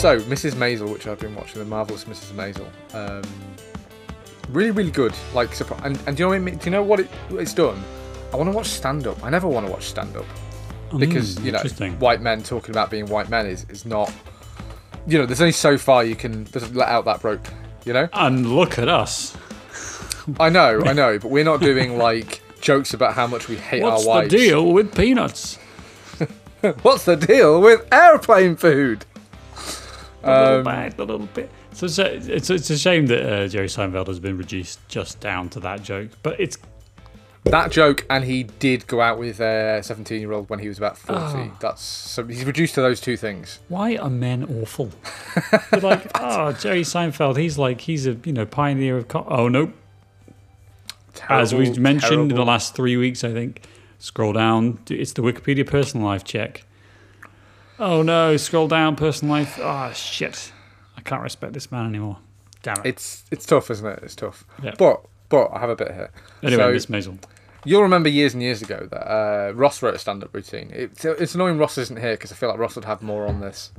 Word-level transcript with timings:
so 0.00 0.18
Mrs. 0.20 0.52
Maisel, 0.52 0.90
which 0.90 1.06
I've 1.06 1.18
been 1.18 1.34
watching, 1.34 1.58
the 1.58 1.66
marvelous 1.66 2.04
Mrs. 2.04 2.32
Maisel, 2.32 2.66
um, 2.94 3.22
really, 4.48 4.70
really 4.70 4.90
good. 4.90 5.12
Like, 5.34 5.50
and, 5.84 5.98
and 6.06 6.16
do 6.16 6.22
you 6.22 6.24
know 6.24 6.28
what? 6.28 6.36
I 6.36 6.38
mean? 6.38 6.56
Do 6.56 6.64
you 6.64 6.70
know 6.70 6.82
what, 6.82 7.00
it, 7.00 7.06
what 7.28 7.42
it's 7.42 7.52
done? 7.52 7.82
I 8.32 8.36
want 8.36 8.50
to 8.50 8.56
watch 8.56 8.68
stand 8.68 9.06
up. 9.06 9.22
I 9.22 9.28
never 9.28 9.46
want 9.46 9.66
to 9.66 9.72
watch 9.72 9.84
stand 9.84 10.16
up 10.16 10.24
because 10.96 11.36
Mm, 11.36 11.44
you 11.44 11.52
know 11.52 11.96
white 11.98 12.22
men 12.22 12.42
talking 12.42 12.70
about 12.70 12.90
being 12.90 13.06
white 13.06 13.28
men 13.28 13.44
is, 13.46 13.66
is 13.68 13.84
not. 13.84 14.10
You 15.06 15.18
know, 15.18 15.26
there's 15.26 15.42
only 15.42 15.52
so 15.52 15.76
far 15.76 16.02
you 16.02 16.16
can 16.16 16.46
let 16.72 16.88
out 16.88 17.04
that 17.04 17.22
rope. 17.22 17.46
You 17.84 17.92
know, 17.92 18.08
And 18.14 18.54
look 18.54 18.78
at 18.78 18.88
us. 18.88 19.36
I 20.38 20.48
know, 20.48 20.82
I 20.84 20.94
know, 20.94 21.18
but 21.18 21.30
we're 21.30 21.44
not 21.44 21.60
doing 21.60 21.98
like 21.98 22.42
jokes 22.60 22.94
about 22.94 23.14
how 23.14 23.26
much 23.26 23.48
we 23.48 23.56
hate 23.56 23.82
What's 23.82 24.06
our 24.06 24.08
wives 24.08 24.24
what's 24.26 24.32
the 24.32 24.38
deal 24.48 24.72
with 24.72 24.94
peanuts? 24.94 25.58
What's 26.82 27.06
the 27.06 27.16
deal 27.16 27.60
with 27.60 27.86
airplane 27.92 28.54
food? 28.54 29.06
The 30.22 30.28
little 30.30 30.58
Um, 30.58 30.64
bag, 30.64 30.96
the 30.96 31.06
little 31.06 31.26
bit. 31.34 31.50
So 31.72 31.86
it's 31.86 31.98
a, 31.98 32.14
it's, 32.34 32.50
it's 32.50 32.70
a 32.70 32.78
shame 32.78 33.06
that 33.06 33.22
uh, 33.22 33.48
Jerry 33.48 33.68
Seinfeld 33.68 34.06
has 34.08 34.18
been 34.20 34.36
reduced 34.36 34.86
just 34.88 35.20
down 35.20 35.48
to 35.50 35.60
that 35.60 35.82
joke. 35.82 36.10
But 36.22 36.38
it's 36.38 36.58
That 37.44 37.70
joke, 37.70 38.04
and 38.10 38.24
he 38.24 38.42
did 38.42 38.86
go 38.86 39.00
out 39.00 39.18
with 39.18 39.40
a 39.40 39.80
17 39.82 40.20
year 40.20 40.32
old 40.32 40.50
when 40.50 40.58
he 40.58 40.68
was 40.68 40.76
about 40.76 40.98
40. 40.98 41.20
Oh. 41.22 41.56
That's 41.60 41.80
so 41.82 42.24
he's 42.26 42.44
reduced 42.44 42.74
to 42.74 42.82
those 42.82 43.00
two 43.00 43.16
things. 43.16 43.60
why 43.68 43.96
are 43.96 44.10
men 44.10 44.44
awful? 44.60 44.90
You're 45.72 45.80
like, 45.80 46.10
oh, 46.20 46.52
Jerry 46.52 46.82
Seinfeld, 46.82 47.38
he's 47.38 47.56
like, 47.56 47.80
he's 47.80 48.06
a 48.06 48.18
you 48.24 48.32
know 48.34 48.44
pioneer 48.44 48.98
of. 48.98 49.08
Co- 49.08 49.26
oh 49.28 49.48
nope. 49.48 49.72
As 51.28 51.54
we 51.54 51.64
Terrible, 51.64 51.82
mentioned 51.82 52.30
in 52.30 52.36
the 52.36 52.44
last 52.44 52.74
three 52.74 52.96
weeks, 52.96 53.24
I 53.24 53.32
think. 53.32 53.62
Scroll 53.98 54.32
down. 54.32 54.78
It's 54.88 55.12
the 55.12 55.22
Wikipedia 55.22 55.66
personal 55.66 56.06
life 56.06 56.24
check. 56.24 56.64
Oh 57.80 58.02
no! 58.02 58.36
Scroll 58.36 58.68
down. 58.68 58.94
Personal 58.94 59.34
life. 59.34 59.58
Oh 59.60 59.90
shit! 59.94 60.52
I 60.98 61.00
can't 61.00 61.22
respect 61.22 61.54
this 61.54 61.72
man 61.72 61.86
anymore. 61.86 62.18
Damn 62.62 62.76
it. 62.80 62.86
It's 62.86 63.24
it's 63.30 63.46
tough, 63.46 63.70
isn't 63.70 63.86
it? 63.86 64.00
It's 64.02 64.14
tough. 64.14 64.44
Yeah. 64.62 64.74
But 64.78 65.02
but 65.30 65.46
I 65.52 65.60
have 65.60 65.70
a 65.70 65.76
bit 65.76 65.92
here. 65.92 66.10
anyway, 66.42 66.62
so- 66.62 66.72
Miss 66.72 66.86
Maisel. 66.86 67.18
You'll 67.64 67.82
remember 67.82 68.08
years 68.08 68.32
and 68.32 68.42
years 68.42 68.62
ago 68.62 68.88
that 68.90 69.10
uh, 69.10 69.52
Ross 69.54 69.82
wrote 69.82 69.94
a 69.94 69.98
stand-up 69.98 70.34
routine. 70.34 70.70
It's, 70.72 71.04
it's 71.04 71.34
annoying 71.34 71.58
Ross 71.58 71.76
isn't 71.76 71.98
here 72.00 72.14
because 72.14 72.32
I 72.32 72.34
feel 72.34 72.48
like 72.48 72.58
Ross 72.58 72.74
would 72.74 72.86
have 72.86 73.02
more 73.02 73.26
on 73.26 73.40
this, 73.40 73.70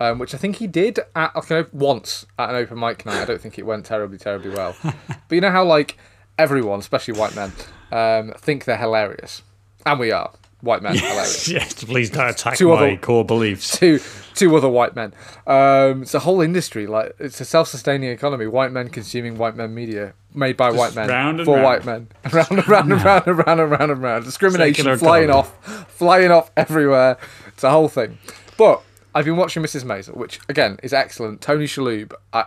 um, 0.00 0.18
which 0.18 0.34
I 0.34 0.38
think 0.38 0.56
he 0.56 0.66
did 0.66 0.98
at 1.14 1.36
like, 1.36 1.50
an 1.50 1.66
once 1.72 2.26
at 2.40 2.50
an 2.50 2.56
open 2.56 2.80
mic 2.80 3.06
night. 3.06 3.22
I 3.22 3.24
don't 3.26 3.40
think 3.40 3.56
it 3.56 3.64
went 3.64 3.86
terribly 3.86 4.18
terribly 4.18 4.50
well. 4.50 4.74
but 4.82 5.30
you 5.30 5.40
know 5.40 5.52
how 5.52 5.64
like 5.64 5.96
everyone, 6.38 6.80
especially 6.80 7.14
white 7.20 7.36
men, 7.36 7.52
um, 7.92 8.32
think 8.36 8.64
they're 8.64 8.76
hilarious, 8.76 9.42
and 9.86 10.00
we 10.00 10.10
are 10.10 10.32
white 10.60 10.82
men 10.82 10.94
Yes, 10.94 11.48
Yes, 11.48 11.74
please 11.84 12.10
don't 12.10 12.28
attack 12.30 12.56
Two 12.56 12.68
my 12.68 12.74
other- 12.74 12.96
core 12.96 13.24
beliefs. 13.24 13.78
two 13.78 14.00
two 14.34 14.54
other 14.56 14.68
white 14.68 14.94
men. 14.94 15.12
Um, 15.46 16.02
it's 16.02 16.14
a 16.14 16.20
whole 16.20 16.40
industry. 16.40 16.86
Like 16.86 17.14
it's 17.18 17.40
a 17.40 17.44
self-sustaining 17.44 18.10
economy. 18.10 18.46
White 18.46 18.72
men 18.72 18.88
consuming 18.88 19.36
white 19.38 19.56
men 19.56 19.74
media 19.74 20.14
made 20.34 20.56
by 20.56 20.70
white 20.70 20.94
men 20.94 21.08
round 21.08 21.44
for 21.44 21.54
round. 21.56 21.64
white 21.64 21.84
men. 21.84 22.08
Round 22.32 22.50
and 22.50 22.68
round 22.68 22.92
and 22.92 23.02
round 23.04 23.26
and 23.26 23.38
round 23.46 23.60
and 23.60 23.70
round 23.70 23.90
and 23.92 24.02
round. 24.02 24.24
Discrimination 24.24 24.84
Secular 24.84 24.96
flying 24.98 25.24
economy. 25.30 25.48
off, 25.48 25.90
flying 25.90 26.30
off 26.30 26.50
everywhere. 26.56 27.18
It's 27.48 27.64
a 27.64 27.70
whole 27.70 27.88
thing. 27.88 28.18
But 28.56 28.82
I've 29.14 29.24
been 29.24 29.36
watching 29.36 29.62
Mrs. 29.62 29.84
Maisel, 29.84 30.16
which 30.16 30.38
again 30.48 30.78
is 30.82 30.92
excellent. 30.92 31.40
Tony 31.40 31.64
Shalhoub. 31.66 32.12
I, 32.32 32.44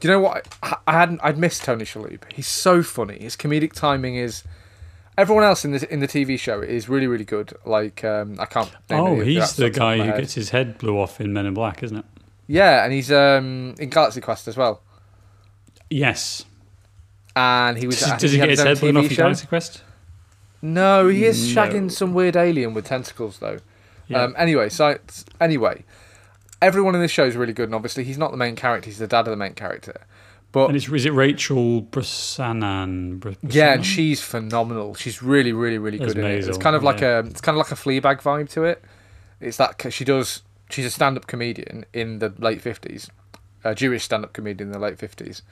do 0.00 0.08
you 0.08 0.12
know 0.14 0.20
what? 0.20 0.46
I, 0.62 0.76
I 0.86 0.92
hadn't. 0.92 1.20
I'd 1.22 1.38
missed 1.38 1.64
Tony 1.64 1.84
Shalhoub. 1.84 2.20
He's 2.32 2.46
so 2.46 2.82
funny. 2.82 3.18
His 3.20 3.36
comedic 3.36 3.72
timing 3.72 4.16
is. 4.16 4.42
Everyone 5.20 5.44
else 5.44 5.64
in 5.66 5.72
the 5.72 5.92
in 5.92 6.00
the 6.00 6.08
TV 6.08 6.38
show 6.38 6.60
is 6.62 6.88
really 6.88 7.06
really 7.06 7.26
good. 7.26 7.52
Like 7.66 8.02
um, 8.04 8.40
I 8.40 8.46
can't. 8.46 8.70
Oh, 8.88 9.20
he's 9.20 9.36
the 9.36 9.42
off 9.42 9.56
top 9.56 9.66
of 9.66 9.72
guy 9.74 9.96
who 9.98 10.02
head. 10.04 10.20
gets 10.20 10.34
his 10.34 10.50
head 10.50 10.78
blew 10.78 10.98
off 10.98 11.20
in 11.20 11.32
Men 11.34 11.44
in 11.44 11.52
Black, 11.54 11.82
isn't 11.82 11.96
it? 11.98 12.04
Yeah, 12.46 12.82
and 12.84 12.92
he's 12.92 13.12
um, 13.12 13.74
in 13.78 13.90
Galaxy 13.90 14.20
Quest 14.22 14.48
as 14.48 14.56
well. 14.56 14.80
Yes. 15.90 16.44
And 17.36 17.76
he 17.76 17.86
was. 17.86 18.02
I 18.02 18.16
Does, 18.16 18.30
think 18.30 18.32
he 18.32 18.38
get 18.38 18.48
his 18.50 18.60
head 18.62 18.80
blown 18.80 18.96
off 18.96 19.10
in. 19.10 19.16
Galaxy 19.16 19.46
Quest? 19.46 19.82
No, 20.62 21.08
he 21.08 21.24
is 21.24 21.54
No. 21.54 21.62
shagging 21.62 21.90
some 21.92 22.14
weird 22.14 22.36
alien 22.36 22.74
with 22.74 22.86
tentacles 22.86 23.38
though. 23.38 23.58
Yeah. 24.08 24.22
Um, 24.22 24.34
anyway, 24.38 24.68
so 24.68 24.98
anyway, 25.40 25.84
everyone 26.60 26.94
in 26.94 27.00
this 27.00 27.10
show 27.10 27.24
is 27.24 27.36
really 27.36 27.52
good, 27.52 27.68
and 27.68 27.74
obviously 27.74 28.04
he's 28.04 28.18
not 28.18 28.30
the 28.30 28.36
main 28.36 28.56
character; 28.56 28.86
he's 28.88 28.98
the 28.98 29.06
dad 29.06 29.20
of 29.20 29.26
the 29.26 29.36
main 29.36 29.54
character. 29.54 30.00
But 30.52 30.66
and 30.66 30.76
it's, 30.76 30.88
is 30.88 31.06
it 31.06 31.12
Rachel 31.12 31.82
Brosnahan? 31.82 33.20
Br- 33.20 33.30
yeah, 33.42 33.74
and 33.74 33.86
she's 33.86 34.20
phenomenal. 34.20 34.94
She's 34.94 35.22
really, 35.22 35.52
really, 35.52 35.78
really 35.78 35.98
good 35.98 36.18
in 36.18 36.24
it. 36.24 36.48
It's 36.48 36.58
kind 36.58 36.74
of 36.74 36.82
like 36.82 37.00
yeah. 37.00 37.18
a, 37.18 37.24
it's 37.24 37.40
kind 37.40 37.56
of 37.56 37.58
like 37.58 37.70
a 37.70 37.76
Fleabag 37.76 38.20
vibe 38.20 38.48
to 38.50 38.64
it. 38.64 38.82
It's 39.40 39.58
that 39.58 39.92
she 39.92 40.04
does. 40.04 40.42
She's 40.68 40.84
a 40.84 40.90
stand-up 40.90 41.26
comedian 41.26 41.84
in 41.92 42.18
the 42.18 42.34
late 42.38 42.60
fifties, 42.60 43.10
a 43.64 43.74
Jewish 43.74 44.02
stand-up 44.04 44.32
comedian 44.32 44.68
in 44.68 44.72
the 44.72 44.78
late 44.78 44.98
fifties, 44.98 45.42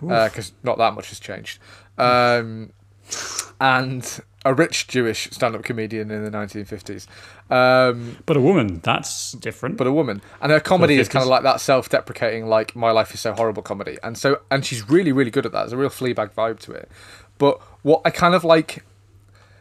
because 0.00 0.52
not 0.62 0.78
that 0.78 0.94
much 0.94 1.10
has 1.10 1.20
changed. 1.20 1.60
Um, 1.98 2.72
and 3.60 4.20
a 4.44 4.54
rich 4.54 4.88
Jewish 4.88 5.28
stand-up 5.30 5.62
comedian 5.64 6.10
in 6.10 6.24
the 6.24 6.30
nineteen 6.30 6.64
fifties. 6.64 7.06
Um, 7.50 8.16
But 8.26 8.36
a 8.36 8.40
woman, 8.40 8.80
that's 8.82 9.32
different. 9.32 9.76
but 9.76 9.86
a 9.86 9.92
woman, 9.92 10.22
and 10.40 10.50
her 10.52 10.60
comedy 10.60 10.94
is 10.98 11.08
kind 11.08 11.22
of 11.22 11.28
like 11.28 11.42
that 11.42 11.60
self-deprecating, 11.60 12.46
like 12.46 12.74
"My 12.74 12.90
life 12.90 13.12
is 13.12 13.20
so 13.20 13.32
horrible" 13.34 13.62
comedy, 13.62 13.98
and 14.02 14.16
so 14.16 14.40
and 14.50 14.64
she's 14.64 14.88
really, 14.88 15.12
really 15.12 15.30
good 15.30 15.44
at 15.46 15.52
that. 15.52 15.60
There's 15.62 15.72
a 15.72 15.76
real 15.76 15.90
Fleabag 15.90 16.32
vibe 16.32 16.58
to 16.60 16.72
it. 16.72 16.88
But 17.38 17.60
what 17.82 18.02
I 18.04 18.10
kind 18.10 18.34
of 18.34 18.44
like, 18.44 18.84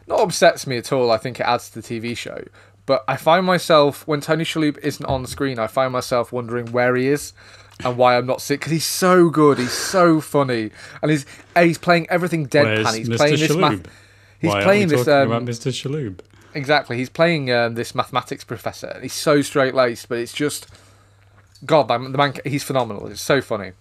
not 0.08 0.20
upsets 0.20 0.66
me 0.68 0.78
at 0.78 0.92
all. 0.94 1.12
I 1.12 1.18
think 1.18 1.40
it 1.40 1.44
adds 1.44 1.70
to 1.72 1.82
the 1.82 1.88
TV 2.02 2.16
show. 2.16 2.44
But 2.86 3.04
I 3.08 3.18
find 3.18 3.46
myself 3.46 4.08
when 4.08 4.20
Tony 4.20 4.44
Shalhoub 4.44 4.78
isn't 4.80 5.06
on 5.06 5.26
screen, 5.28 5.60
I 5.60 5.68
find 5.68 5.94
myself 5.94 6.32
wondering 6.32 6.72
where 6.72 6.96
he 6.96 7.08
is 7.08 7.34
and 7.84 7.98
why 7.98 8.18
I'm 8.18 8.26
not 8.26 8.42
sick 8.42 8.60
because 8.60 8.72
he's 8.72 8.86
so 8.86 9.30
good, 9.30 9.58
he's 9.58 9.72
so 9.72 10.22
funny, 10.22 10.72
and 11.02 11.12
he's 11.12 11.26
and 11.56 11.68
he's 11.68 11.78
playing 11.78 12.08
everything 12.10 12.48
deadpan. 12.48 12.84
Where's 12.84 12.96
he's 12.96 13.10
Mr. 13.10 13.18
playing 13.18 13.40
this 13.40 13.56
math. 13.56 13.86
He's 14.40 14.50
Why 14.52 14.64
playing 14.64 14.88
this. 14.88 15.08
Um, 15.08 15.32
about 15.32 15.46
Mr. 15.46 15.72
Shalhoub. 15.72 16.20
Exactly. 16.54 16.98
He's 16.98 17.10
playing 17.10 17.52
um, 17.52 17.76
this 17.76 17.94
mathematics 17.94 18.44
professor, 18.44 18.88
and 18.88 19.04
he's 19.04 19.14
so 19.14 19.42
straight 19.42 19.76
laced, 19.76 20.10
but 20.10 20.18
it's 20.18 20.34
just, 20.34 20.68
God, 21.66 21.88
the 21.88 21.98
the 21.98 22.18
man, 22.18 22.34
he's 22.46 22.64
phenomenal. 22.64 23.08
It's 23.08 23.22
so 23.22 23.42
funny. 23.42 23.74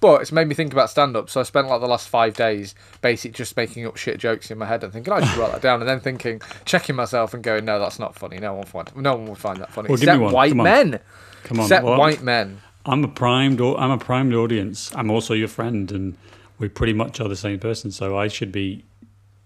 But 0.00 0.20
it's 0.20 0.32
made 0.32 0.48
me 0.48 0.54
think 0.54 0.72
about 0.72 0.90
stand 0.90 1.16
up, 1.16 1.30
so 1.30 1.40
I 1.40 1.44
spent 1.44 1.68
like 1.68 1.80
the 1.80 1.86
last 1.86 2.08
five 2.08 2.34
days 2.34 2.74
basically 3.00 3.32
just 3.32 3.56
making 3.56 3.86
up 3.86 3.96
shit 3.96 4.18
jokes 4.18 4.50
in 4.50 4.58
my 4.58 4.66
head 4.66 4.84
and 4.84 4.92
thinking, 4.92 5.10
I 5.10 5.24
should 5.24 5.38
write 5.38 5.52
that 5.52 5.62
down, 5.62 5.80
and 5.80 5.88
then 5.88 6.00
thinking, 6.00 6.42
checking 6.66 6.94
myself 6.94 7.32
and 7.32 7.42
going, 7.42 7.64
no, 7.64 7.78
that's 7.78 7.98
not 7.98 8.14
funny. 8.14 8.36
No 8.38 8.52
one 8.52 8.60
will 8.60 8.66
find, 8.66 8.96
no 8.96 9.16
one 9.16 9.26
will 9.26 9.34
find 9.34 9.58
that 9.60 9.72
funny. 9.72 9.88
Well, 9.88 9.96
Except 9.96 10.20
white 10.20 10.50
Come 10.50 10.62
men. 10.62 11.00
Come 11.44 11.60
on, 11.60 11.64
Except 11.64 11.84
well, 11.84 11.98
white 11.98 12.22
men. 12.22 12.60
I'm 12.86 13.04
a 13.04 13.08
primed. 13.08 13.60
I'm 13.60 13.90
a 13.90 13.98
primed 13.98 14.34
audience. 14.34 14.94
I'm 14.94 15.10
also 15.10 15.34
your 15.34 15.48
friend, 15.48 15.90
and 15.90 16.16
we 16.58 16.68
pretty 16.68 16.92
much 16.92 17.20
are 17.20 17.28
the 17.28 17.36
same 17.36 17.58
person. 17.58 17.90
So 17.90 18.18
I 18.18 18.28
should 18.28 18.52
be 18.52 18.84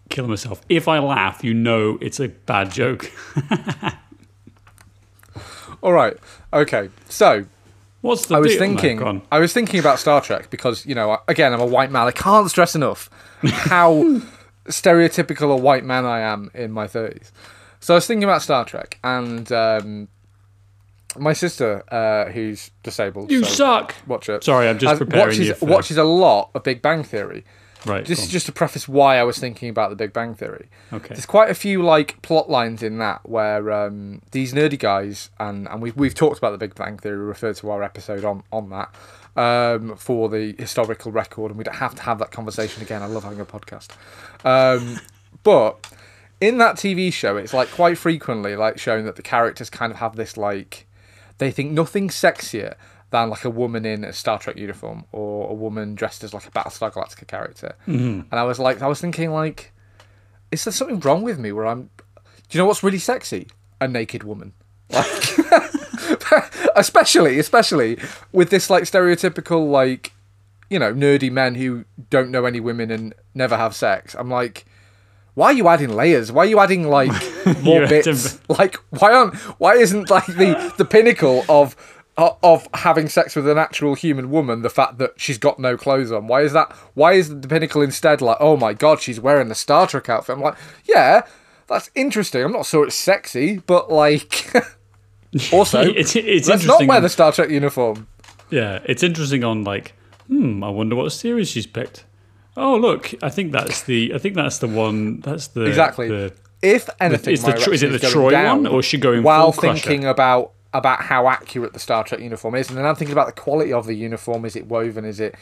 killing 0.09 0.31
myself. 0.31 0.61
If 0.69 0.89
I 0.89 0.99
laugh, 0.99 1.45
you 1.45 1.55
know 1.55 1.99
it's 2.01 2.19
a 2.21 2.29
bad 2.29 2.71
joke. 2.71 3.11
All 5.83 5.93
right. 5.93 6.17
Okay. 6.53 6.91
So 7.09 7.47
What's 8.01 8.27
the 8.27 8.37
I 8.37 8.39
was 8.39 8.53
deal? 8.53 8.59
Thinking. 8.61 9.23
I 9.33 9.39
was 9.39 9.53
thinking 9.53 9.81
about 9.81 9.99
Star 9.99 10.21
Trek 10.21 10.51
because 10.51 10.87
you 10.87 10.95
know, 10.95 11.19
again, 11.27 11.53
I'm 11.53 11.61
a 11.61 11.67
white 11.67 11.91
man. 11.91 12.07
I 12.07 12.13
can't 12.13 12.49
stress 12.49 12.75
enough 12.75 13.11
how 13.43 13.93
stereotypical 14.69 15.53
a 15.53 15.57
white 15.57 15.85
man 15.85 16.05
I 16.05 16.21
am 16.21 16.51
in 16.55 16.71
my 16.71 16.87
thirties. 16.87 17.33
So 17.81 17.95
I 17.95 17.97
was 17.97 18.07
thinking 18.07 18.25
about 18.25 18.43
Star 18.43 18.65
Trek, 18.65 18.99
and 19.03 19.51
um, 19.51 20.09
my 21.17 21.33
sister, 21.33 21.83
uh, 21.93 22.31
who's 22.31 22.71
disabled, 22.83 23.31
You 23.31 23.45
so 23.45 23.51
suck. 23.55 23.95
Watch 24.07 24.29
it. 24.29 24.45
Sorry, 24.45 24.69
I'm 24.69 24.79
just 24.79 24.91
has- 24.91 24.99
preparing 24.99 25.29
watches, 25.29 25.47
you 25.49 25.55
for- 25.55 25.67
watches 25.67 25.97
a 25.97 26.05
lot 26.05 26.51
of 26.55 26.63
Big 26.63 26.83
Bang 26.83 27.03
Theory. 27.03 27.45
Right. 27.87 28.05
This 28.05 28.19
go 28.19 28.25
is 28.25 28.31
just 28.31 28.47
to 28.47 28.53
preface 28.53 28.89
why 28.89 29.19
I 29.19 29.23
was 29.23 29.39
thinking 29.39 29.69
about 29.71 29.91
the 29.91 29.97
Big 29.97 30.13
Bang 30.13 30.35
Theory. 30.35 30.69
okay. 30.93 31.09
There's 31.15 31.27
quite 31.27 31.49
a 31.49 31.55
few 31.55 31.81
like 31.83 32.21
plot 32.23 32.51
lines 32.51 32.83
in 32.83 32.99
that 32.99 33.21
where 33.29 33.71
um, 33.73 34.21
these 34.33 34.53
nerdy 34.53 34.79
guys 34.79 35.31
and 35.39 35.69
and 35.69 35.81
we've 35.81 35.97
we've 35.97 36.15
talked 36.15 36.39
about 36.39 36.51
the 36.51 36.59
Big 36.59 36.75
Bang 36.75 36.99
Theory, 36.99 37.17
referred 37.19 37.55
to 37.57 37.71
our 37.71 37.83
episode 37.85 38.25
on 38.25 38.43
on 38.53 38.71
that 38.71 38.93
um, 39.41 39.97
for 39.97 40.29
the 40.29 40.57
historical 40.59 41.13
record, 41.13 41.53
and 41.53 41.59
we 41.59 41.63
don't 41.63 41.77
have 41.77 41.95
to 41.95 42.03
have 42.03 42.19
that 42.19 42.33
conversation 42.33 42.83
again. 42.83 43.01
I 43.01 43.07
love 43.07 43.23
having 43.23 43.41
a 43.41 43.47
podcast, 43.47 43.91
um, 44.45 44.99
but 45.45 45.89
in 46.41 46.59
that 46.59 46.75
TV 46.77 47.13
show, 47.13 47.37
it's 47.37 47.55
like 47.55 47.71
quite 47.71 47.97
frequently 47.97 48.57
like 48.57 48.79
showing 48.81 49.05
that 49.05 49.15
the 49.15 49.23
characters 49.23 49.71
kind 49.71 49.93
of 49.93 49.99
have 49.99 50.17
this 50.17 50.37
like 50.37 50.88
they 51.39 51.51
think 51.51 51.73
nothing's 51.73 52.15
sexier 52.15 52.75
than 53.11 53.31
like 53.31 53.45
a 53.45 53.51
woman 53.51 53.87
in 53.87 54.05
a 54.05 54.13
Star 54.13 54.39
Trek 54.39 54.57
uniform 54.57 55.05
or 55.13 55.51
a 55.51 55.55
woman 55.55 55.95
dressed 55.95 56.23
as 56.25 56.35
like 56.35 56.47
a 56.47 56.51
Battlestar 56.51 56.93
Galactica 56.93 57.27
character. 57.27 57.75
Mm-hmm. 57.87 58.31
And 58.31 58.33
I 58.33 58.45
was 58.45 58.59
like, 58.59 58.83
I 58.83 58.87
was 58.87 59.01
thinking 59.01 59.31
like, 59.33 59.73
is 60.51 60.65
there 60.65 60.73
something 60.73 61.01
wrong 61.01 61.23
with 61.23 61.39
me 61.39 61.53
where 61.53 61.67
I'm? 61.67 61.91
Do 62.49 62.57
you 62.57 62.59
know 62.59 62.67
what's 62.67 62.83
really 62.83 62.99
sexy? 62.99 63.49
A 63.81 63.89
naked 63.89 64.25
woman. 64.25 64.53
Like, 64.91 65.39
especially, 66.77 67.39
especially 67.39 67.99
with 68.33 68.51
this 68.51 68.71
like 68.71 68.85
stereotypical 68.85 69.71
like, 69.71 70.13
you 70.71 70.79
know, 70.79 70.93
nerdy 70.93 71.31
men 71.31 71.55
who 71.55 71.85
don't 72.11 72.31
know 72.31 72.45
any 72.45 72.61
women 72.61 72.91
and 72.91 73.15
never 73.35 73.57
have 73.57 73.75
sex. 73.75 74.15
I'm 74.19 74.31
like. 74.31 74.67
Why 75.39 75.47
are 75.47 75.53
you 75.53 75.69
adding 75.69 75.91
layers? 75.91 76.33
Why 76.33 76.43
are 76.43 76.47
you 76.47 76.59
adding 76.59 76.89
like 76.89 77.13
more 77.63 77.87
bits? 77.87 78.41
Like 78.49 78.75
why 78.91 79.13
aren't 79.13 79.37
why 79.61 79.75
isn't 79.77 80.11
like 80.11 80.27
the 80.27 80.75
the 80.79 80.85
pinnacle 80.85 81.45
of 81.49 81.77
of 82.17 82.67
having 82.75 83.09
sex 83.09 83.37
with 83.37 83.49
an 83.49 83.57
actual 83.57 83.95
human 83.95 84.31
woman 84.33 84.63
the 84.63 84.69
fact 84.71 84.99
that 84.99 85.13
she's 85.17 85.39
got 85.39 85.61
no 85.61 85.77
clothes 85.77 86.11
on? 86.11 86.27
Why 86.27 86.41
is 86.43 86.53
that? 86.55 86.73
Why 86.95 87.13
is 87.13 87.29
the 87.41 87.47
pinnacle 87.47 87.83
instead 87.83 88.21
like, 88.21 88.37
oh 88.41 88.57
my 88.57 88.73
god, 88.75 89.01
she's 89.01 89.21
wearing 89.21 89.47
the 89.47 89.55
Star 89.55 89.87
Trek 89.87 90.09
outfit? 90.09 90.35
I'm 90.37 90.43
like, 90.43 90.57
yeah, 90.89 91.23
that's 91.69 91.89
interesting. 91.95 92.43
I'm 92.43 92.51
not 92.51 92.67
sure 92.67 92.85
it's 92.85 92.97
sexy, 92.97 93.59
but 93.59 93.93
like, 93.93 94.53
also, 95.53 95.83
It's- 95.89 96.17
it's 96.17 96.49
let's 96.49 96.65
not 96.65 96.85
wear 96.85 97.01
the 97.01 97.09
Star 97.09 97.31
Trek 97.31 97.49
uniform. 97.51 98.09
Yeah, 98.51 98.81
it's 98.87 99.05
interesting 99.05 99.45
on 99.45 99.63
like, 99.63 99.93
hmm, 100.27 100.65
I 100.65 100.71
wonder 100.71 100.97
what 100.97 101.13
series 101.13 101.49
she's 101.49 101.69
picked. 101.69 102.05
Oh, 102.59 102.77
look, 102.77 103.15
I 103.23 103.31
think 103.31 103.53
that's 103.53 103.83
the 103.83 104.13
I 104.15 104.19
think 104.19 104.35
that's 104.35 104.59
the 104.59 104.69
one 104.69 105.21
that's 105.21 105.49
the 105.49 105.63
Exactly. 105.65 106.09
the- 106.09 106.33
If 106.61 106.91
anything, 107.01 107.35
is 107.35 107.45
the 107.45 107.55
is 107.71 107.83
it 107.85 107.93
the 107.93 107.99
Troi 107.99 108.33
one, 108.33 108.67
or 108.67 108.81
is 108.81 108.85
she 108.85 108.99
going 108.99 109.23
while 109.23 109.53
full 109.53 109.61
Crusher? 109.63 109.89
thinking 109.89 110.09
about 110.09 110.53
about 110.75 111.01
how 111.03 111.29
accurate 111.29 111.73
the 111.73 111.79
Star 111.79 112.03
Trek 112.05 112.21
uniform 112.21 112.55
is, 112.57 112.69
and 112.69 112.77
then 112.77 112.85
I'm 112.85 112.95
thinking 112.97 113.13
about 113.13 113.27
the 113.27 113.41
quality 113.41 113.73
of 113.73 113.87
the 113.87 113.95
uniform. 113.95 114.45
Is 114.45 114.57
it 114.57 114.67
woven? 114.67 115.05
Is 115.05 115.21
it 115.21 115.35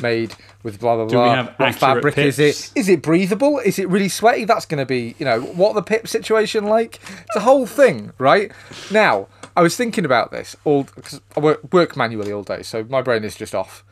made 0.00 0.34
with 0.62 0.80
blah 0.80 0.94
blah 0.96 1.04
we 1.04 1.10
blah? 1.12 1.34
have 1.34 1.46
what 1.58 1.68
accurate 1.68 1.78
fabric 1.78 2.18
is 2.18 2.38
it? 2.38 2.54
pips? 2.54 2.72
Is 2.74 2.88
it 2.88 3.02
breathable? 3.02 3.58
Is 3.58 3.78
it 3.78 3.88
really 3.90 4.08
sweaty? 4.08 4.46
That's 4.46 4.64
going 4.64 4.78
to 4.78 4.86
be 4.86 5.14
you 5.18 5.26
know 5.26 5.42
what 5.42 5.74
the 5.74 5.82
pip 5.82 6.08
situation 6.08 6.64
like. 6.64 6.98
It's 7.26 7.36
a 7.36 7.40
whole 7.40 7.66
thing, 7.66 8.12
right? 8.18 8.50
Now 8.90 9.28
I 9.54 9.60
was 9.62 9.76
thinking 9.76 10.06
about 10.06 10.30
this 10.30 10.56
all 10.64 10.84
because 10.84 11.20
I 11.36 11.40
work, 11.40 11.70
work 11.72 11.96
manually 11.98 12.32
all 12.32 12.42
day, 12.42 12.62
so 12.62 12.84
my 12.84 13.02
brain 13.02 13.24
is 13.24 13.36
just 13.36 13.54
off, 13.54 13.84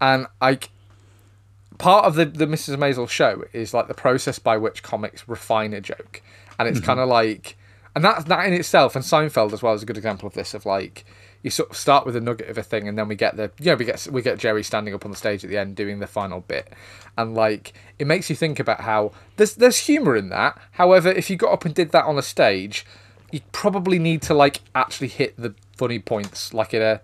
and 0.00 0.26
I 0.40 0.58
part 1.78 2.04
of 2.04 2.14
the 2.14 2.24
the 2.24 2.46
Mrs. 2.46 2.76
Maisel 2.76 3.08
show 3.08 3.44
is 3.52 3.74
like 3.74 3.88
the 3.88 3.94
process 3.94 4.38
by 4.38 4.56
which 4.56 4.82
comics 4.82 5.28
refine 5.28 5.72
a 5.72 5.80
joke, 5.80 6.22
and 6.58 6.68
it's 6.68 6.80
kind 6.80 7.00
of 7.00 7.08
like, 7.08 7.56
and 7.94 8.04
that 8.04 8.26
that 8.26 8.46
in 8.46 8.52
itself, 8.52 8.94
and 8.96 9.04
Seinfeld 9.04 9.52
as 9.52 9.62
well 9.62 9.74
is 9.74 9.82
a 9.82 9.86
good 9.86 9.96
example 9.96 10.26
of 10.26 10.34
this. 10.34 10.54
Of 10.54 10.66
like, 10.66 11.04
you 11.42 11.50
sort 11.50 11.70
of 11.70 11.76
start 11.76 12.06
with 12.06 12.16
a 12.16 12.20
nugget 12.20 12.48
of 12.48 12.58
a 12.58 12.62
thing, 12.62 12.88
and 12.88 12.98
then 12.98 13.08
we 13.08 13.14
get 13.14 13.36
the 13.36 13.50
yeah 13.58 13.74
we 13.74 13.84
get 13.84 14.06
we 14.10 14.22
get 14.22 14.38
Jerry 14.38 14.62
standing 14.62 14.94
up 14.94 15.04
on 15.04 15.10
the 15.10 15.16
stage 15.16 15.44
at 15.44 15.50
the 15.50 15.58
end 15.58 15.76
doing 15.76 15.98
the 15.98 16.06
final 16.06 16.40
bit, 16.40 16.72
and 17.16 17.34
like 17.34 17.72
it 17.98 18.06
makes 18.06 18.30
you 18.30 18.36
think 18.36 18.58
about 18.58 18.80
how 18.82 19.12
there's 19.36 19.54
there's 19.54 19.78
humor 19.78 20.16
in 20.16 20.28
that. 20.30 20.58
However, 20.72 21.10
if 21.10 21.30
you 21.30 21.36
got 21.36 21.52
up 21.52 21.64
and 21.64 21.74
did 21.74 21.92
that 21.92 22.04
on 22.04 22.18
a 22.18 22.22
stage, 22.22 22.86
you'd 23.30 23.50
probably 23.52 23.98
need 23.98 24.22
to 24.22 24.34
like 24.34 24.60
actually 24.74 25.08
hit 25.08 25.36
the 25.36 25.54
funny 25.76 25.98
points 25.98 26.54
like 26.54 26.72
in 26.72 26.82
a 26.82 27.00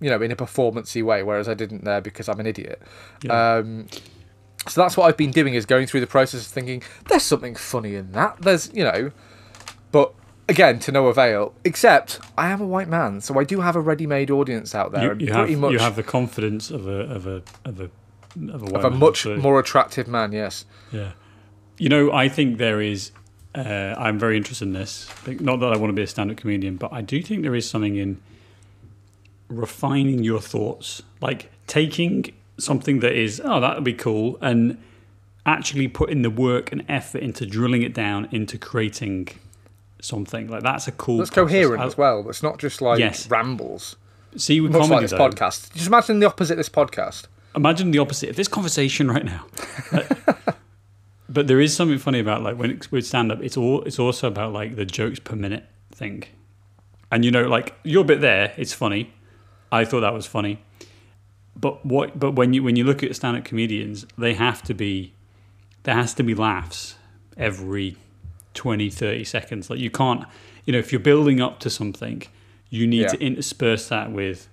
you 0.00 0.10
know 0.10 0.20
in 0.20 0.30
a 0.30 0.36
performancey 0.36 1.02
way 1.02 1.22
whereas 1.22 1.48
i 1.48 1.54
didn't 1.54 1.84
there 1.84 2.00
because 2.00 2.28
i'm 2.28 2.40
an 2.40 2.46
idiot 2.46 2.82
um 3.30 3.86
so 4.68 4.80
that's 4.80 4.96
what 4.96 5.06
I've 5.06 5.16
been 5.16 5.30
doing 5.30 5.54
is 5.54 5.64
going 5.66 5.86
through 5.86 6.00
the 6.00 6.06
process 6.06 6.42
of 6.46 6.52
thinking 6.52 6.82
there's 7.08 7.22
something 7.22 7.54
funny 7.54 7.94
in 7.94 8.12
that. 8.12 8.36
There's 8.40 8.72
you 8.74 8.84
know, 8.84 9.12
but 9.92 10.12
again 10.48 10.78
to 10.80 10.92
no 10.92 11.06
avail. 11.08 11.54
Except 11.64 12.20
I 12.36 12.50
am 12.50 12.60
a 12.60 12.66
white 12.66 12.88
man, 12.88 13.20
so 13.20 13.38
I 13.38 13.44
do 13.44 13.60
have 13.60 13.76
a 13.76 13.80
ready-made 13.80 14.30
audience 14.30 14.74
out 14.74 14.92
there, 14.92 15.14
you, 15.14 15.26
you 15.26 15.32
have 15.32 15.44
pretty 15.44 15.56
much 15.56 15.72
you 15.72 15.78
have 15.78 15.96
the 15.96 16.02
confidence 16.02 16.70
of 16.70 16.86
a 16.86 17.00
of 17.00 17.26
a 17.26 17.42
of 17.64 17.80
a 17.80 17.90
of 18.52 18.62
a, 18.62 18.74
of 18.76 18.84
a 18.84 18.90
much 18.90 19.22
so- 19.22 19.36
more 19.36 19.58
attractive 19.58 20.06
man. 20.08 20.32
Yes, 20.32 20.64
Yeah. 20.92 21.12
You 21.78 21.90
know, 21.90 22.10
I 22.12 22.28
think 22.28 22.56
there 22.58 22.80
is. 22.80 23.12
Uh, 23.54 23.94
I'm 23.98 24.18
very 24.18 24.36
interested 24.36 24.66
in 24.66 24.72
this. 24.74 25.08
Not 25.26 25.60
that 25.60 25.72
I 25.72 25.76
want 25.76 25.88
to 25.90 25.94
be 25.94 26.02
a 26.02 26.06
stand-up 26.06 26.36
comedian, 26.38 26.76
but 26.76 26.92
I 26.92 27.00
do 27.00 27.22
think 27.22 27.42
there 27.42 27.54
is 27.54 27.68
something 27.68 27.96
in 27.96 28.20
refining 29.48 30.22
your 30.24 30.40
thoughts, 30.40 31.02
like 31.20 31.50
taking 31.66 32.34
something 32.58 33.00
that 33.00 33.12
is, 33.12 33.40
oh, 33.44 33.60
that 33.60 33.74
would 33.74 33.84
be 33.84 33.92
cool, 33.94 34.38
and 34.40 34.78
actually 35.44 35.86
putting 35.88 36.22
the 36.22 36.30
work 36.30 36.72
and 36.72 36.84
effort 36.88 37.22
into 37.22 37.46
drilling 37.46 37.82
it 37.82 37.94
down 37.94 38.28
into 38.32 38.58
creating 38.58 39.28
something. 40.00 40.48
Like 40.48 40.62
that's 40.62 40.88
a 40.88 40.92
cool. 40.92 41.18
that's 41.18 41.30
process. 41.30 41.50
coherent 41.52 41.82
I- 41.82 41.86
as 41.86 41.96
well. 41.96 42.28
It's 42.28 42.42
not 42.42 42.58
just 42.58 42.80
like 42.82 42.98
Yes. 42.98 43.28
rambles. 43.30 43.96
See, 44.36 44.60
with 44.60 44.72
Much 44.72 44.88
like 44.90 45.00
this 45.02 45.12
though, 45.12 45.18
podcast. 45.30 45.72
Just 45.72 45.86
imagine 45.86 46.18
the 46.20 46.26
opposite. 46.26 46.54
of 46.54 46.58
This 46.58 46.68
podcast. 46.68 47.26
imagine 47.54 47.90
the 47.90 47.98
opposite 47.98 48.28
of 48.30 48.36
this 48.36 48.48
conversation 48.48 49.10
right 49.10 49.24
now. 49.24 49.46
but 51.28 51.46
there 51.46 51.60
is 51.60 51.74
something 51.74 51.98
funny 51.98 52.18
about 52.20 52.42
like 52.42 52.56
when 52.58 52.70
it's 52.70 52.90
with 52.92 53.06
stand 53.06 53.32
up, 53.32 53.40
it's 53.42 53.56
all 53.56 53.82
it's 53.82 53.98
also 53.98 54.28
about 54.28 54.52
like 54.52 54.76
the 54.76 54.84
jokes 54.84 55.18
per 55.18 55.36
minute 55.36 55.64
thing. 55.90 56.24
And 57.10 57.24
you 57.24 57.30
know, 57.30 57.46
like 57.48 57.74
your 57.82 58.04
bit 58.04 58.20
there, 58.20 58.52
it's 58.56 58.72
funny. 58.72 59.12
I 59.72 59.84
thought 59.84 60.00
that 60.00 60.12
was 60.12 60.26
funny. 60.26 60.60
But 61.58 61.84
what 61.84 62.18
but 62.18 62.32
when 62.32 62.52
you 62.52 62.62
when 62.62 62.76
you 62.76 62.84
look 62.84 63.02
at 63.02 63.14
stand 63.16 63.36
up 63.36 63.44
comedians, 63.44 64.06
they 64.18 64.34
have 64.34 64.62
to 64.64 64.74
be 64.74 65.12
there 65.84 65.94
has 65.94 66.14
to 66.14 66.22
be 66.22 66.34
laughs 66.34 66.96
every 67.36 67.96
20 68.54 68.90
30 68.90 69.24
seconds. 69.24 69.70
Like 69.70 69.78
you 69.78 69.90
can't 69.90 70.24
you 70.64 70.72
know, 70.72 70.78
if 70.78 70.92
you're 70.92 71.00
building 71.00 71.40
up 71.40 71.60
to 71.60 71.70
something, 71.70 72.22
you 72.70 72.86
need 72.86 73.02
Yeah. 73.02 73.08
to 73.08 73.22
intersperse 73.24 73.88
that 73.88 74.10
with 74.10 74.48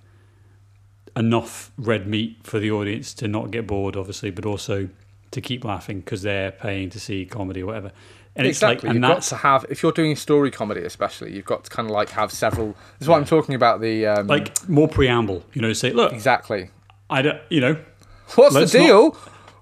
enough 1.16 1.70
red 1.76 2.06
meat 2.06 2.38
for 2.42 2.58
the 2.58 2.70
audience 2.70 3.14
to 3.14 3.28
not 3.28 3.50
get 3.50 3.66
bored, 3.66 3.96
obviously, 3.96 4.30
but 4.30 4.46
also 4.46 4.88
to 5.30 5.40
keep 5.40 5.64
laughing 5.64 6.00
because 6.00 6.22
they're 6.22 6.52
paying 6.52 6.90
to 6.90 7.00
see 7.00 7.24
comedy 7.24 7.62
or 7.62 7.66
whatever. 7.66 7.92
And 8.36 8.46
exactly. 8.46 8.74
it's 8.74 8.82
like, 8.84 8.88
and 8.90 8.94
you've 8.94 9.02
got 9.02 9.14
that's 9.14 9.28
to 9.28 9.36
have 9.36 9.66
if 9.68 9.82
you're 9.82 9.92
doing 9.92 10.16
story 10.16 10.50
comedy, 10.50 10.82
especially, 10.82 11.34
you've 11.34 11.44
got 11.44 11.64
to 11.64 11.70
kind 11.70 11.88
of 11.88 11.92
like 11.94 12.10
have 12.10 12.32
several. 12.32 12.68
This 12.98 13.02
is 13.02 13.08
what 13.08 13.16
I'm 13.16 13.24
talking 13.24 13.54
about. 13.54 13.80
The 13.80 14.06
um, 14.06 14.26
like 14.26 14.68
more 14.68 14.88
preamble. 14.88 15.44
You 15.52 15.62
know, 15.62 15.72
say, 15.72 15.92
look, 15.92 16.12
exactly. 16.12 16.70
I 17.14 17.22
don't, 17.22 17.40
you 17.48 17.60
know, 17.60 17.76
What's 18.34 18.54
the 18.54 18.60
not- 18.62 18.70
deal 18.70 19.16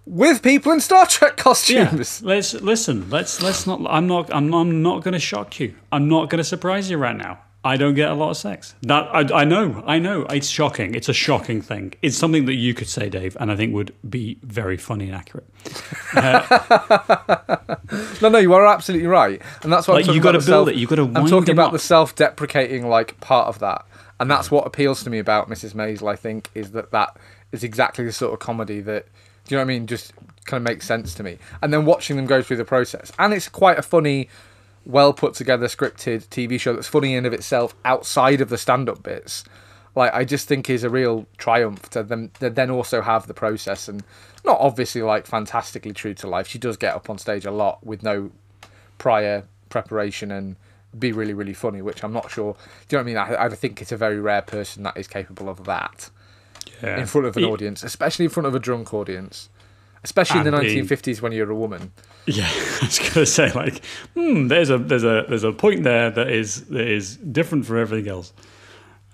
with 0.07 0.43
people 0.43 0.73
in 0.73 0.81
Star 0.81 1.07
Trek 1.07 1.35
yeah. 1.37 1.43
costumes? 1.43 2.23
Let's 2.23 2.55
listen. 2.55 3.09
Let's 3.11 3.43
let's 3.43 3.67
not. 3.67 3.81
I'm 3.89 4.07
not. 4.07 4.35
I'm, 4.35 4.53
I'm 4.55 4.83
not 4.83 5.03
going 5.05 5.13
to 5.13 5.21
shock 5.21 5.61
you. 5.61 5.75
I'm 5.93 6.09
not 6.09 6.31
going 6.31 6.39
to 6.39 6.45
surprise 6.45 6.89
you 6.91 6.97
right 6.97 7.17
now. 7.17 7.41
I 7.65 7.77
don't 7.77 7.95
get 7.95 8.11
a 8.11 8.15
lot 8.15 8.31
of 8.31 8.37
sex. 8.37 8.75
That 8.83 9.05
I, 9.15 9.43
I 9.43 9.45
know. 9.45 9.85
I 9.87 10.01
know. 10.01 10.23
It's 10.31 10.49
shocking. 10.49 10.97
It's 10.97 11.09
a 11.09 11.13
shocking 11.13 11.63
thing. 11.63 11.93
It's 12.03 12.17
something 12.17 12.47
that 12.47 12.55
you 12.55 12.75
could 12.75 12.89
say, 12.89 13.09
Dave, 13.09 13.37
and 13.39 13.53
I 13.53 13.57
think 13.57 13.73
would 13.75 13.95
be 14.09 14.39
very 14.43 14.77
funny 14.77 15.07
and 15.07 15.15
accurate. 15.15 15.47
Uh, 16.15 17.77
no, 18.23 18.29
no, 18.31 18.39
you 18.39 18.53
are 18.55 18.67
absolutely 18.67 19.07
right, 19.07 19.41
and 19.63 19.73
that's 19.73 19.87
what 19.87 19.95
Like, 19.95 20.03
I'm 20.03 20.07
talking 20.07 20.17
you 20.17 20.23
gotta 20.23 20.39
build 20.39 20.47
self- 20.67 20.69
it, 20.71 20.75
you 20.77 20.87
gotta 20.89 21.03
I'm 21.03 21.29
talking 21.29 21.53
about 21.53 21.67
up. 21.67 21.73
the 21.73 21.79
self-deprecating 21.79 22.89
like 22.89 23.21
part 23.21 23.47
of 23.47 23.61
that, 23.61 23.85
and 24.19 24.29
that's 24.29 24.51
what 24.51 24.67
appeals 24.67 25.05
to 25.05 25.11
me 25.11 25.19
about 25.21 25.49
Mrs. 25.49 25.75
Maisel. 25.75 26.11
I 26.11 26.17
think 26.17 26.51
is 26.55 26.73
that 26.73 26.91
that 26.91 27.17
is 27.53 27.63
exactly 27.63 28.05
the 28.05 28.13
sort 28.13 28.33
of 28.33 28.41
comedy 28.41 28.81
that 28.81 29.07
do 29.45 29.55
you 29.55 29.59
know 29.59 29.65
what 29.65 29.73
I 29.73 29.75
mean? 29.75 29.87
Just 29.87 30.13
kind 30.45 30.61
of 30.61 30.71
makes 30.71 30.87
sense 30.87 31.15
to 31.15 31.23
me, 31.23 31.39
and 31.61 31.73
then 31.73 31.85
watching 31.85 32.17
them 32.17 32.27
go 32.27 32.43
through 32.43 32.57
the 32.57 32.65
process, 32.65 33.13
and 33.19 33.33
it's 33.33 33.49
quite 33.49 33.79
a 33.79 33.83
funny. 33.83 34.29
Well 34.85 35.13
put 35.13 35.35
together 35.35 35.69
scripted 35.69 36.27
TV 36.27 36.59
show 36.59 36.75
that's 36.75 36.89
funny 36.89 37.15
in 37.15 37.25
of 37.25 37.33
itself 37.33 37.73
outside 37.85 38.41
of 38.41 38.49
the 38.49 38.59
stand-up 38.59 39.01
bits, 39.05 39.45
like 39.95 40.13
I 40.13 40.25
just 40.25 40.49
think 40.49 40.69
is 40.69 40.83
a 40.83 40.91
real 40.91 41.27
triumph 41.39 41.89
to 41.91 42.03
them. 42.03 42.33
To 42.41 42.51
then 42.51 42.69
also 42.69 43.01
have 43.01 43.29
the 43.29 43.35
process 43.35 43.87
and 43.89 44.03
not 44.45 44.59
obviously 44.61 45.03
like 45.03 45.27
fantastically 45.27 45.93
true 45.93 46.15
to 46.15 46.27
life. 46.27 46.49
She 46.49 46.59
does 46.59 46.77
get 46.77 46.97
up 46.97 47.09
on 47.09 47.19
stage 47.19 47.45
a 47.45 47.53
lot 47.53 47.87
with 47.87 48.03
no 48.03 48.33
prior 48.99 49.45
preparation 49.69 50.33
and 50.33 50.57
be 50.99 51.13
really 51.13 51.35
really 51.35 51.55
funny, 51.55 51.81
which 51.81 52.03
I'm 52.03 52.13
not 52.13 52.31
sure. 52.31 52.55
Do 52.89 52.97
you 52.97 52.99
know 52.99 53.13
what 53.13 53.21
I 53.21 53.27
mean? 53.29 53.37
I, 53.39 53.45
I 53.45 53.49
think 53.51 53.81
it's 53.81 53.93
a 53.93 53.97
very 53.97 54.19
rare 54.19 54.43
person 54.43 54.83
that 54.83 54.97
is 54.97 55.07
capable 55.07 55.49
of 55.49 55.63
that 55.65 56.11
Yeah. 56.83 56.99
in 57.01 57.07
front 57.07 57.27
of 57.27 57.37
an 57.37 57.45
audience, 57.45 57.83
especially 57.83 58.25
in 58.27 58.31
front 58.31 58.47
of 58.47 58.55
a 58.55 58.59
drunk 58.59 58.93
audience. 58.93 59.49
Especially 60.05 60.39
in 60.41 60.45
the 60.47 60.53
And 60.53 60.63
being- 60.63 60.85
1950s 60.85 61.23
when 61.23 61.31
you're 61.31 61.49
a 61.51 61.55
woman. 61.55 61.93
Yeah, 62.27 62.49
I 62.83 62.87
was 62.87 62.99
gonna 62.99 63.25
say 63.25 63.53
like, 63.53 63.85
hmm, 64.15 64.49
there's 64.49 64.69
a 64.69 64.79
there's 64.79 65.05
a 65.05 65.25
there's 65.29 65.45
a 65.45 65.53
point 65.53 65.85
there 65.85 66.11
that 66.11 66.29
is 66.29 66.63
that 66.67 66.89
is 66.89 67.17
different 67.19 67.67
from 67.67 67.79
everything 67.79 68.11
else. 68.11 68.33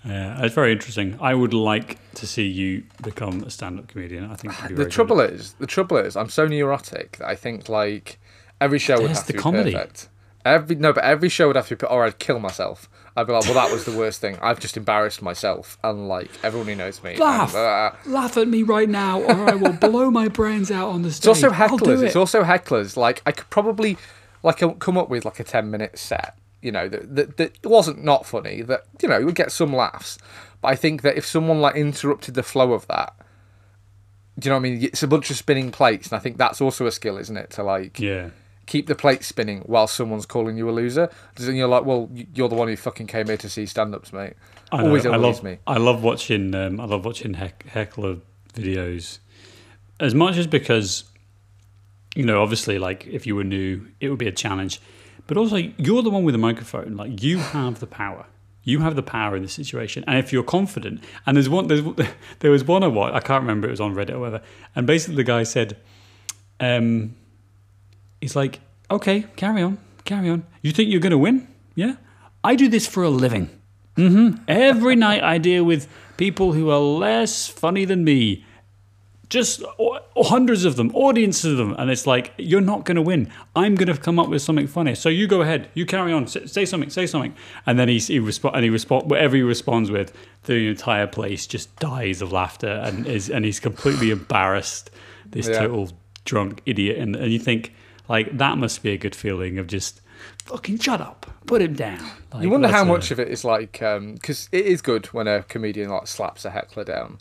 Yeah, 0.04 0.42
it's 0.44 0.54
very 0.54 0.72
interesting. 0.72 1.18
I 1.20 1.34
would 1.34 1.52
like 1.52 1.98
to 2.14 2.26
see 2.26 2.46
you 2.46 2.84
become 3.02 3.42
a 3.42 3.50
stand-up 3.50 3.88
comedian. 3.88 4.30
I 4.30 4.36
think 4.36 4.54
The 4.68 4.72
good 4.74 4.90
trouble 4.90 5.20
it. 5.20 5.32
is, 5.32 5.54
the 5.54 5.66
trouble 5.66 5.96
is, 5.98 6.16
I'm 6.16 6.28
so 6.30 6.46
neurotic 6.46 7.18
that 7.18 7.28
I 7.28 7.34
think 7.34 7.68
like 7.68 8.18
every 8.60 8.78
show 8.78 8.98
would 9.00 9.10
have 9.10 9.26
the 9.26 9.32
to 9.32 9.36
be 9.36 9.42
comedy. 9.42 9.72
perfect. 9.72 10.08
Every 10.46 10.76
no, 10.76 10.92
but 10.94 11.04
every 11.04 11.28
show 11.28 11.48
would 11.48 11.56
have 11.56 11.68
to 11.68 11.76
be, 11.76 11.84
or 11.86 12.04
I'd 12.06 12.18
kill 12.18 12.38
myself. 12.38 12.88
I'd 13.18 13.26
be 13.26 13.32
like, 13.32 13.44
well, 13.46 13.54
that 13.54 13.72
was 13.72 13.84
the 13.84 13.98
worst 13.98 14.20
thing. 14.20 14.38
I've 14.40 14.60
just 14.60 14.76
embarrassed 14.76 15.22
myself, 15.22 15.76
and 15.82 16.06
like 16.08 16.30
everyone 16.44 16.68
who 16.68 16.76
knows 16.76 17.02
me. 17.02 17.16
Laugh. 17.16 17.52
and, 17.52 17.66
uh, 17.66 17.90
Laugh 18.06 18.36
at 18.36 18.46
me 18.46 18.62
right 18.62 18.88
now, 18.88 19.20
or 19.20 19.50
I 19.50 19.54
will 19.54 19.72
blow 19.90 20.08
my 20.10 20.28
brains 20.28 20.70
out 20.70 20.90
on 20.90 21.02
the 21.02 21.10
stage. 21.10 21.30
It's 21.30 21.42
also 21.44 21.50
I'll 21.50 21.68
hecklers. 21.68 22.02
it. 22.02 22.06
It's 22.06 22.16
also 22.16 22.44
hecklers. 22.44 22.96
Like 22.96 23.20
I 23.26 23.32
could 23.32 23.50
probably 23.50 23.96
like 24.44 24.62
come 24.78 24.96
up 24.96 25.08
with 25.08 25.24
like 25.24 25.40
a 25.40 25.44
ten 25.44 25.68
minute 25.70 25.98
set. 25.98 26.38
You 26.62 26.70
know 26.70 26.88
that 26.88 27.16
that, 27.16 27.36
that 27.36 27.58
wasn't 27.64 28.04
not 28.04 28.24
funny. 28.24 28.62
That 28.62 28.84
you 29.02 29.08
know 29.08 29.18
you 29.18 29.26
would 29.26 29.34
get 29.34 29.50
some 29.50 29.74
laughs. 29.74 30.18
But 30.60 30.68
I 30.68 30.76
think 30.76 31.02
that 31.02 31.16
if 31.16 31.26
someone 31.26 31.60
like 31.60 31.74
interrupted 31.74 32.34
the 32.34 32.42
flow 32.44 32.72
of 32.72 32.86
that, 32.86 33.14
do 34.38 34.46
you 34.46 34.50
know 34.50 34.56
what 34.60 34.66
I 34.66 34.70
mean? 34.70 34.82
It's 34.84 35.02
a 35.02 35.08
bunch 35.08 35.30
of 35.30 35.36
spinning 35.36 35.72
plates, 35.72 36.08
and 36.08 36.16
I 36.16 36.20
think 36.20 36.36
that's 36.36 36.60
also 36.60 36.86
a 36.86 36.92
skill, 36.92 37.18
isn't 37.18 37.36
it? 37.36 37.50
To 37.50 37.64
like 37.64 37.98
yeah. 37.98 38.30
Keep 38.68 38.86
the 38.86 38.94
plate 38.94 39.24
spinning 39.24 39.60
while 39.62 39.86
someone's 39.86 40.26
calling 40.26 40.56
you 40.56 40.68
a 40.68 40.72
loser. 40.72 41.10
And 41.38 41.56
you're 41.56 41.66
like, 41.66 41.84
well, 41.84 42.10
you're 42.34 42.50
the 42.50 42.54
one 42.54 42.68
who 42.68 42.76
fucking 42.76 43.06
came 43.06 43.26
here 43.26 43.38
to 43.38 43.48
see 43.48 43.66
stand-ups, 43.66 44.12
mate. 44.12 44.34
I, 44.70 44.82
know, 44.82 44.88
Always 44.88 45.06
I 45.06 45.16
love 45.16 45.42
me. 45.42 45.58
I 45.66 45.78
love 45.78 46.02
watching 46.02 46.54
um, 46.54 46.78
I 46.78 46.84
love 46.84 47.04
watching 47.04 47.34
heck, 47.34 47.66
heckler 47.66 48.18
videos. 48.52 49.18
As 49.98 50.14
much 50.14 50.36
as 50.36 50.46
because 50.46 51.04
you 52.14 52.24
know 52.24 52.42
obviously 52.42 52.78
like 52.78 53.06
if 53.06 53.26
you 53.26 53.34
were 53.34 53.44
new 53.44 53.86
it 54.00 54.10
would 54.10 54.18
be 54.18 54.28
a 54.28 54.32
challenge. 54.32 54.80
But 55.26 55.38
also 55.38 55.56
you're 55.56 56.02
the 56.02 56.10
one 56.10 56.24
with 56.24 56.34
the 56.34 56.38
microphone. 56.38 56.96
Like 56.96 57.22
you 57.22 57.38
have 57.38 57.80
the 57.80 57.86
power. 57.86 58.26
You 58.64 58.80
have 58.80 58.96
the 58.96 59.02
power 59.02 59.34
in 59.34 59.42
this 59.42 59.54
situation, 59.54 60.04
and 60.06 60.18
if 60.18 60.30
you're 60.30 60.42
confident, 60.42 61.02
and 61.24 61.34
there's 61.34 61.48
one, 61.48 61.68
there's 61.68 61.80
there 62.40 62.50
was 62.50 62.64
one 62.64 62.82
I 62.82 62.88
watched, 62.88 63.14
I 63.14 63.20
can't 63.20 63.40
remember, 63.40 63.66
it 63.66 63.70
was 63.70 63.80
on 63.80 63.94
Reddit 63.94 64.10
or 64.10 64.18
whatever, 64.18 64.44
and 64.76 64.86
basically 64.86 65.16
the 65.16 65.24
guy 65.24 65.44
said, 65.44 65.78
um, 66.60 67.14
he's 68.20 68.36
like, 68.36 68.60
okay, 68.90 69.26
carry 69.36 69.62
on, 69.62 69.78
carry 70.04 70.28
on. 70.30 70.44
You 70.62 70.72
think 70.72 70.90
you're 70.90 71.00
going 71.00 71.10
to 71.12 71.18
win? 71.18 71.48
Yeah, 71.74 71.94
I 72.44 72.54
do 72.56 72.68
this 72.68 72.86
for 72.86 73.02
a 73.02 73.10
living. 73.10 73.50
hmm 73.96 74.30
Every 74.46 74.96
night 75.06 75.22
I 75.22 75.38
deal 75.38 75.64
with 75.64 75.88
people 76.16 76.52
who 76.52 76.70
are 76.70 76.78
less 76.80 77.46
funny 77.48 77.84
than 77.84 78.04
me 78.04 78.44
just 79.28 79.62
hundreds 80.16 80.64
of 80.64 80.76
them, 80.76 80.90
audiences 80.94 81.52
of 81.52 81.58
them, 81.58 81.74
and 81.78 81.90
it's 81.90 82.06
like 82.06 82.32
you're 82.38 82.62
not 82.62 82.86
going 82.86 82.96
to 82.96 83.02
win. 83.02 83.30
I'm 83.54 83.74
going 83.74 83.94
to 83.94 84.00
come 84.00 84.18
up 84.18 84.28
with 84.30 84.40
something 84.40 84.66
funny. 84.66 84.94
So 84.94 85.10
you 85.10 85.26
go 85.26 85.42
ahead, 85.42 85.68
you 85.74 85.84
carry 85.84 86.14
on, 86.14 86.26
say, 86.26 86.46
say 86.46 86.64
something, 86.64 86.88
say 86.88 87.06
something, 87.06 87.34
and 87.66 87.78
then 87.78 87.88
he 87.88 87.98
he 87.98 88.16
and 88.16 88.64
he 88.64 88.70
respond 88.70 89.10
whatever 89.10 89.36
he 89.36 89.42
responds 89.42 89.90
with, 89.90 90.14
the 90.44 90.68
entire 90.68 91.06
place 91.06 91.46
just 91.46 91.74
dies 91.76 92.22
of 92.22 92.32
laughter 92.32 92.68
and 92.84 93.06
is 93.06 93.28
and 93.28 93.44
he's 93.44 93.60
completely 93.60 94.10
embarrassed. 94.10 94.90
This 95.30 95.46
Yeah. 95.46 95.58
total 95.58 95.90
drunk 96.24 96.62
idiot, 96.64 96.96
and 96.98 97.14
and 97.14 97.30
you 97.30 97.38
think 97.38 97.74
like 98.08 98.36
that 98.38 98.58
must 98.58 98.82
be 98.82 98.90
a 98.92 98.98
good 98.98 99.14
feeling 99.14 99.58
of 99.58 99.66
just 99.66 100.00
fucking 100.44 100.78
shut 100.78 101.00
up, 101.00 101.26
put 101.46 101.62
him 101.62 101.74
down. 101.74 102.00
Like, 102.32 102.42
You 102.42 102.50
wonder 102.50 102.68
how 102.68 102.82
a- 102.82 102.86
much 102.86 103.10
of 103.10 103.20
it 103.20 103.28
is 103.28 103.44
like, 103.44 103.80
um, 103.82 104.14
because 104.14 104.48
it 104.52 104.66
is 104.66 104.80
good 104.82 105.06
when 105.06 105.26
a 105.28 105.42
comedian 105.44 105.90
like 105.90 106.06
slaps 106.06 106.44
a 106.44 106.50
heckler 106.50 106.84
down, 106.84 107.18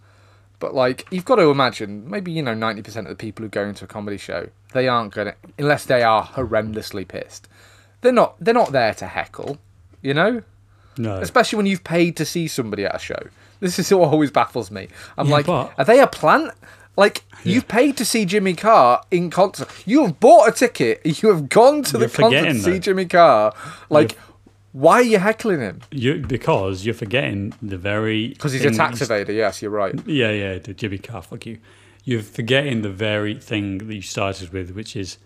but 0.60 0.74
like 0.74 1.06
you've 1.12 1.25
got 1.25 1.36
to 1.36 1.50
imagine 1.50 2.10
maybe 2.10 2.32
you 2.32 2.41
know 2.41 2.53
ninety 2.53 2.82
percent 2.82 3.08
of 3.08 3.12
the 3.17 3.22
people 3.22 3.44
who 3.44 3.50
go 3.50 3.63
into 3.63 3.86
a 3.86 3.88
comedy 3.88 4.17
show 4.17 4.50
they 4.74 4.88
aren't 4.88 5.13
gonna 5.13 5.36
unless 5.60 5.86
they 5.86 6.03
are 6.03 6.24
horrendously 6.25 7.08
pissed. 7.08 7.48
They're 8.01 8.12
not. 8.12 8.36
They're 8.39 8.53
not 8.53 8.72
there 8.72 8.94
to 8.96 9.08
heckle, 9.08 9.58
you 10.01 10.13
know. 10.13 10.44
no. 10.98 11.15
Especially 11.17 11.58
when 11.58 11.65
you've 11.65 11.84
paid 11.84 12.15
to 12.17 12.25
see 12.25 12.48
somebody 12.48 12.86
at 12.86 12.96
a 12.96 13.00
show. 13.00 13.20
This 13.60 13.79
is 13.79 13.91
what 13.91 14.10
always 14.12 14.29
baffles 14.32 14.70
me. 14.70 14.88
I'm 15.17 15.27
Yeah, 15.27 15.34
like, 15.34 15.46
but- 15.48 15.74
are 15.77 15.86
they 15.86 16.00
a 16.00 16.08
plant? 16.08 16.53
Like 16.98 17.24
you've 17.44 17.68
paid 17.68 17.96
to 17.98 18.06
see 18.06 18.25
Jimmy 18.25 18.56
Carr 18.56 19.04
in 19.12 19.30
concert. 19.30 19.70
You 19.86 20.04
have 20.06 20.20
bought 20.20 20.50
a 20.50 20.51
ticket. 20.51 21.01
You 21.22 21.30
have 21.30 21.48
gone 21.48 21.84
to 21.84 21.98
You're 21.98 22.08
the 22.08 22.18
concert 22.18 22.44
to 22.46 22.60
see 22.60 22.72
though. 22.72 22.80
Jimmy 22.80 23.06
Carr. 23.06 23.54
Like, 23.89 24.18
why 24.72 24.96
are 24.96 25.04
you 25.04 25.20
heckling 25.20 25.62
him? 25.62 25.82
You, 25.92 26.20
because 26.20 26.86
you're 26.86 26.94
forgetting 26.94 27.54
the 27.62 27.77
very 27.77 28.30
Because 28.30 28.54
he's 28.54 28.66
a 28.66 28.72
tax 28.72 29.00
evader. 29.00 29.34
Yes, 29.34 29.62
you're 29.62 29.72
right. 29.72 29.96
Yeah, 30.06 30.32
yeah, 30.32 30.58
Jimmy 30.60 30.98
Carr, 30.98 31.22
fuck 31.22 31.46
you. 31.46 31.60
You're 32.04 32.24
forgetting 32.24 32.82
the 32.82 32.89
very 32.89 33.36
thing 33.36 33.80
that 33.80 33.94
you 33.94 34.01
started 34.01 34.51
with, 34.51 34.72
which 34.72 34.96
is 34.96 35.18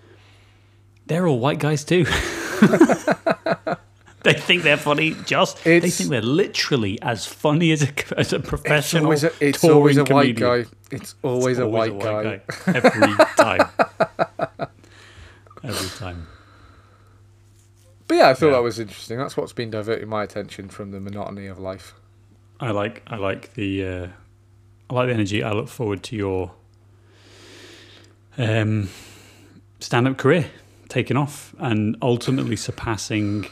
they're 1.07 1.27
all 1.27 1.39
white 1.39 1.59
guys 1.59 1.83
too. 1.83 2.05
they 4.23 4.33
think 4.33 4.63
they're 4.63 4.77
funny, 4.77 5.15
just 5.25 5.63
they 5.63 5.79
think 5.89 6.09
they're 6.09 6.21
literally 6.21 7.01
as 7.01 7.25
funny 7.25 7.71
as 7.71 7.83
a, 7.83 8.19
as 8.19 8.33
a 8.33 8.37
It's 8.37 8.49
professional. 8.49 9.05
always 9.05 9.23
a, 9.23 9.31
it's 9.39 9.63
always 9.63 9.97
a 9.97 10.03
white 10.03 10.35
guy. 10.35 10.65
It's 10.91 11.15
always, 11.23 11.57
a, 11.59 11.67
white 11.67 11.97
guy. 11.99 12.41
Every 12.67 13.15
time. 13.37 13.69
Every 15.63 15.89
time. 15.97 16.27
But 18.07 18.15
yeah, 18.15 18.29
I 18.29 18.33
thought 18.33 18.47
Yeah. 18.47 18.51
that 18.53 18.63
was 18.63 18.79
interesting. 18.79 19.17
That's 19.17 19.37
what's 19.37 19.53
been 19.53 19.69
diverting 19.71 20.09
my 20.09 20.23
attention 20.23 20.67
from 20.69 20.91
the 20.91 20.99
monotony 20.99 21.47
of 21.47 21.59
life. 21.59 21.93
I 22.59 22.71
like 22.71 23.01
I 23.07 23.15
like 23.15 23.53
the 23.53 23.85
uh, 23.85 24.07
I 24.89 24.93
like 24.93 25.07
the 25.07 25.13
energy. 25.13 25.43
I 25.43 25.51
look 25.53 25.69
forward 25.69 26.03
to 26.03 26.15
your 26.15 26.51
um, 28.37 28.89
stand 29.79 30.07
up 30.07 30.17
career 30.17 30.45
taking 30.89 31.15
off 31.17 31.55
and 31.59 31.95
ultimately 32.01 32.55
surpassing 32.57 33.45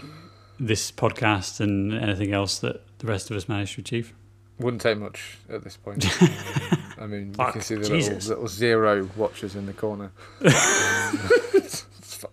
this 0.60 0.92
podcast 0.92 1.60
and 1.60 1.94
anything 1.94 2.34
else 2.34 2.60
that 2.60 2.82
the 3.00 3.08
rest 3.08 3.32
of 3.32 3.38
us 3.38 3.48
managed 3.48 3.76
to 3.76 3.82
achieve. 3.82 4.14
Wouldn't 4.60 4.82
take 4.82 4.98
much 4.98 5.38
at 5.50 5.64
this 5.64 5.78
point. 5.78 6.06
Um, 7.00 7.06
I 7.06 7.08
mean, 7.08 7.28
you 7.30 7.52
can 7.54 7.62
see 7.62 7.76
the 7.76 7.90
little, 7.90 8.18
little 8.18 8.48
zero 8.50 9.10
watchers 9.16 9.56
in 9.56 9.68
the 9.68 9.72
corner. 9.72 10.12
it's, 10.42 11.86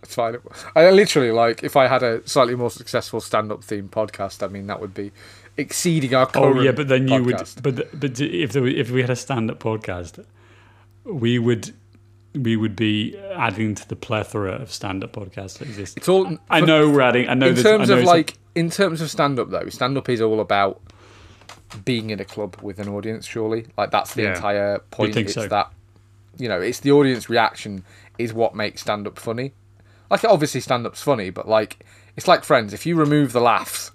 it's 0.02 0.14
fine. 0.14 0.38
I 0.74 0.90
literally 0.90 1.30
like 1.30 1.62
if 1.62 1.76
I 1.76 1.86
had 1.86 2.02
a 2.02 2.26
slightly 2.28 2.56
more 2.56 2.70
successful 2.70 3.20
stand-up 3.20 3.60
themed 3.60 3.90
podcast. 3.90 4.42
I 4.42 4.48
mean, 4.48 4.66
that 4.66 4.80
would 4.80 4.92
be 4.92 5.12
exceeding 5.56 6.14
our 6.16 6.26
current 6.26 6.58
Oh 6.58 6.60
yeah, 6.62 6.72
but 6.72 6.88
then 6.88 7.06
you 7.06 7.20
podcast. 7.20 7.62
would. 7.64 7.76
But 7.76 8.00
but 8.00 8.20
if 8.20 8.52
there, 8.52 8.66
if 8.66 8.90
we 8.90 9.02
had 9.02 9.10
a 9.10 9.14
stand 9.14 9.52
up 9.52 9.60
podcast, 9.60 10.24
we 11.04 11.38
would 11.38 11.72
we 12.36 12.56
would 12.56 12.76
be 12.76 13.16
adding 13.34 13.74
to 13.74 13.88
the 13.88 13.96
plethora 13.96 14.52
of 14.52 14.72
stand 14.72 15.02
up 15.04 15.12
podcasts 15.12 15.58
that 15.58 15.68
exist. 15.68 15.96
It's 15.96 16.08
all. 16.08 16.38
I 16.50 16.60
know 16.60 16.90
we're 16.90 17.00
adding. 17.00 17.28
I 17.28 17.34
know 17.34 17.48
in 17.48 17.56
terms 17.56 17.88
know 17.88 17.96
of 17.96 18.00
some- 18.00 18.06
like 18.06 18.38
in 18.54 18.70
terms 18.70 19.00
of 19.00 19.10
stand 19.10 19.38
up 19.38 19.50
though 19.50 19.68
stand 19.68 19.96
up 19.98 20.08
is 20.08 20.20
all 20.20 20.40
about 20.40 20.80
being 21.84 22.08
in 22.10 22.20
a 22.20 22.24
club 22.24 22.56
with 22.62 22.78
an 22.78 22.88
audience 22.88 23.26
surely 23.26 23.66
like 23.76 23.90
that's 23.90 24.14
the 24.14 24.22
Yeah. 24.22 24.34
entire 24.34 24.78
point 24.90 25.12
think 25.12 25.26
it's 25.26 25.34
so. 25.34 25.46
that 25.48 25.70
you 26.38 26.48
know 26.48 26.60
it's 26.60 26.80
the 26.80 26.90
audience 26.90 27.28
reaction 27.28 27.84
is 28.18 28.32
what 28.32 28.54
makes 28.54 28.80
stand 28.80 29.06
up 29.06 29.18
funny 29.18 29.52
like 30.10 30.24
obviously 30.24 30.60
stand 30.62 30.86
up's 30.86 31.02
funny 31.02 31.28
but 31.28 31.46
like 31.46 31.84
it's 32.16 32.26
like 32.26 32.44
friends 32.44 32.72
if 32.72 32.86
you 32.86 32.96
remove 32.96 33.32
the 33.32 33.40
laughs 33.40 33.90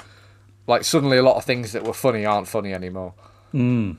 like 0.67 0.83
suddenly 0.83 1.17
a 1.17 1.23
lot 1.23 1.37
of 1.37 1.43
things 1.43 1.71
that 1.71 1.83
were 1.83 1.93
funny 1.93 2.23
aren't 2.23 2.47
funny 2.47 2.71
anymore 2.73 3.15
mm. 3.51 3.97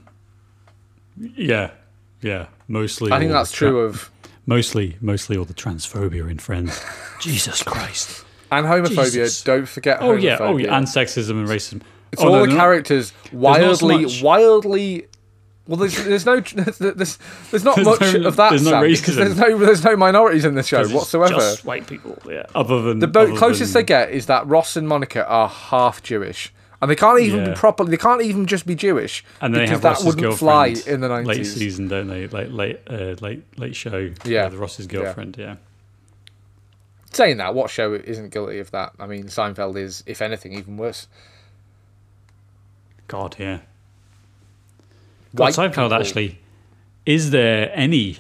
yeah, 1.17 1.73
yeah. 2.21 2.47
Mostly, 2.69 3.11
i 3.11 3.19
think 3.19 3.33
that's 3.33 3.51
true 3.51 3.81
of 3.81 4.12
Mostly, 4.47 4.97
mostly 5.01 5.37
all 5.37 5.45
the 5.45 5.55
transphobia 5.55 6.31
in 6.31 6.39
Friends. 6.39 6.83
Jesus 7.21 7.63
Christ. 7.63 8.25
and 8.51 8.67
homophobia 8.67 9.05
Jesus. 9.13 9.43
don't 9.43 9.67
forget 9.69 9.99
Oh 10.01 10.15
yeah, 10.15 10.37
oh 10.41 10.57
yeah, 10.57 10.77
and 10.77 10.87
sexism 10.87 11.31
and 11.31 11.49
racism. 11.49 11.83
It's 12.13 12.21
oh, 12.21 12.27
all 12.27 12.33
no, 12.33 12.41
the 12.43 12.47
they're 12.49 12.57
characters 12.57 13.13
not 13.13 13.31
so 13.33 13.37
wildly, 13.39 14.03
much- 14.03 14.23
wildly. 14.23 15.07
Well, 15.69 15.77
there's 15.77 15.95
there's 16.05 16.27
no 16.27 16.41
there's 16.55 16.79
there's, 16.79 17.19
there's 17.53 17.65
not 17.65 17.77
There's 17.77 17.87
much 17.87 18.01
no- 18.01 18.27
of 18.27 18.37
that. 18.37 18.51
there's 18.51 18.65
no 18.65 18.71
Sam, 18.73 18.83
because 18.83 19.01
racism. 19.01 19.17
There's 19.17 19.37
no 19.39 19.59
there's 19.59 19.85
no 19.85 19.97
minorities 19.97 20.45
in 20.45 20.57
the 20.57 20.63
show 20.65 20.87
whatsoever. 20.89 21.35
Just 21.35 21.65
white 21.65 21.87
people. 21.87 22.19
Yeah. 22.29 22.47
Other 22.55 22.83
than 22.83 22.99
the 22.99 23.07
bo- 23.07 23.23
other 23.23 23.37
closest 23.37 23.73
than, 23.73 23.83
they 23.83 23.87
get 23.87 24.11
is 24.11 24.27
that 24.27 24.45
Ross 24.49 24.77
and 24.77 24.89
Monica 24.89 25.25
are 25.27 25.49
half 25.49 26.03
Jewish, 26.03 26.53
and 26.83 26.91
they 26.91 26.97
can't 26.97 27.21
even 27.21 27.41
Yeah. 27.45 27.49
be 27.51 27.55
properly. 27.55 27.91
They 27.91 27.97
can't 27.97 28.21
even 28.21 28.45
just 28.47 28.67
be 28.67 28.75
Jewish 28.75 29.25
and 29.41 29.55
because 29.55 29.71
have 29.71 29.81
that 29.83 29.89
Ross's 29.91 30.05
wouldn't 30.17 30.35
fly 30.35 30.75
in 30.87 31.01
the 31.01 31.09
nineties. 31.09 31.27
late 31.29 31.47
season, 31.47 31.89
don't 31.89 32.09
they? 32.09 32.27
Like 32.27 32.51
late, 32.51 32.81
uh, 32.91 33.15
late, 33.21 33.45
late 33.57 33.75
show. 33.77 34.11
Yeah. 34.25 34.49
the 34.49 34.59
Ross's 34.59 34.87
girlfriend. 34.87 35.37
Yeah. 35.39 35.57
Saying 37.13 37.37
that, 37.39 37.55
what 37.55 37.71
show 37.71 37.95
isn't 37.95 38.31
guilty 38.33 38.59
of 38.59 38.71
that? 38.73 38.93
I 38.99 39.07
mean, 39.07 39.25
Seinfeld 39.25 39.77
is, 39.77 40.03
if 40.07 40.21
anything, 40.23 40.55
even 40.55 40.77
worse. 40.77 41.07
God, 43.09 43.37
yeah. 43.39 43.59
God, 45.35 45.45
White 45.45 45.55
Seinfeld 45.55 45.73
people- 45.91 45.95
actually. 45.95 46.39
Is 47.05 47.31
there 47.31 47.71
any? 47.75 48.19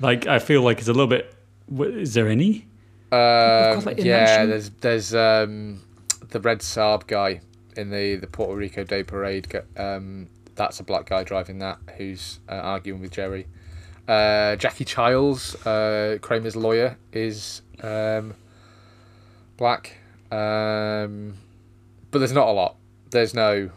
Like, 0.00 0.26
I 0.26 0.38
feel 0.40 0.62
like 0.62 0.78
it's 0.78 0.88
a 0.88 0.92
little 0.92 1.06
bit. 1.06 1.34
Is 1.78 2.14
there 2.14 2.28
any? 2.28 2.66
Um, 3.10 3.80
like, 3.84 3.98
yeah, 3.98 4.44
mention- 4.46 4.50
there's 4.50 4.70
there's 4.80 5.14
um, 5.14 5.80
the 6.30 6.40
red 6.40 6.58
Saab 6.60 7.06
guy 7.06 7.40
in 7.78 7.90
the 7.90 8.16
the 8.16 8.26
Puerto 8.26 8.54
Rico 8.54 8.84
Day 8.84 9.02
Parade. 9.02 9.46
Um, 9.76 10.28
that's 10.56 10.80
a 10.80 10.84
black 10.84 11.06
guy 11.06 11.22
driving 11.22 11.60
that 11.60 11.78
who's 11.96 12.40
uh, 12.48 12.54
arguing 12.54 13.00
with 13.00 13.12
Jerry. 13.12 13.46
Uh, 14.06 14.56
Jackie 14.56 14.84
Chiles, 14.84 15.54
uh, 15.66 16.18
Kramer's 16.20 16.56
lawyer, 16.56 16.96
is 17.12 17.62
um, 17.82 18.34
black. 19.56 19.98
Um, 20.32 21.34
but 22.10 22.18
there's 22.18 22.32
not 22.32 22.48
a 22.48 22.52
lot. 22.52 22.76
There's 23.10 23.32
no. 23.32 23.70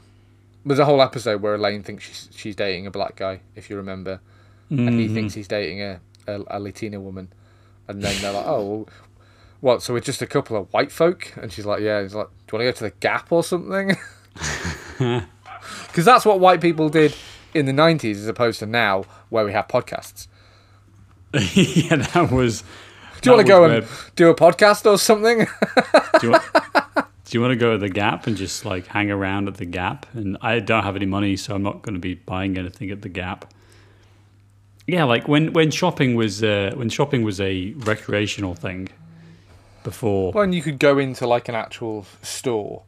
There's 0.65 0.79
a 0.79 0.85
whole 0.85 1.01
episode 1.01 1.41
where 1.41 1.55
Elaine 1.55 1.83
thinks 1.83 2.03
she's 2.03 2.29
she's 2.35 2.55
dating 2.55 2.87
a 2.87 2.91
black 2.91 3.15
guy, 3.15 3.41
if 3.55 3.69
you 3.69 3.77
remember, 3.77 4.19
and 4.69 4.99
he 4.99 5.07
thinks 5.07 5.33
he's 5.33 5.47
dating 5.47 5.81
a, 5.81 5.99
a, 6.27 6.41
a 6.47 6.59
Latina 6.59 6.99
woman, 6.99 7.31
and 7.87 8.01
then 8.01 8.21
they're 8.21 8.31
like, 8.31 8.45
oh, 8.45 8.65
well, 8.65 8.89
what? 9.59 9.81
So 9.83 9.93
we're 9.93 10.01
just 10.01 10.21
a 10.21 10.27
couple 10.27 10.55
of 10.57 10.71
white 10.71 10.91
folk, 10.91 11.33
and 11.35 11.51
she's 11.51 11.65
like, 11.65 11.81
yeah. 11.81 12.01
He's 12.01 12.13
like, 12.13 12.27
do 12.57 12.57
you 12.57 12.65
want 12.65 12.75
to 12.77 12.83
go 12.83 12.87
to 12.87 12.93
the 12.93 12.99
Gap 12.99 13.31
or 13.31 13.43
something? 13.43 13.97
Because 15.87 16.05
that's 16.05 16.25
what 16.25 16.39
white 16.39 16.61
people 16.61 16.87
did 16.89 17.13
in 17.53 17.65
the 17.65 17.73
'90s, 17.73 18.15
as 18.15 18.27
opposed 18.27 18.59
to 18.59 18.65
now, 18.65 19.03
where 19.29 19.43
we 19.43 19.51
have 19.51 19.67
podcasts. 19.67 20.27
yeah, 21.33 21.97
that 21.97 22.31
was. 22.31 22.63
Do 23.21 23.29
you 23.29 23.35
want 23.35 23.45
to 23.45 23.51
go 23.51 23.63
and 23.65 23.85
do 24.15 24.29
a 24.29 24.35
podcast 24.35 24.89
or 24.89 24.97
something? 24.97 25.39
do 26.19 26.27
you, 26.27 26.31
want, 26.31 26.43
do 27.25 27.37
you 27.37 27.41
want 27.41 27.51
to 27.51 27.55
go 27.57 27.73
to 27.73 27.77
the 27.77 27.89
Gap 27.89 28.25
and 28.25 28.37
just 28.37 28.63
like 28.65 28.87
hang 28.87 29.11
around 29.11 29.47
at 29.47 29.55
the 29.55 29.65
Gap? 29.65 30.05
And 30.13 30.37
I 30.41 30.59
don't 30.59 30.83
have 30.83 30.95
any 30.95 31.05
money, 31.05 31.35
so 31.35 31.53
I'm 31.53 31.61
not 31.61 31.81
going 31.81 31.93
to 31.93 31.99
be 31.99 32.15
buying 32.15 32.57
anything 32.57 32.89
at 32.89 33.01
the 33.01 33.09
Gap. 33.09 33.53
Yeah, 34.87 35.03
like 35.03 35.27
when 35.27 35.51
when 35.53 35.71
shopping 35.71 36.15
was 36.15 36.41
uh, 36.41 36.71
when 36.75 36.89
shopping 36.89 37.23
was 37.23 37.41
a 37.41 37.71
recreational 37.71 38.55
thing 38.55 38.89
before. 39.83 40.31
when 40.33 40.53
you 40.53 40.61
could 40.61 40.79
go 40.79 40.97
into 40.97 41.25
like 41.27 41.47
an 41.49 41.55
actual 41.55 42.05
store. 42.21 42.83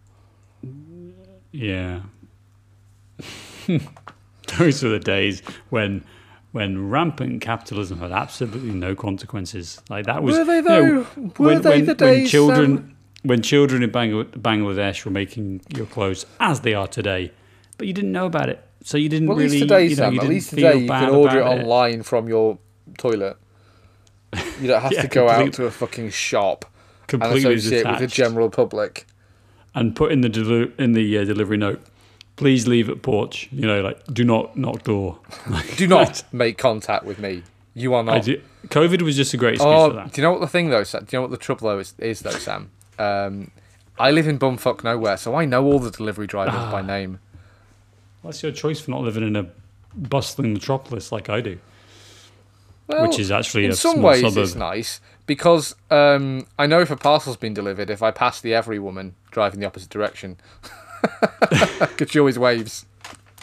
Yeah. 1.52 2.02
Those 4.58 4.84
were 4.84 4.90
the 4.90 5.00
days 5.00 5.42
when 5.70 6.04
when 6.52 6.90
rampant 6.90 7.42
capitalism 7.42 8.00
had 8.00 8.12
absolutely 8.12 8.72
no 8.72 8.96
consequences. 8.96 9.82
Like 9.90 10.06
that 10.06 10.22
was 10.24 10.38
Were 10.38 10.44
they 10.46 10.58
you 10.58 10.62
know, 10.64 11.04
though? 11.04 11.44
Were 11.44 11.60
they 11.60 11.82
the 11.82 11.96
days, 11.96 12.24
when 12.24 12.28
children 12.28 12.78
Sam? 12.78 12.98
when 13.24 13.42
children 13.42 13.84
in 13.84 13.90
Bangla- 13.92 14.30
Bangladesh 14.32 15.06
were 15.06 15.12
making 15.12 15.62
your 15.76 15.86
clothes 15.88 16.26
as 16.40 16.60
they 16.62 16.74
are 16.74 16.88
today, 16.88 17.32
but 17.78 17.88
you 17.88 17.94
didn't 17.94 18.12
know 18.12 18.26
about 18.26 18.50
it, 18.50 18.62
so 18.84 18.98
you 18.98 19.10
didn't 19.10 19.28
Well, 19.30 19.38
at 19.38 19.44
really. 19.44 19.52
least 19.60 19.64
today, 19.64 19.84
you 19.86 19.96
know, 19.96 19.96
Sam. 19.96 20.20
At 20.20 20.28
least 20.28 20.50
today 20.52 20.76
you 20.78 20.88
can 20.88 21.10
order 21.10 21.40
it 21.40 21.44
online 21.44 22.04
from 22.04 22.28
your 22.28 22.60
toilet. 22.98 23.38
You 24.60 24.68
don't 24.68 24.82
have 24.88 24.92
Yeah, 24.92 25.04
to 25.04 25.08
go 25.08 25.30
out 25.30 25.54
to 25.54 25.66
a 25.66 25.72
fucking 25.72 26.10
shop 26.12 26.66
and 26.66 26.73
Completely 27.08 27.54
associate 27.56 27.86
with 27.88 28.00
the 28.00 28.08
general 28.08 28.50
public. 28.50 29.06
and 29.76 29.96
put 29.96 30.12
in 30.12 30.22
the 30.22 30.30
deli- 30.30 30.72
in 30.78 30.94
the 30.94 31.18
uh, 31.18 31.24
delivery 31.24 31.58
note, 31.58 31.82
please 32.36 32.68
leave 32.68 32.90
at 32.90 33.02
porch. 33.02 33.50
You 33.52 33.68
know, 33.68 33.82
like 33.82 34.04
do 34.14 34.24
not 34.24 34.56
knock 34.58 34.84
door. 34.84 35.20
Do 35.78 35.88
not 35.88 36.24
make 36.32 36.58
contact 36.58 37.06
with 37.06 37.20
me. 37.20 37.44
You 37.76 37.94
are 37.96 38.04
not. 38.04 38.24
do, 38.24 38.40
COVID 38.68 39.02
was 39.02 39.16
just 39.16 39.34
a 39.34 39.38
great 39.38 39.56
excuse 39.56 39.74
Oh, 39.74 39.90
for 39.90 39.96
that. 39.96 40.14
do 40.14 40.22
you 40.22 40.28
know 40.28 40.32
what 40.32 40.42
the 40.42 40.48
thing 40.48 40.70
though? 40.70 40.84
Sam? 40.84 41.06
Do 41.06 41.16
you 41.16 41.18
know 41.18 41.22
what 41.24 41.32
the 41.32 41.38
trouble 41.38 41.70
though 41.70 41.80
is, 41.80 41.94
is 41.98 42.20
though, 42.22 42.30
Sam? 42.32 42.70
Um, 43.00 43.50
I 44.00 44.12
live 44.12 44.28
in 44.28 44.38
bumfuck 44.40 44.84
nowhere, 44.84 45.18
so 45.18 45.36
I 45.36 45.46
know 45.46 45.66
all 45.66 45.80
the 45.80 45.90
delivery 45.92 46.28
drivers 46.28 46.54
Ah. 46.56 46.72
by 46.72 46.82
name. 46.84 47.20
That's 48.24 48.42
your 48.44 48.52
choice 48.52 48.80
for 48.80 48.92
not 48.92 49.02
living 49.02 49.24
in 49.28 49.36
a 49.36 49.48
bustling 49.96 50.54
metropolis 50.54 51.12
like 51.12 51.30
I 51.30 51.42
do, 51.42 51.58
Well, 52.88 53.08
which 53.08 53.20
is 53.20 53.32
actually 53.32 53.66
in 53.66 53.72
a 53.72 53.76
some 53.76 54.02
ways 54.02 54.22
suburb. 54.22 54.44
it's 54.44 54.56
nice 54.56 55.00
because 55.26 55.76
um, 55.90 56.48
I 56.60 56.66
know 56.68 56.82
if 56.82 56.92
a 56.92 56.96
parcel's 56.96 57.38
been 57.38 57.54
delivered, 57.54 57.90
if 57.90 58.04
I 58.04 58.12
pass 58.12 58.42
the 58.42 58.54
every 58.54 58.80
woman 58.80 59.16
driving 59.32 59.60
the 59.60 59.66
opposite 59.66 59.90
direction, 59.90 60.38
because 61.80 62.12
she 62.12 62.20
always 62.20 62.38
waves. 62.40 62.86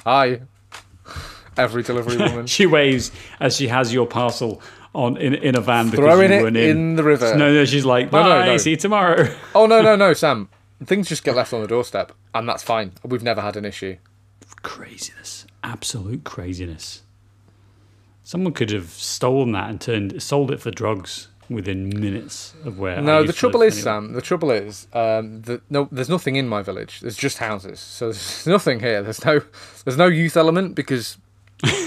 Hi, 0.04 0.42
every 1.56 1.82
delivery 1.82 2.16
woman. 2.28 2.46
She 2.46 2.66
waves 2.66 3.10
as 3.38 3.56
she 3.56 3.68
has 3.68 3.92
your 3.92 4.06
parcel 4.06 4.62
on 4.94 5.16
in, 5.16 5.34
in 5.34 5.56
a 5.56 5.60
van 5.60 5.86
because 5.86 5.98
Throwing 6.04 6.32
it 6.32 6.44
in. 6.44 6.56
in. 6.56 6.96
the 6.96 7.04
river. 7.04 7.36
No, 7.36 7.52
no, 7.52 7.64
she's 7.64 7.84
like, 7.84 8.06
No, 8.06 8.22
bye, 8.22 8.28
no, 8.28 8.44
no. 8.46 8.56
see 8.56 8.70
you 8.70 8.76
tomorrow. 8.76 9.34
Oh 9.54 9.66
no, 9.66 9.80
no, 9.82 9.96
no, 9.96 10.12
Sam. 10.14 10.48
Things 10.84 11.08
just 11.08 11.24
get 11.24 11.36
left 11.36 11.52
on 11.52 11.60
the 11.60 11.66
doorstep, 11.68 12.12
and 12.34 12.48
that's 12.48 12.62
fine. 12.62 12.92
We've 13.04 13.22
never 13.22 13.42
had 13.42 13.56
an 13.56 13.64
issue. 13.66 13.98
craziness, 14.62 15.46
absolute 15.62 16.24
craziness. 16.24 17.02
Someone 18.24 18.52
could 18.52 18.70
have 18.70 18.90
stolen 18.90 19.52
that 19.52 19.68
and 19.70 19.80
turned 19.80 20.22
sold 20.22 20.50
it 20.50 20.60
for 20.60 20.70
drugs 20.70 21.28
within 21.50 21.88
minutes 21.88 22.54
of 22.64 22.78
where. 22.78 22.96
I 22.96 23.00
No, 23.00 23.24
the 23.24 23.32
trouble 23.32 23.60
is, 23.62 23.74
anyway. 23.74 23.82
Sam. 23.82 24.12
The 24.12 24.22
trouble 24.22 24.50
is, 24.50 24.86
um, 24.92 25.42
the, 25.42 25.60
no, 25.68 25.88
there's 25.90 26.08
nothing 26.08 26.36
in 26.36 26.48
my 26.48 26.62
village. 26.62 27.00
There's 27.00 27.16
just 27.16 27.38
houses. 27.38 27.80
So 27.80 28.06
there's 28.06 28.46
nothing 28.56 28.80
here. 28.80 29.02
There's 29.02 29.24
no, 29.24 29.42
there's 29.84 29.98
no 29.98 30.06
youth 30.06 30.36
element 30.36 30.74
because 30.74 31.18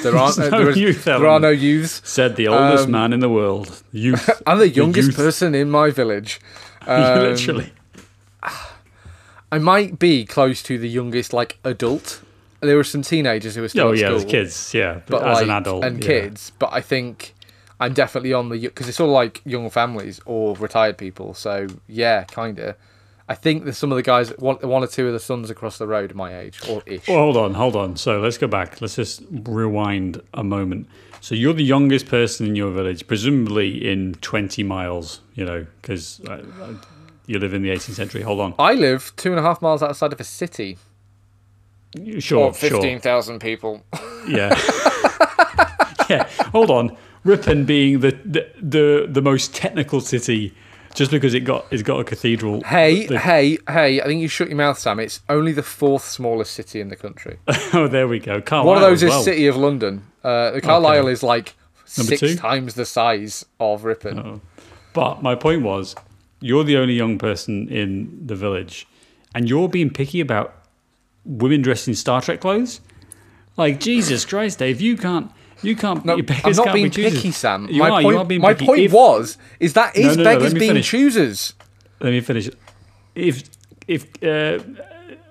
there 0.04 0.16
aren't. 0.16 0.38
Uh, 0.44 0.50
no 0.50 0.58
there, 0.60 0.70
is, 0.70 0.78
youth 0.78 1.06
there 1.06 1.26
are 1.26 1.40
no 1.40 1.50
youths. 1.50 2.02
Said 2.04 2.36
the 2.36 2.48
oldest 2.50 2.86
Um, 2.86 2.92
man 2.92 3.14
in 3.14 3.22
the 3.22 3.30
world. 3.30 3.82
Youth. 3.92 4.30
I'm 4.48 4.60
the 4.60 4.70
youngest 4.70 5.08
youth. 5.10 5.16
person 5.18 5.56
in 5.56 5.72
my 5.72 5.90
village. 5.90 6.40
Um, 6.86 7.20
Literally. 7.20 7.72
I 9.52 9.60
might 9.60 10.00
be 10.00 10.26
close 10.26 10.64
to 10.64 10.78
the 10.80 10.90
youngest, 10.90 11.32
like 11.32 11.60
adult. 11.64 12.22
There 12.62 12.76
were 12.76 12.84
some 12.84 13.02
teenagers 13.04 13.56
who 13.56 13.62
were 13.62 13.70
still 13.70 13.90
Oh 13.90 13.92
yeah, 13.92 14.18
school, 14.18 14.30
kids. 14.30 14.74
Yeah, 14.74 15.02
but, 15.06 15.22
but 15.22 15.28
as 15.28 15.36
like, 15.36 15.44
an 15.44 15.50
adult 15.52 15.84
and 15.84 16.02
yeah. 16.04 16.08
kids. 16.08 16.52
But 16.58 16.74
I 16.74 16.82
think 16.82 17.36
I'm 17.84 17.94
definitely 17.94 18.32
on 18.34 18.48
the 18.48 18.60
because 18.60 18.88
it's 18.88 19.00
all 19.00 19.10
like 19.10 19.42
young 19.46 19.70
families 19.70 20.22
or 20.26 20.56
retired 20.56 20.98
people. 20.98 21.34
So 21.34 21.68
yeah, 21.88 22.24
kinda. 22.24 22.76
I 23.28 23.36
think 23.36 23.64
there's 23.64 23.78
some 23.78 23.92
of 23.92 23.96
the 23.96 24.04
guys, 24.04 24.30
one, 24.38 24.58
one 24.58 24.84
or 24.84 24.88
two 24.88 25.08
of 25.08 25.14
the 25.14 25.20
sons 25.20 25.50
across 25.50 25.78
the 25.78 25.88
road, 25.88 26.14
my 26.14 26.38
age 26.38 26.60
or 26.70 26.82
ish. 26.86 27.08
Well, 27.08 27.18
hold 27.20 27.38
on, 27.38 27.54
hold 27.54 27.76
on. 27.76 27.96
So 27.96 28.20
let's 28.20 28.38
go 28.38 28.48
back. 28.48 28.82
Let's 28.82 28.96
just 28.96 29.24
rewind 29.32 30.22
a 30.34 30.44
moment. 30.44 30.88
So 31.22 31.36
you're 31.36 31.54
the 31.54 31.64
youngest 31.64 32.08
person 32.08 32.46
in 32.48 32.56
your 32.56 32.72
village, 32.72 33.08
presumably 33.08 33.90
in 33.90 34.16
20 34.16 34.64
miles. 34.64 35.22
You 35.36 35.46
know, 35.46 35.66
because 35.82 36.22
uh, 36.28 36.44
uh, 36.62 36.74
you 37.26 37.40
live 37.40 37.54
in 37.54 37.64
the 37.64 37.70
18th 37.70 37.96
century. 37.96 38.22
Hold 38.22 38.40
on. 38.40 38.56
I 38.60 38.74
live 38.74 39.14
two 39.18 39.32
and 39.32 39.40
a 39.40 39.44
half 39.44 39.62
miles 39.62 39.82
outside 39.84 40.14
of 40.14 40.20
a 40.20 40.26
city. 40.26 40.78
Sure, 42.20 42.46
Or 42.48 42.54
fifteen 42.54 43.00
sure. 43.02 43.40
people. 43.40 43.84
Yeah. 44.28 44.50
yeah. 46.10 46.28
Hold 46.52 46.72
on. 46.72 46.98
Ripon 47.24 47.66
being 47.66 48.00
the, 48.02 48.12
the 48.26 48.48
the 48.62 49.08
the 49.10 49.22
most 49.22 49.56
technical 49.56 50.02
city, 50.02 50.54
just 50.94 51.10
because 51.12 51.34
it 51.34 51.42
got 51.42 51.66
it's 51.72 51.84
got 51.84 52.00
a 52.00 52.04
cathedral. 52.04 52.62
Hey, 52.64 53.06
The- 53.08 53.20
hey, 53.20 53.58
hey! 53.70 54.02
I 54.02 54.06
think 54.06 54.22
you 54.22 54.28
shut 54.28 54.50
your 54.50 54.58
mouth, 54.58 54.78
Sam. 54.78 55.00
It's 55.00 55.22
only 55.30 55.52
the 55.54 55.64
fourth 55.64 56.04
smallest 56.06 56.54
city 56.54 56.82
in 56.82 56.90
the 56.90 56.96
country. 56.96 57.38
oh, 57.74 57.88
there 57.88 58.08
we 58.08 58.20
go. 58.20 58.42
Carlisle 58.42 58.68
One 58.68 58.78
of 58.78 58.82
those 58.84 59.04
is 59.04 59.10
well. 59.10 59.24
City 59.24 59.48
of 59.48 59.56
London. 59.56 60.06
Uh, 60.24 60.60
Carlisle 60.62 61.08
is 61.08 61.24
like 61.24 61.56
Number 61.98 62.16
six 62.18 62.20
two? 62.34 62.36
times 62.36 62.74
the 62.76 62.86
size 62.86 63.46
of 63.60 63.84
Ripon. 63.86 64.20
Oh. 64.20 64.42
But 64.94 65.22
my 65.24 65.36
point 65.36 65.64
was, 65.64 65.96
you're 66.40 66.64
the 66.64 66.78
only 66.78 66.94
young 66.94 67.18
person 67.18 67.68
in 67.70 68.26
the 68.28 68.36
village, 68.36 68.86
and 69.34 69.50
you're 69.50 69.68
being 69.70 69.90
picky 69.90 70.20
about 70.20 70.54
women 71.26 71.62
dressed 71.62 71.88
in 71.88 71.96
Star 71.96 72.22
Trek 72.22 72.42
clothes. 72.42 72.82
Like 73.58 73.80
Jesus 73.80 74.26
Christ, 74.26 74.60
Dave, 74.60 74.82
you 74.82 74.98
can't, 74.98 75.32
you 75.64 75.76
can't. 75.76 76.04
No, 76.06 76.14
I'm 76.44 76.52
not 76.54 76.74
being 76.74 76.90
be 76.90 77.10
picky, 77.10 77.32
Sam. 77.32 77.68
You 77.70 77.80
my 77.80 77.90
are, 77.90 78.02
point, 78.02 78.14
you 78.14 78.20
are 78.20 78.26
being 78.26 78.42
my 78.42 78.54
point 78.54 78.82
If- 78.82 78.92
was 78.94 79.38
is 79.60 79.74
that 79.74 79.96
is 79.96 80.18
no, 80.18 80.24
no, 80.24 80.30
beggars 80.30 80.54
being 80.54 80.72
finish. 80.72 80.90
choosers. 80.90 81.54
Let 82.00 82.12
me 82.12 82.22
finish. 82.22 82.50
If 83.16 83.44
if 83.88 84.06
uh, 84.24 84.60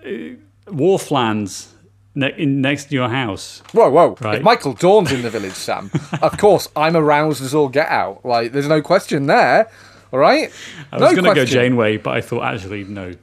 uh, 0.07 0.73
Worf 0.73 1.11
lands 1.11 1.75
ne- 2.15 2.35
in 2.39 2.61
next 2.61 2.87
to 2.87 2.95
your 2.95 3.09
house, 3.09 3.63
Whoa, 3.73 3.91
whoa! 3.91 4.17
Right. 4.21 4.37
If 4.39 4.43
Michael 4.43 4.73
Dorn's 4.75 5.13
in 5.13 5.23
the 5.23 5.31
village, 5.31 5.55
Sam, 5.55 5.91
of 6.23 6.39
course 6.39 6.69
I'm 6.77 6.97
aroused 6.97 7.43
as 7.43 7.55
all 7.55 7.69
get 7.69 7.89
out. 7.89 8.25
Like, 8.25 8.53
there's 8.53 8.69
no 8.69 8.81
question 8.83 9.27
there. 9.27 9.71
All 10.13 10.19
right. 10.19 10.51
I 10.93 10.99
was 10.99 11.13
no 11.15 11.23
going 11.23 11.35
to 11.35 11.41
go. 11.41 11.45
Janeway, 11.47 11.97
but 11.97 12.15
I 12.15 12.21
thought 12.21 12.45
actually 12.45 12.85
no. 12.85 13.15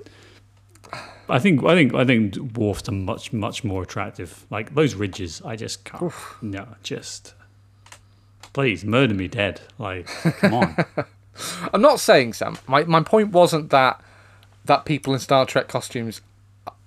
I 1.30 1.40
think 1.40 1.64
I 1.64 1.76
think 1.76 1.94
I 1.94 2.06
think 2.06 2.34
dwarfs 2.34 2.88
are 2.90 2.94
much 2.94 3.32
much 3.34 3.64
more 3.64 3.84
attractive. 3.84 4.46
Like 4.50 4.74
those 4.76 4.96
ridges, 4.96 5.42
I 5.46 5.56
just 5.56 5.84
can't. 5.86 6.12
No, 6.42 6.68
just 6.84 7.34
please 8.54 8.84
murder 8.84 9.14
me 9.14 9.28
dead. 9.28 9.62
Like 9.78 10.08
come 10.08 10.54
on. 10.54 10.76
I'm 11.74 11.82
not 11.82 12.00
saying, 12.00 12.34
Sam. 12.34 12.58
My 12.68 12.84
my 12.84 13.02
point 13.02 13.30
wasn't 13.30 13.70
that 13.70 14.02
that 14.66 14.86
people 14.86 15.14
in 15.14 15.20
Star 15.20 15.46
Trek 15.46 15.68
costumes 15.68 16.22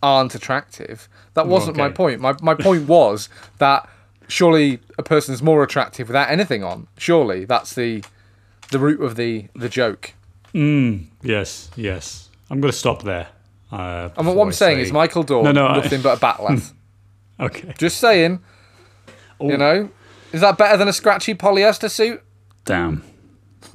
aren't 0.02 0.34
attractive. 0.34 1.08
That 1.34 1.46
wasn't 1.46 1.76
my 1.76 1.88
point. 1.88 2.20
My 2.20 2.34
my 2.42 2.54
point 2.54 2.86
was 2.88 3.28
that 3.58 3.88
surely 4.28 4.80
a 4.98 5.02
person's 5.02 5.42
more 5.42 5.62
attractive 5.62 6.08
without 6.08 6.30
anything 6.30 6.64
on. 6.64 6.88
Surely 6.96 7.44
that's 7.44 7.74
the 7.74 8.04
the 8.70 8.78
root 8.78 9.00
of 9.00 9.16
the 9.16 9.48
the 9.54 9.68
joke. 9.68 10.14
Mm, 10.54 11.06
yes, 11.22 11.70
yes. 11.76 12.28
I'm 12.50 12.60
going 12.60 12.70
to 12.70 12.76
stop 12.76 13.02
there. 13.02 13.28
Uh, 13.72 14.10
And 14.18 14.26
what 14.26 14.42
I'm 14.42 14.48
I 14.48 14.50
saying 14.52 14.76
say- 14.78 14.82
is 14.82 14.92
Michael 14.92 15.22
Dorn, 15.22 15.44
No, 15.46 15.52
no, 15.52 15.66
I- 15.66 15.76
nothing 15.76 16.02
but 16.02 16.18
a 16.18 16.20
bat'leth. 16.20 16.72
Okay. 17.40 17.72
Just 17.78 17.98
saying. 17.98 18.40
You 19.40 19.56
know, 19.56 19.88
is 20.32 20.42
that 20.42 20.58
better 20.58 20.76
than 20.76 20.86
a 20.86 20.92
scratchy 20.92 21.34
polyester 21.34 21.90
suit? 21.90 22.22
Damn. 22.64 23.02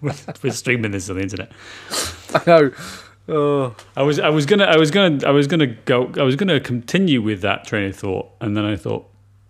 we're, 0.00 0.14
we're 0.42 0.52
streaming 0.52 0.90
this 0.90 1.08
on 1.10 1.16
the 1.16 1.22
internet. 1.22 1.52
I 2.34 2.40
know. 2.46 2.70
Oh, 3.28 3.74
I 3.96 4.02
was 4.02 4.18
I 4.18 4.28
was 4.30 4.46
gonna 4.46 4.64
I 4.64 4.76
was 4.76 4.90
gonna 4.90 5.24
I 5.26 5.30
was 5.30 5.46
gonna 5.46 5.66
go 5.66 6.10
I 6.16 6.22
was 6.22 6.36
gonna 6.36 6.58
continue 6.60 7.20
with 7.22 7.40
that 7.42 7.64
train 7.66 7.88
of 7.90 7.96
thought, 7.96 8.30
and 8.40 8.56
then 8.56 8.64
I 8.64 8.76
thought, 8.76 9.08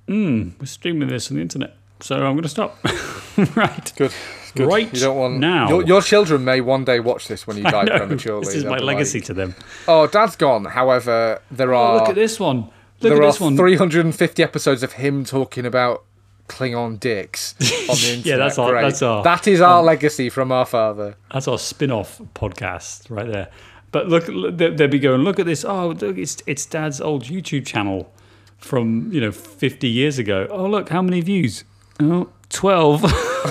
hmm, 0.08 0.50
we're 0.58 0.66
streaming 0.66 1.08
this 1.08 1.30
on 1.30 1.36
the 1.36 1.42
internet, 1.42 1.76
so 2.00 2.16
I'm 2.26 2.34
gonna 2.36 2.48
stop. 2.48 2.76
right. 3.56 3.92
good. 3.96 4.12
Good. 4.56 4.66
Right 4.68 4.92
You 4.92 5.00
don't 5.00 5.16
want 5.16 5.38
now. 5.38 5.68
Your, 5.68 5.84
your 5.84 6.02
children 6.02 6.44
may 6.44 6.60
one 6.60 6.84
day 6.84 7.00
watch 7.00 7.28
this 7.28 7.46
when 7.46 7.56
you 7.56 7.62
die 7.76 7.86
prematurely. 7.86 8.44
this 8.44 8.54
is 8.54 8.62
They'll 8.64 8.72
my 8.72 8.78
legacy 8.78 9.18
like, 9.20 9.26
to 9.26 9.34
them. 9.34 9.54
oh, 9.86 10.06
Dad's 10.06 10.36
gone. 10.36 10.64
However, 10.64 11.40
there 11.50 11.74
Oh, 11.74 11.78
are 11.78 11.94
look 12.00 12.08
at 12.08 12.14
this 12.14 12.40
one. 12.40 12.58
Look 12.62 12.72
there 13.00 13.12
at 13.14 13.18
are 13.22 13.26
this 13.26 13.40
one. 13.40 13.56
350 13.56 14.42
episodes 14.42 14.82
of 14.82 14.94
him 14.94 15.24
talking 15.24 15.66
about 15.66 16.04
Klingon 16.48 16.98
dicks 17.00 17.54
on 17.90 17.96
the 17.96 18.14
internet. 18.16 18.38
that's 18.38 18.58
our- 18.58 18.70
Great. 18.70 18.82
that's 18.82 19.02
our- 19.02 19.22
That 19.22 19.46
is 19.48 19.60
our 19.60 19.80
um, 19.80 19.86
legacy 19.86 20.30
from 20.30 20.50
our 20.52 20.64
father. 20.64 21.16
That's 21.32 21.48
our 21.48 21.58
spin-off 21.58 22.20
podcast 22.34 23.10
right 23.10 23.26
there. 23.30 23.48
But 23.92 24.08
look, 24.08 24.28
look 24.28 24.56
they- 24.56 24.70
they'd 24.70 24.90
be 24.90 24.98
going, 24.98 25.22
look 25.22 25.38
at 25.38 25.46
this. 25.46 25.64
Oh, 25.64 25.88
look, 25.88 26.16
it's 26.18 26.42
it's 26.46 26.64
Dad's 26.66 27.00
old 27.00 27.24
YouTube 27.24 27.66
channel 27.66 28.12
from 28.58 29.12
you 29.12 29.20
know 29.20 29.32
50 29.32 29.88
years 29.88 30.18
ago. 30.18 30.46
Oh, 30.50 30.66
look, 30.66 30.88
how 30.88 31.02
many 31.02 31.20
views? 31.20 31.64
Oh, 32.00 32.28
12. 32.50 33.02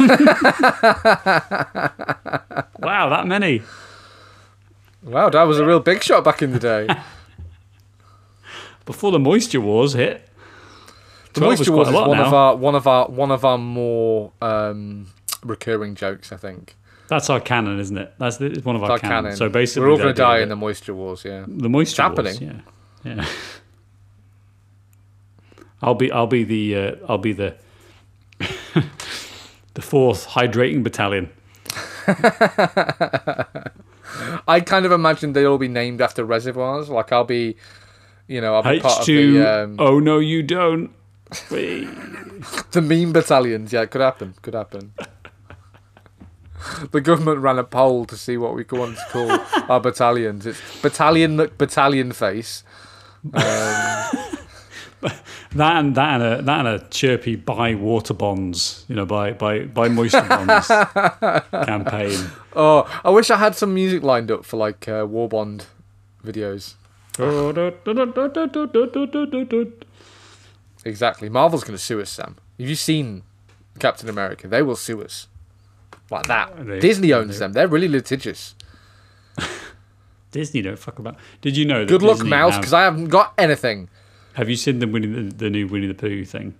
wow, 2.80 3.10
that 3.10 3.26
many. 3.28 3.62
Wow, 5.04 5.30
Dad 5.30 5.44
was 5.44 5.60
a 5.60 5.66
real 5.66 5.80
big 5.80 6.04
shot 6.04 6.24
back 6.24 6.42
in 6.42 6.52
the 6.52 6.60
day. 6.60 6.88
Before 8.86 9.12
the 9.12 9.20
moisture 9.20 9.62
wars 9.62 9.94
hit. 9.94 10.28
The 11.34 11.42
Moisture 11.42 11.74
Wars 11.74 11.90
is 11.90 11.94
one 11.94 12.12
now. 12.18 12.26
of 12.28 12.34
our 12.34 12.56
one 12.56 12.76
of 12.76 12.88
our 12.88 13.10
one 13.10 13.30
of 13.30 13.44
our 13.44 13.58
more 13.58 14.32
um, 14.42 15.08
recurring 15.44 15.94
jokes. 15.96 16.32
I 16.32 16.38
think. 16.38 16.76
That's 17.10 17.30
our 17.30 17.42
canon, 17.42 17.78
isn't 17.80 17.98
it? 17.98 18.14
That's 18.18 18.38
the, 18.38 18.46
it's 18.48 18.64
one 18.66 18.76
of 18.78 18.84
our, 18.84 18.92
Our 18.92 19.00
canon. 19.00 19.24
canon. 19.26 19.36
So 19.38 19.50
basically, 19.50 19.82
we're 19.84 19.92
all 19.92 19.98
going 19.98 20.16
to 20.16 20.22
die 20.22 20.40
in 20.40 20.48
the 20.50 20.56
Moisture 20.56 20.96
Wars. 20.96 21.24
Yeah. 21.26 21.44
the 21.46 21.68
moisture 21.70 22.04
It's 22.08 22.18
wars, 22.18 22.40
happening. 22.40 22.64
Yeah, 23.04 23.16
yeah. 23.16 23.26
I'll 25.82 25.94
be 25.94 26.10
I'll 26.12 26.26
be 26.26 26.44
the 26.46 26.76
uh, 26.76 26.96
I'll 27.10 27.18
be 27.18 27.34
the 27.34 27.56
the 29.76 29.82
fourth 29.82 30.28
hydrating 30.30 30.84
battalion. 30.84 31.30
I 34.48 34.60
kind 34.62 34.86
of 34.86 34.92
imagine 34.92 35.34
they'll 35.34 35.52
all 35.52 35.58
be 35.58 35.68
named 35.68 36.02
after 36.02 36.26
reservoirs. 36.26 36.90
Like 36.90 37.12
I'll 37.12 37.24
be, 37.24 37.56
you 38.28 38.42
know, 38.42 38.56
I'll 38.56 38.64
be 38.64 38.80
part 38.80 39.02
of 39.02 39.06
the 39.06 39.42
um, 39.42 39.76
Oh 39.80 40.00
no, 40.00 40.20
you 40.20 40.44
don't. 40.44 40.92
The 42.72 42.82
meme 42.82 43.14
battalions. 43.14 43.74
Yeah, 43.74 43.82
it 43.82 43.92
could 43.92 44.02
happen. 44.02 44.36
Could 44.42 44.54
happen. 44.54 44.94
the 46.92 47.02
government 47.02 47.40
ran 47.40 47.58
a 47.58 47.64
poll 47.64 48.06
to 48.06 48.18
see 48.18 48.38
what 48.38 48.54
we 48.54 48.66
want 48.72 48.98
to 48.98 49.06
call 49.10 49.32
our 49.70 49.80
battalions. 49.80 50.46
It's 50.46 50.60
Battalion 50.82 51.38
McBattalion 51.38 52.14
Face. 52.14 52.64
Um, 53.34 54.35
That 55.56 55.78
and 55.78 55.96
that 55.96 56.20
and 56.22 56.24
a 56.24 56.42
that 56.42 56.66
and 56.66 56.68
a 56.68 56.80
chirpy 56.90 57.36
buy 57.38 57.76
water 57.76 58.14
bonds, 58.14 58.84
you 58.90 58.96
know, 58.96 59.06
buy 59.06 59.32
buy 59.32 59.60
buy 59.66 59.88
moisture 59.88 60.22
bonds 60.28 60.68
campaign. 61.66 62.20
oh, 62.56 63.02
I 63.06 63.10
wish 63.12 63.30
I 63.32 63.38
had 63.38 63.56
some 63.56 63.74
music 63.74 64.04
lined 64.04 64.30
up 64.32 64.44
for 64.44 64.58
like 64.58 64.88
uh, 64.90 65.06
War 65.08 65.30
Bond 65.30 65.66
videos. 66.26 66.74
Exactly. 70.84 71.30
Marvel's 71.30 71.64
going 71.64 71.78
to 71.78 71.82
sue 71.84 72.02
us, 72.02 72.10
Sam. 72.10 72.36
Have 72.60 72.68
you 72.70 72.76
seen 72.76 73.24
Captain 73.80 74.10
America? 74.10 74.48
They 74.48 74.62
will 74.62 74.76
sue 74.76 75.02
us. 75.02 75.28
Like 76.12 76.28
that. 76.28 76.66
They- 76.66 76.80
Disney 76.80 77.14
owns 77.14 77.34
they- 77.36 77.40
them. 77.40 77.54
They're 77.54 77.68
really 77.68 77.88
litigious. 77.88 78.56
Disney 80.32 80.62
don't 80.62 80.78
fuck 80.78 81.00
about. 81.00 81.16
Did 81.42 81.56
you 81.58 81.66
know? 81.66 81.80
That 81.86 81.90
Good 81.90 82.04
luck, 82.04 82.18
Disney 82.18 82.30
Mouse, 82.30 82.54
have- 82.54 82.62
because 82.62 82.74
I 82.74 82.84
haven't 82.84 83.08
got 83.08 83.34
anything. 83.38 83.90
Have 84.36 84.50
you 84.50 84.56
seen 84.56 84.80
the 84.80 84.88
Winnie 84.88 85.08
the, 85.08 85.22
the 85.36 85.50
new 85.50 85.68
Winnie 85.68 85.88
the 85.88 85.94
Pooh 85.94 86.24
thing? 86.26 86.56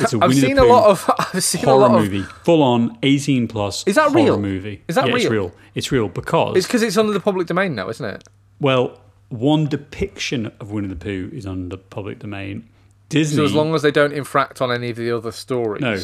It's 0.00 0.12
a 0.12 0.16
I've 0.16 0.30
Winnie 0.30 0.40
seen 0.40 0.56
the 0.56 0.64
a 0.64 0.64
lot 0.64 0.90
of. 0.90 1.10
I've 1.34 1.44
seen 1.44 1.62
a 1.62 1.66
horror 1.66 1.80
lot 1.88 1.94
of. 1.94 2.00
movie, 2.02 2.22
full 2.42 2.62
on, 2.62 2.98
eighteen 3.02 3.46
plus. 3.46 3.86
Is 3.86 3.94
that 3.94 4.08
horror 4.10 4.14
real? 4.24 4.40
Movie. 4.40 4.82
Is 4.88 4.96
that 4.96 5.04
real? 5.06 5.10
yeah, 5.10 5.16
It's 5.22 5.30
real? 5.30 5.42
real. 5.42 5.52
It's 5.76 5.92
real 5.92 6.08
because 6.08 6.56
It's 6.56 6.66
because 6.66 6.82
it's 6.82 6.96
under 6.96 7.12
the 7.12 7.20
public 7.20 7.46
domain 7.46 7.74
now, 7.74 7.88
isn't 7.88 8.04
it? 8.04 8.24
well, 8.60 9.00
one 9.28 9.66
depiction 9.66 10.46
of 10.60 10.70
Winnie 10.70 10.88
the 10.88 10.96
Pooh 10.96 11.30
is 11.32 11.46
under 11.46 11.76
public 11.76 12.18
domain. 12.20 12.68
Disney. 13.08 13.36
So 13.36 13.44
as 13.44 13.52
long 13.54 13.74
as 13.74 13.82
they 13.82 13.90
don't 13.92 14.12
infract 14.12 14.60
on 14.60 14.72
any 14.72 14.90
of 14.90 14.96
the 14.96 15.10
other 15.12 15.30
stories. 15.32 15.80
no, 15.82 15.98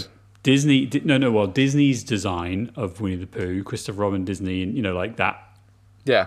Disney. 0.44 0.86
Di- 0.86 1.00
No, 1.04 1.18
no. 1.18 1.32
Well, 1.32 1.46
Disney's 1.48 2.04
design 2.04 2.70
of 2.76 3.00
Winnie 3.00 3.16
the 3.16 3.26
Pooh, 3.26 3.64
Christopher 3.64 4.00
Robin 4.00 4.24
Disney, 4.24 4.62
and 4.62 4.76
you 4.76 4.82
know, 4.82 4.94
like 4.94 5.16
that 5.16 5.40
Yeah. 6.04 6.26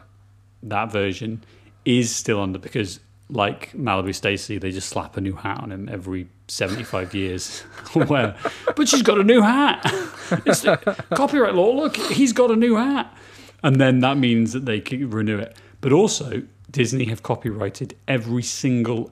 that 0.63 0.91
version 0.91 1.43
is 1.85 2.13
still 2.13 2.41
under 2.41 2.59
because 2.59 2.99
like 3.29 3.71
Malibu 3.71 4.13
Stacy, 4.13 4.57
they 4.57 4.71
just 4.71 4.89
slap 4.89 5.17
a 5.17 5.21
new 5.21 5.35
hat 5.35 5.59
on 5.61 5.71
him 5.71 5.89
every 5.89 6.27
75 6.47 7.13
years. 7.13 7.61
Where, 7.93 8.35
but 8.75 8.87
she's 8.87 9.01
got 9.01 9.19
a 9.19 9.23
new 9.23 9.41
hat. 9.41 9.81
It's 10.43 10.61
the, 10.61 10.77
copyright 11.13 11.53
law. 11.53 11.71
Look, 11.71 11.97
he's 11.97 12.33
got 12.33 12.49
a 12.49 12.55
new 12.55 12.77
hat, 12.77 13.15
and 13.61 13.79
then 13.79 13.99
that 13.99 14.17
means 14.17 14.53
that 14.53 14.65
they 14.65 14.79
can 14.79 15.11
renew 15.11 15.37
it. 15.37 15.55
But 15.81 15.91
also, 15.91 16.41
Disney 16.71 17.05
have 17.05 17.21
copyrighted 17.21 17.95
every 18.07 18.41
single 18.41 19.11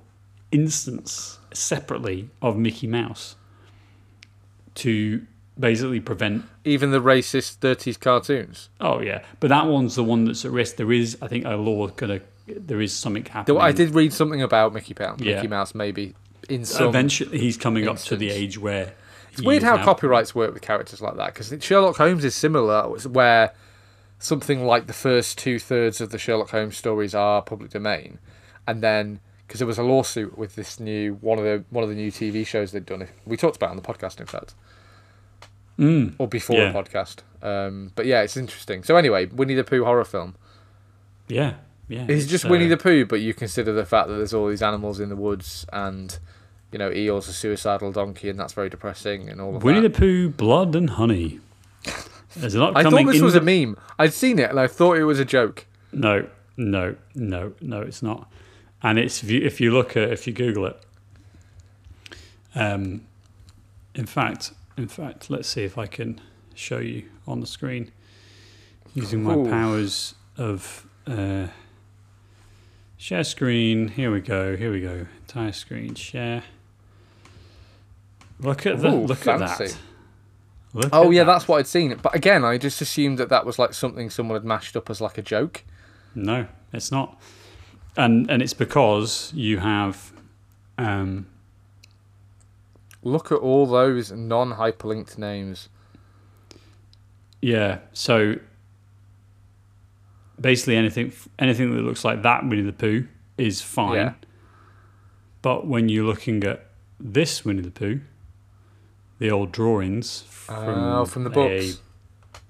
instance 0.52 1.38
separately 1.54 2.30
of 2.41 2.58
Mickey 2.58 2.88
Mouse 2.88 3.36
to 4.76 5.26
basically 5.60 5.99
prevent 5.99 6.45
Even 6.65 6.91
the 6.91 7.02
racist 7.02 7.58
30s 7.60 7.99
cartoons. 7.99 8.69
Oh 8.82 9.02
yeah, 9.02 9.23
but 9.39 9.49
that 9.49 9.67
one's 9.67 9.95
the 9.95 10.04
one 10.04 10.26
that's 10.26 10.45
at 10.45 10.52
risk. 10.52 10.78
There 10.78 10.91
is, 10.91 11.17
I 11.21 11.28
think, 11.28 11.45
a 11.45 11.56
law 11.56 11.88
gonna. 11.88 12.21
There 12.47 12.82
is 12.82 12.93
something 12.93 13.25
happening. 13.25 13.62
I 13.62 13.71
did 13.71 13.91
read 13.95 14.12
something 14.13 14.41
about 14.41 14.73
Mickey 14.73 14.93
Mouse. 14.99 15.19
Yeah. 15.21 15.36
Mickey 15.36 15.47
Mouse, 15.47 15.73
maybe 15.73 16.13
in 16.49 16.65
some. 16.65 16.88
Eventually, 16.89 17.39
he's 17.39 17.56
coming 17.58 17.88
up 17.88 17.97
to 17.99 18.15
the 18.17 18.29
age 18.29 18.58
where 18.58 18.93
It's 19.32 19.41
weird 19.41 19.63
how 19.63 19.84
copyrights 19.84 20.36
work 20.36 20.53
with 20.53 20.62
characters 20.62 21.01
like 21.01 21.15
that 21.15 21.34
because 21.34 21.53
Sherlock 21.63 21.95
Holmes 21.97 22.25
is 22.25 22.36
similar, 22.36 22.84
where 23.08 23.53
something 24.19 24.65
like 24.65 24.88
the 24.88 24.93
first 24.93 25.38
two 25.38 25.58
thirds 25.60 26.01
of 26.01 26.10
the 26.12 26.17
Sherlock 26.17 26.49
Holmes 26.51 26.75
stories 26.77 27.15
are 27.15 27.41
public 27.41 27.71
domain, 27.71 28.19
and 28.67 28.82
then 28.84 29.19
because 29.47 29.60
there 29.60 29.67
was 29.67 29.77
a 29.77 29.84
lawsuit 29.84 30.38
with 30.38 30.56
this 30.56 30.79
new 30.79 31.15
one 31.21 31.38
of 31.38 31.45
the 31.45 31.63
one 31.69 31.84
of 31.84 31.89
the 31.89 31.95
new 31.95 32.12
TV 32.12 32.45
shows 32.45 32.71
they'd 32.73 32.86
done. 32.86 33.08
We 33.25 33.38
talked 33.38 33.56
about 33.56 33.67
it 33.67 33.71
on 33.71 33.75
the 33.77 33.82
podcast, 33.84 34.19
in 34.19 34.25
fact, 34.25 34.53
Mm, 35.79 36.15
or 36.19 36.27
before 36.27 36.58
Yeah. 36.58 36.71
the 36.71 36.79
podcast. 36.84 37.17
Um, 37.41 37.91
but 37.95 38.06
yeah, 38.06 38.21
it's 38.21 38.38
interesting. 38.38 38.84
So 38.84 38.95
anyway, 38.95 39.25
Winnie 39.27 39.56
the 39.56 39.63
Pooh 39.63 39.84
horror 39.86 40.06
film. 40.06 40.36
yeah, 41.27 41.53
yeah. 41.88 42.06
It's 42.08 42.26
just 42.26 42.46
uh, 42.46 42.50
Winnie 42.50 42.67
the 42.67 42.78
Pooh, 42.78 43.06
but 43.06 43.22
you 43.22 43.34
consider 43.34 43.74
the 43.74 43.86
fact 43.86 44.08
that 44.08 44.15
there's 44.15 44.34
all 44.34 44.48
these 44.48 44.63
animals 44.63 45.00
in 45.00 45.10
the 45.10 45.15
woods 45.15 45.65
and. 45.74 46.17
You 46.72 46.80
know, 46.80 46.89
Eeyore's 46.89 47.28
a 47.28 47.34
suicidal 47.34 47.91
donkey, 47.91 48.30
and 48.30 48.39
that's 48.39 48.54
very 48.54 48.67
depressing, 48.67 49.30
and 49.30 49.39
all 49.39 49.56
of 49.56 49.62
that. 49.62 49.63
Winnie 49.63 49.82
that. 49.82 49.93
the 49.93 50.00
Pooh, 50.00 50.30
blood 50.30 50.74
and 50.74 50.89
honey. 50.89 51.39
There's 52.36 52.56
a 52.56 52.60
lot 52.60 52.76
I 52.76 52.84
thought 52.84 53.06
this 53.06 53.17
in 53.17 53.24
was 53.24 53.36
a 53.36 53.41
meme. 53.41 53.78
I'd 54.00 54.13
seen 54.13 54.39
it 54.39 54.50
and 54.50 54.60
I 54.60 54.67
thought 54.67 54.98
it 54.98 55.04
was 55.04 55.19
a 55.19 55.26
joke. 55.26 55.65
No, 55.91 56.28
no, 56.58 56.96
no, 57.13 57.54
no. 57.62 57.82
It's 57.82 58.02
not. 58.02 58.32
And 58.82 58.98
it's 58.98 59.24
if 59.24 59.30
you, 59.30 59.41
if 59.41 59.62
you 59.62 59.72
look 59.72 59.96
at 59.96 60.12
if 60.12 60.26
you 60.26 60.34
Google 60.34 60.65
it. 60.65 60.80
Um, 62.56 63.02
in 63.96 64.06
fact, 64.06 64.54
in 64.78 64.88
fact, 64.88 65.30
let's 65.30 65.48
see 65.48 65.63
if 65.63 65.78
I 65.78 65.86
can 65.86 66.19
show 66.56 66.80
you 66.80 67.06
on 67.28 67.39
the 67.39 67.48
screen 67.48 67.91
using 68.93 69.24
my 69.24 69.36
Ooh. 69.36 69.50
powers 69.50 70.15
of 70.38 70.88
uh, 71.08 71.48
share 73.03 73.25
screen. 73.25 73.89
Here 73.89 74.09
we 74.09 74.21
go. 74.21 74.55
Here 74.55 74.71
we 74.71 74.79
go. 74.79 75.07
Entire 75.23 75.51
screen 75.51 75.93
share. 75.93 76.43
Look 78.39 78.65
at 78.65 78.79
the 78.79 78.87
Ooh, 78.87 79.05
look 79.05 79.27
at 79.27 79.39
that. 79.39 79.77
Look 80.73 80.89
Oh 80.93 81.07
at 81.07 81.13
yeah, 81.13 81.25
that. 81.25 81.33
that's 81.33 81.47
what 81.49 81.59
I'd 81.59 81.67
seen. 81.67 81.93
But 82.01 82.15
again, 82.15 82.45
I 82.45 82.57
just 82.57 82.79
assumed 82.79 83.17
that 83.17 83.27
that 83.27 83.45
was 83.45 83.59
like 83.59 83.73
something 83.73 84.09
someone 84.09 84.35
had 84.37 84.45
mashed 84.45 84.77
up 84.77 84.89
as 84.89 85.01
like 85.01 85.17
a 85.17 85.21
joke. 85.21 85.65
No, 86.15 86.47
it's 86.71 86.93
not. 86.93 87.19
And 87.97 88.31
and 88.31 88.41
it's 88.41 88.53
because 88.53 89.33
you 89.35 89.59
have 89.59 90.13
um, 90.77 91.27
Look 93.03 93.33
at 93.33 93.39
all 93.39 93.65
those 93.65 94.13
non-hyperlinked 94.13 95.17
names. 95.17 95.67
Yeah. 97.41 97.79
So 97.91 98.37
basically, 100.39 100.76
anything 100.76 101.12
anything 101.39 101.76
that 101.76 101.82
looks 101.82 102.04
like 102.06 102.22
that 102.24 102.43
Winnie 102.48 102.62
the 102.62 102.74
Pooh 102.74 103.06
is 103.38 103.62
fine. 103.62 103.96
Yeah. 103.96 104.13
But 105.41 105.67
when 105.67 105.89
you're 105.89 106.06
looking 106.06 106.43
at 106.43 106.65
this 107.00 107.43
Winnie 107.43 107.62
the 107.62 107.72
Pooh, 107.72 108.02
the 109.19 109.30
old 109.32 109.52
drawings 109.52 110.22
from 110.22 110.80
Oh, 110.80 111.06
from 111.06 111.24
the 111.26 111.30
A- 111.32 111.34
books. 111.34 111.80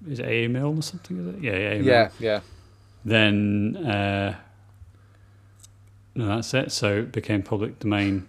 is 0.08 0.18
it 0.20 0.26
A 0.26 0.48
Mill 0.48 0.76
or 0.76 0.82
something? 0.82 1.18
Is 1.18 1.34
it? 1.34 1.40
Yeah, 1.42 1.52
yeah. 1.56 1.70
A. 1.70 1.74
Mill. 1.78 1.84
Yeah, 1.86 2.08
yeah. 2.18 2.40
Then 3.04 3.76
uh, 3.76 4.36
no, 6.14 6.26
that's 6.26 6.54
it. 6.54 6.72
So 6.72 6.98
it 6.98 7.12
became 7.12 7.42
public 7.42 7.78
domain. 7.80 8.28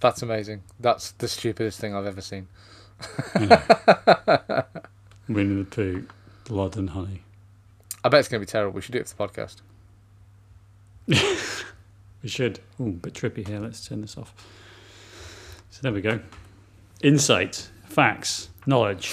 That's 0.00 0.22
amazing. 0.22 0.62
That's 0.80 1.12
the 1.12 1.28
stupidest 1.28 1.78
thing 1.78 1.94
I've 1.94 2.06
ever 2.06 2.20
seen. 2.20 2.48
Winnie 5.28 5.62
the 5.62 5.66
Pooh, 5.70 6.06
blood 6.44 6.76
and 6.76 6.90
honey. 6.90 7.22
I 8.04 8.08
bet 8.08 8.20
it's 8.20 8.28
going 8.28 8.40
to 8.40 8.46
be 8.46 8.50
terrible. 8.50 8.74
We 8.74 8.80
should 8.80 8.92
do 8.92 8.98
it 8.98 9.08
for 9.08 9.26
the 9.26 9.28
podcast. 9.28 9.62
We 12.22 12.28
should. 12.28 12.60
Oh, 12.78 12.90
bit 12.90 13.14
trippy 13.14 13.46
here. 13.46 13.58
Let's 13.58 13.86
turn 13.86 14.00
this 14.00 14.16
off. 14.16 14.32
So 15.70 15.80
there 15.82 15.92
we 15.92 16.00
go. 16.00 16.20
Insight, 17.02 17.70
facts, 17.84 18.48
knowledge. 18.64 19.12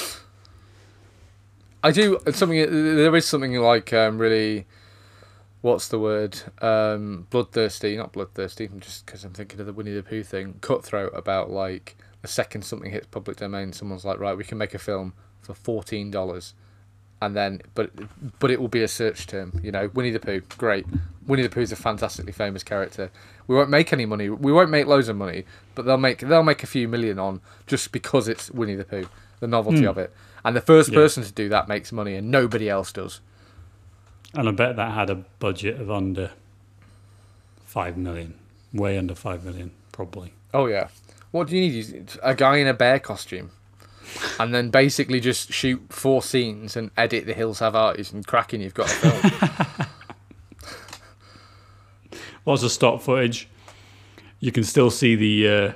I 1.83 1.91
do 1.91 2.19
something. 2.31 2.57
There 2.95 3.15
is 3.15 3.25
something 3.25 3.55
like 3.55 3.91
um, 3.93 4.19
really. 4.19 4.67
What's 5.61 5.89
the 5.89 5.99
word? 5.99 6.39
Um, 6.61 7.27
bloodthirsty, 7.31 7.97
not 7.97 8.13
bloodthirsty. 8.13 8.65
I'm 8.71 8.79
just 8.79 9.05
because 9.05 9.25
I'm 9.25 9.33
thinking 9.33 9.59
of 9.59 9.65
the 9.65 9.73
Winnie 9.73 9.93
the 9.93 10.03
Pooh 10.03 10.23
thing. 10.23 10.55
Cutthroat 10.61 11.11
about 11.13 11.49
like 11.49 11.97
the 12.21 12.27
second 12.27 12.61
something 12.61 12.91
hits 12.91 13.07
public 13.07 13.37
domain, 13.37 13.73
someone's 13.73 14.05
like, 14.05 14.19
right, 14.19 14.37
we 14.37 14.43
can 14.43 14.57
make 14.57 14.73
a 14.73 14.79
film 14.79 15.13
for 15.41 15.53
fourteen 15.53 16.11
dollars, 16.11 16.53
and 17.21 17.35
then 17.35 17.61
but 17.75 17.91
but 18.39 18.51
it 18.51 18.59
will 18.59 18.67
be 18.67 18.83
a 18.83 18.87
search 18.87 19.27
term. 19.27 19.59
You 19.63 19.71
know, 19.71 19.89
Winnie 19.93 20.11
the 20.11 20.19
Pooh, 20.19 20.41
great. 20.57 20.85
Winnie 21.27 21.43
the 21.43 21.49
Pooh 21.49 21.61
is 21.61 21.71
a 21.71 21.75
fantastically 21.75 22.31
famous 22.31 22.63
character. 22.63 23.11
We 23.47 23.55
won't 23.55 23.69
make 23.69 23.91
any 23.93 24.05
money. 24.05 24.29
We 24.29 24.51
won't 24.51 24.69
make 24.69 24.87
loads 24.87 25.09
of 25.09 25.15
money, 25.15 25.45
but 25.75 25.85
they'll 25.85 25.97
make 25.97 26.19
they'll 26.19 26.43
make 26.43 26.63
a 26.63 26.67
few 26.67 26.87
million 26.87 27.19
on 27.19 27.41
just 27.67 27.91
because 27.91 28.27
it's 28.27 28.49
Winnie 28.51 28.75
the 28.75 28.85
Pooh, 28.85 29.09
the 29.39 29.47
novelty 29.47 29.81
hmm. 29.81 29.87
of 29.87 29.97
it. 29.97 30.13
And 30.43 30.55
the 30.55 30.61
first 30.61 30.89
Yeah. 30.89 30.95
person 30.95 31.23
to 31.23 31.31
do 31.31 31.49
that 31.49 31.67
makes 31.67 31.91
money, 31.91 32.15
and 32.15 32.31
nobody 32.31 32.69
else 32.69 32.91
does. 32.91 33.19
And 34.33 34.47
I 34.47 34.51
bet 34.51 34.75
that 34.75 34.93
had 34.93 35.09
a 35.09 35.15
budget 35.39 35.81
of 35.81 35.89
under 35.91 36.31
five 37.65 37.97
million, 37.97 38.35
way 38.73 38.97
under 38.97 39.15
five 39.15 39.43
million, 39.43 39.71
probably. 39.91 40.33
Oh 40.53 40.67
yeah. 40.67 40.87
What 41.31 41.47
do 41.47 41.57
you 41.57 41.69
need? 41.69 42.11
A 42.23 42.33
guy 42.33 42.57
in 42.57 42.67
a 42.67 42.73
bear 42.73 42.99
costume, 42.99 43.51
and 44.39 44.53
then 44.53 44.69
basically 44.69 45.19
just 45.19 45.51
shoot 45.51 45.81
four 45.89 46.21
scenes 46.21 46.77
and 46.77 46.91
edit 46.97 47.25
the 47.25 47.33
Hills 47.33 47.59
Have 47.59 47.75
Eyes 47.75 48.11
and 48.13 48.25
cracking. 48.25 48.61
You've 48.61 48.73
got 48.73 48.87
a 48.87 48.93
film. 48.93 49.87
Lots 52.45 52.63
of 52.63 52.71
stock 52.71 53.01
footage. 53.01 53.47
You 54.39 54.51
can 54.51 54.63
still 54.63 54.89
see 54.89 55.15
the 55.15 55.47
uh, 55.47 55.73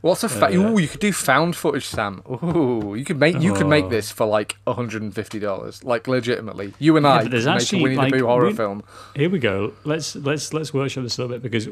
What's 0.00 0.24
a 0.24 0.28
fa- 0.28 0.46
Uh, 0.46 0.52
Ooh, 0.72 0.78
you 0.78 0.88
could 0.88 1.00
do 1.00 1.12
found 1.12 1.56
footage, 1.56 1.84
Sam. 1.84 2.22
Ooh, 2.30 2.94
you 2.96 3.04
could 3.04 3.18
make 3.18 3.40
you 3.40 3.52
could 3.52 3.66
make 3.66 3.86
Oh. 3.86 3.88
this 3.88 4.10
for 4.10 4.26
like 4.26 4.56
hundred 4.66 5.02
and 5.02 5.14
fifty 5.14 5.38
dollars, 5.38 5.84
like 5.84 6.08
legitimately. 6.08 6.72
You 6.78 6.96
and 6.96 7.06
I 7.06 7.24
there's 7.24 7.44
could 7.44 7.50
make 7.52 7.60
actually, 7.62 7.78
a 7.78 7.82
Winnie 7.82 7.96
like, 7.96 8.12
the 8.12 8.18
Pooh 8.20 8.26
horror 8.26 8.46
we- 8.46 8.54
film. 8.54 8.82
Here 9.14 9.28
we 9.28 9.38
go. 9.38 9.74
Let's 9.84 10.16
let's 10.16 10.52
let's 10.54 10.72
workshop 10.72 11.04
this 11.04 11.18
a 11.18 11.22
little 11.22 11.36
bit 11.36 11.42
because, 11.42 11.68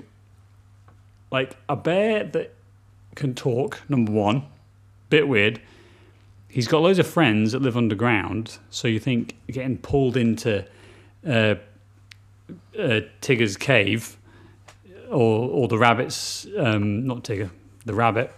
like, 1.30 1.56
a 1.68 1.76
bear 1.76 2.24
that 2.24 2.52
can 3.14 3.34
talk. 3.34 3.80
Number 3.88 4.12
one, 4.12 4.44
bit 5.08 5.26
weird. 5.28 5.60
He's 6.56 6.66
got 6.66 6.80
loads 6.80 6.98
of 6.98 7.06
friends 7.06 7.52
that 7.52 7.60
live 7.60 7.76
underground, 7.76 8.56
so 8.70 8.88
you 8.88 8.98
think 8.98 9.34
getting 9.46 9.76
pulled 9.76 10.16
into 10.16 10.64
uh, 11.22 11.56
uh, 12.78 13.00
Tigger's 13.20 13.58
cave, 13.58 14.16
or 15.10 15.50
or 15.50 15.68
the 15.68 15.76
rabbits, 15.76 16.46
um, 16.56 17.06
not 17.06 17.24
Tigger, 17.24 17.50
the 17.84 17.92
rabbit, 17.92 18.32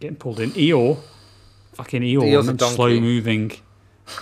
getting 0.00 0.16
pulled 0.16 0.40
in. 0.40 0.50
Eeyore, 0.50 0.98
fucking 1.74 2.02
Eeyore, 2.02 2.22
Eeyore's 2.22 2.48
a 2.48 2.50
and 2.50 2.60
slow 2.60 2.98
moving. 2.98 3.52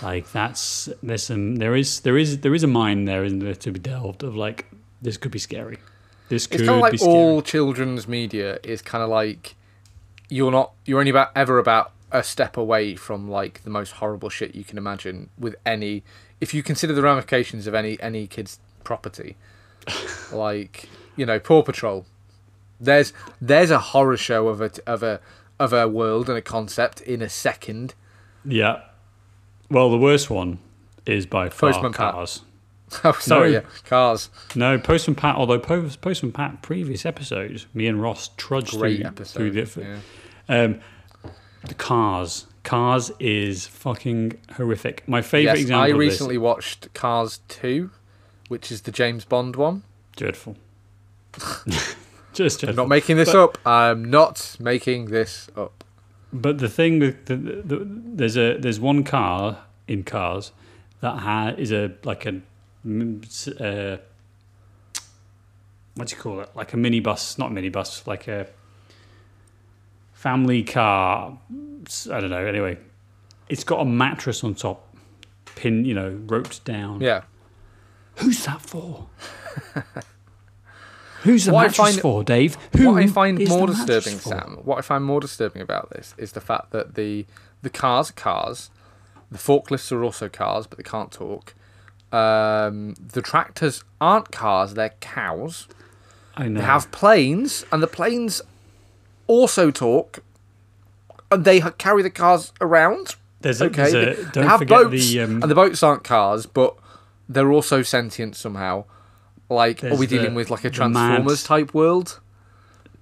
Like 0.03 0.31
that's 0.31 0.87
there's 1.01 1.23
some 1.23 1.55
there 1.55 1.75
is 1.75 2.01
there 2.01 2.19
is 2.19 2.41
there 2.41 2.53
is 2.53 2.61
a 2.61 2.67
mine 2.67 3.05
there 3.05 3.25
isn't 3.25 3.39
there 3.39 3.55
to 3.55 3.71
be 3.71 3.79
delved 3.79 4.21
of 4.21 4.35
like 4.35 4.67
this 5.01 5.17
could 5.17 5.31
be 5.31 5.39
scary. 5.39 5.79
This 6.29 6.45
could 6.45 6.59
It's 6.59 6.69
kind 6.69 6.85
of 6.85 6.91
be 6.91 6.97
like 6.99 7.07
all 7.07 7.41
children's 7.41 8.07
media 8.07 8.59
is 8.61 8.83
kind 8.83 9.03
of 9.03 9.09
like 9.09 9.55
you're 10.29 10.51
not 10.51 10.73
you're 10.85 10.99
only 10.99 11.09
about 11.09 11.31
ever 11.35 11.57
about 11.57 11.93
a 12.11 12.23
step 12.23 12.55
away 12.57 12.95
from 12.95 13.29
like 13.29 13.63
the 13.63 13.69
most 13.69 13.93
horrible 13.93 14.29
shit 14.29 14.55
you 14.55 14.63
can 14.63 14.77
imagine 14.77 15.29
with 15.37 15.55
any 15.65 16.03
if 16.39 16.53
you 16.53 16.63
consider 16.63 16.93
the 16.93 17.01
ramifications 17.01 17.67
of 17.67 17.73
any 17.73 17.99
any 18.01 18.27
kid's 18.27 18.59
property 18.83 19.35
like 20.31 20.87
you 21.15 21.25
know 21.25 21.39
Paw 21.39 21.63
Patrol 21.63 22.05
there's 22.79 23.11
there's 23.41 23.71
a 23.71 23.79
horror 23.79 24.17
show 24.17 24.47
of 24.47 24.61
a 24.61 24.71
of 24.85 25.03
a 25.03 25.19
of 25.59 25.73
a 25.73 25.87
world 25.87 26.29
and 26.29 26.37
a 26.37 26.41
concept 26.41 27.01
in 27.01 27.21
a 27.21 27.29
second 27.29 27.95
Yeah. 28.45 28.81
Well, 29.69 29.89
the 29.89 29.97
worst 29.97 30.29
one 30.29 30.59
is 31.05 31.25
by 31.25 31.49
far 31.49 31.73
Postman 31.73 31.93
Pat. 31.93 32.13
Cars. 32.13 32.41
oh 33.03 33.11
sorry 33.19 33.51
No. 33.51 33.57
yeah 33.57 33.61
cars 33.85 34.29
No, 34.55 34.77
Postman 34.79 35.15
Pat. 35.15 35.35
Although 35.35 35.59
Post, 35.59 35.99
Postman 35.99 36.31
Pat 36.31 36.61
previous 36.61 37.05
episodes, 37.05 37.65
me 37.73 37.87
and 37.87 38.01
Ross 38.01 38.29
trudged 38.37 38.77
great 38.77 39.01
through, 39.01 39.07
episode 39.07 39.37
through 39.37 39.51
the 39.51 40.01
yeah. 40.47 40.61
um, 40.61 40.79
the 41.67 41.75
Cars. 41.75 42.47
Cars 42.63 43.11
is 43.19 43.67
fucking 43.67 44.37
horrific. 44.53 45.07
My 45.07 45.21
favorite 45.21 45.53
yes 45.53 45.61
example 45.61 45.93
I 45.93 45.97
recently 45.97 46.37
watched 46.37 46.93
Cars 46.93 47.39
2 47.47 47.89
which 48.47 48.71
is 48.71 48.81
the 48.81 48.91
James 48.91 49.25
Bond 49.25 49.55
one 49.55 49.83
dreadful. 50.15 50.57
Just 52.33 52.63
I'm 52.63 52.75
not 52.75 52.87
making 52.87 53.17
this 53.17 53.33
up. 53.33 53.57
I'm 53.65 54.05
not 54.05 54.57
making 54.59 55.05
this 55.05 55.49
up. 55.55 55.83
But 56.33 56.59
the 56.59 56.69
thing 56.69 56.99
with 56.99 57.25
the, 57.25 57.35
the, 57.35 57.61
the, 57.61 57.87
there's 57.89 58.37
a 58.37 58.57
there's 58.57 58.79
one 58.79 59.03
car 59.03 59.63
in 59.87 60.03
cars 60.03 60.51
that 61.01 61.19
ha, 61.19 61.53
is 61.57 61.71
a 61.71 61.93
like 62.03 62.25
a 62.25 62.35
uh, 62.35 63.97
what 65.95 66.07
do 66.07 66.15
you 66.15 66.21
call 66.21 66.41
it? 66.41 66.49
Like 66.53 66.73
a 66.73 66.77
minibus, 66.77 67.39
not 67.39 67.51
minibus, 67.51 68.05
like 68.05 68.27
a 68.27 68.47
family 70.17 70.63
car. 70.63 71.37
I 72.11 72.19
don't 72.19 72.31
know. 72.31 72.45
Anyway, 72.45 72.77
it's 73.49 73.63
got 73.63 73.79
a 73.81 73.85
mattress 73.85 74.43
on 74.43 74.55
top, 74.55 74.95
pin, 75.55 75.85
you 75.85 75.93
know, 75.93 76.19
roped 76.25 76.65
down. 76.65 76.99
Yeah. 77.01 77.21
Who's 78.15 78.43
that 78.45 78.61
for? 78.61 79.07
Who's 81.21 81.45
the 81.45 81.51
What 81.53 81.59
I 81.59 81.63
mattress 81.67 81.77
find- 81.91 82.01
for, 82.01 82.23
Dave? 82.23 82.57
Who 82.75 82.93
what 82.93 83.03
I 83.03 83.07
find 83.07 83.47
more 83.47 83.67
disturbing. 83.67 84.17
Sam, 84.19 84.59
what 84.63 84.77
I 84.77 84.81
find 84.81 85.03
more 85.05 85.19
disturbing 85.19 85.61
about 85.61 85.89
this 85.91 86.13
is 86.17 86.31
the 86.33 86.41
fact 86.41 86.71
that 86.71 86.95
the 86.95 87.25
the 87.61 87.69
cars 87.69 88.09
are 88.11 88.13
cars, 88.13 88.69
the 89.31 89.37
forklifts 89.37 89.91
are 89.91 90.03
also 90.03 90.29
cars, 90.29 90.67
but 90.67 90.77
they 90.77 90.83
can't 90.83 91.11
talk. 91.11 91.53
Um, 92.11 92.93
the 92.99 93.21
tractors 93.21 93.83
aren't 93.99 94.31
cars; 94.31 94.73
they're 94.75 94.93
cows. 94.99 95.67
I 96.35 96.47
know. 96.47 96.59
They 96.59 96.65
have 96.65 96.91
planes, 96.91 97.65
and 97.71 97.81
the 97.83 97.87
planes 97.87 98.41
also 99.27 99.71
talk, 99.71 100.19
and 101.31 101.45
they 101.45 101.61
carry 101.77 102.01
the 102.01 102.09
cars 102.09 102.51
around. 102.61 103.15
There's 103.41 103.61
a, 103.61 103.65
Okay, 103.65 103.91
there's 103.91 103.93
a, 103.93 103.99
they, 103.99 104.15
don't 104.31 104.33
they 104.33 104.43
have 104.43 104.59
forget 104.59 104.83
boats, 104.83 105.09
the 105.11 105.21
um, 105.21 105.41
and 105.43 105.51
the 105.51 105.55
boats 105.55 105.83
aren't 105.83 106.03
cars, 106.03 106.45
but 106.45 106.75
they're 107.29 107.51
also 107.51 107.81
sentient 107.83 108.35
somehow. 108.35 108.85
Like, 109.49 109.83
are 109.83 109.95
we 109.95 110.07
dealing 110.07 110.31
the- 110.31 110.35
with 110.35 110.49
like 110.49 110.65
a 110.65 110.69
the 110.69 110.89
mad- 110.89 111.07
Transformers 111.07 111.43
type 111.43 111.73
world? 111.73 112.19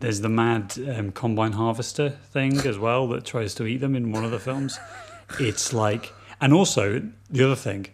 There's 0.02 0.20
the 0.22 0.30
mad 0.30 0.74
um, 0.94 1.12
combine 1.14 1.54
harvester 1.54 2.10
thing 2.10 2.58
as 2.68 2.78
well 2.78 3.08
that 3.08 3.24
tries 3.26 3.56
to 3.56 3.66
eat 3.66 3.78
them 3.78 3.96
in 3.96 4.12
one 4.12 4.26
of 4.26 4.32
the 4.32 4.40
films. 4.40 4.78
It's 5.40 5.74
like, 5.74 6.14
and 6.42 6.54
also 6.54 7.02
the 7.32 7.44
other 7.46 7.56
thing, 7.56 7.88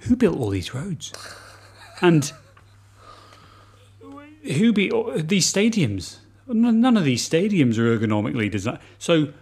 who 0.00 0.16
built 0.16 0.38
all 0.38 0.48
these 0.50 0.74
roads, 0.74 1.12
and 2.00 2.32
who 4.42 4.72
be 4.72 4.90
these 5.16 5.50
stadiums? 5.52 6.16
None 6.46 6.96
of 6.96 7.04
these 7.04 7.26
stadiums 7.28 7.78
are 7.78 7.98
ergonomically 7.98 8.50
designed. 8.50 8.80
So, 8.98 9.32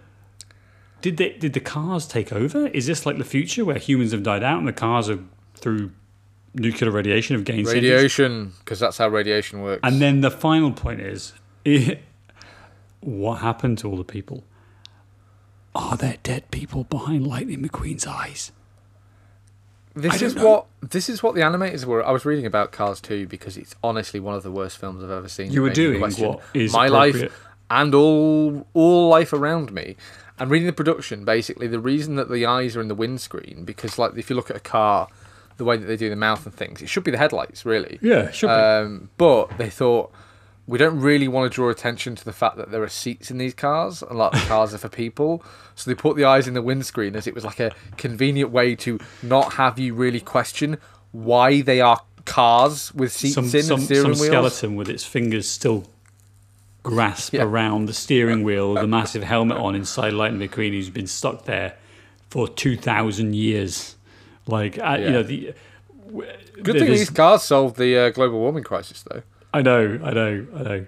did 1.01 1.17
they 1.17 1.31
did 1.31 1.53
the 1.53 1.61
cars 1.61 2.07
take 2.07 2.33
over? 2.33 2.69
Is 2.69 2.87
this 2.87 3.05
like 3.05 3.19
the 3.19 3.25
future 3.25 3.65
where 3.65 3.79
humans 3.79 4.13
have 4.13 4.23
died 4.23 4.43
out 4.43 4.59
and 4.59 4.69
the 4.69 4.73
cars 4.73 5.11
are 5.11 5.19
through 5.55 5.91
nuclear 6.55 6.91
radiation 6.91 7.35
have 7.35 7.45
gained? 7.45 7.67
Radiation, 7.67 8.53
because 8.61 8.79
that's 8.79 8.99
how 8.99 9.09
radiation 9.09 9.63
works. 9.63 9.81
And 9.83 10.01
then 10.01 10.21
the 10.21 10.31
final 10.31 10.71
point 10.73 11.01
is, 11.01 11.33
what 13.01 13.41
happened 13.41 13.79
to 13.79 13.89
all 13.89 13.97
the 13.97 14.05
people? 14.05 14.45
Are 15.75 15.97
there 15.97 16.19
dead 16.23 16.51
people 16.51 16.85
behind 16.85 17.27
Lightning 17.27 17.63
McQueen's 17.63 18.07
eyes? 18.07 18.53
This 19.95 20.23
is 20.23 20.35
know. 20.35 20.47
what 20.47 20.67
this 20.81 21.09
is 21.09 21.23
what 21.23 21.35
the 21.35 21.43
animators 21.43 21.85
were. 21.85 22.05
I 22.05 22.11
was 22.13 22.25
reading 22.25 22.47
about 22.47 22.73
Cars 22.73 23.01
2 23.01 23.27
because 23.27 23.57
it's 23.57 23.75
honestly 23.83 24.21
one 24.21 24.35
of 24.35 24.43
the 24.43 24.51
worst 24.51 24.79
films 24.79 25.03
I've 25.03 25.11
ever 25.11 25.29
seen. 25.29 25.53
You 25.53 25.63
were 25.63 25.71
doing 25.71 25.99
question 25.99 26.29
what 26.29 26.43
is 26.55 26.73
my 26.73 26.89
life 26.89 27.31
and 27.71 27.95
all 27.95 28.67
all 28.75 29.09
life 29.09 29.33
around 29.33 29.73
me. 29.73 29.97
And 30.39 30.51
reading 30.51 30.67
the 30.67 30.73
production, 30.73 31.25
basically 31.25 31.69
the 31.69 31.79
reason 31.79 32.17
that 32.17 32.31
the 32.31 32.47
eyes 32.47 32.75
are 32.75 32.81
in 32.81 32.89
the 32.89 32.95
windscreen 32.95 33.65
because 33.65 33.99
like 33.99 34.17
if 34.17 34.31
you 34.31 34.37
look 34.37 34.51
at 34.51 34.57
a 34.57 34.61
car, 34.61 35.09
the 35.57 35.65
way 35.65 35.77
that 35.77 35.87
they 35.87 35.97
do 35.97 36.09
the 36.09 36.17
mouth 36.17 36.45
and 36.47 36.55
things, 36.55 36.81
it 36.83 36.89
should 36.89 37.05
be 37.05 37.11
the 37.11 37.19
headlights 37.19 37.65
really. 37.65 37.99
Yeah, 38.01 38.31
should 38.31 38.49
be. 38.49 38.53
Um, 38.53 39.11
but 39.19 39.57
they 39.59 39.71
thought 39.71 40.13
we 40.73 40.79
don't 40.79 40.99
really 41.01 41.29
want 41.29 41.53
to 41.53 41.55
draw 41.55 41.69
attention 41.69 42.15
to 42.17 42.25
the 42.25 42.33
fact 42.33 42.57
that 42.57 42.71
there 42.71 42.83
are 42.83 42.89
seats 42.89 43.31
in 43.31 43.37
these 43.37 43.53
cars 43.53 44.03
and 44.03 44.19
like 44.19 44.33
the 44.33 44.39
cars 44.49 44.73
are 44.73 44.79
for 44.79 44.89
people. 45.05 45.45
So 45.75 45.91
they 45.91 45.95
put 45.95 46.17
the 46.17 46.25
eyes 46.25 46.49
in 46.49 46.55
the 46.55 46.63
windscreen 46.63 47.15
as 47.15 47.27
it 47.27 47.35
was 47.35 47.45
like 47.45 47.61
a 47.61 47.73
convenient 47.99 48.51
way 48.51 48.75
to 48.77 48.99
not 49.23 49.53
have 49.55 49.79
you 49.79 49.93
really 49.93 50.21
question 50.21 50.79
why 51.11 51.61
they 51.61 51.83
are 51.83 52.01
cars 52.25 52.95
with 52.95 53.13
seats 53.13 53.35
some 53.35 53.45
in 53.45 53.63
some, 53.63 53.75
and 53.81 53.85
steering 53.85 54.15
some 54.15 54.21
wheels. 54.21 54.27
skeleton 54.55 54.77
with 54.77 54.89
its 54.89 55.05
fingers 55.05 55.47
still 55.47 55.85
grasp 56.83 57.35
Yeah. 57.35 57.43
around 57.43 57.85
the 57.85 57.93
steering 57.93 58.43
wheel 58.43 58.73
the 58.73 58.87
massive 58.87 59.25
helmet 59.25 59.59
on 59.59 59.75
inside 59.75 60.15
Lightning 60.15 60.49
McQueen 60.49 60.71
who's 60.73 60.89
been 60.89 61.07
stuck 61.07 61.45
there 61.45 61.75
for 62.31 62.49
2,000 62.49 63.35
years. 63.35 63.97
Like, 64.47 64.79
uh, 64.79 64.83
Yeah. 64.83 64.97
you 64.99 65.11
know, 65.11 65.23
the. 65.23 65.55
Good 66.63 66.79
thing 66.79 66.91
these 66.91 67.11
cars 67.11 67.43
solved 67.43 67.77
the 67.77 67.97
uh, 67.99 68.11
global 68.11 68.39
warming 68.39 68.65
crisis, 68.65 69.03
though. 69.03 69.23
I 69.55 69.63
know, 69.63 70.01
I 70.03 70.13
know, 70.13 70.47
I 70.55 70.63
know. 70.63 70.87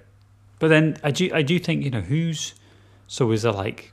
But 0.59 0.69
then 0.69 0.97
I 1.03 1.11
do, 1.11 1.31
I 1.33 1.43
do 1.43 1.59
think 1.59 1.85
you 1.85 1.91
know 1.91 2.01
who's. 2.01 2.55
So 3.07 3.31
is 3.33 3.43
there 3.43 3.53
like 3.53 3.93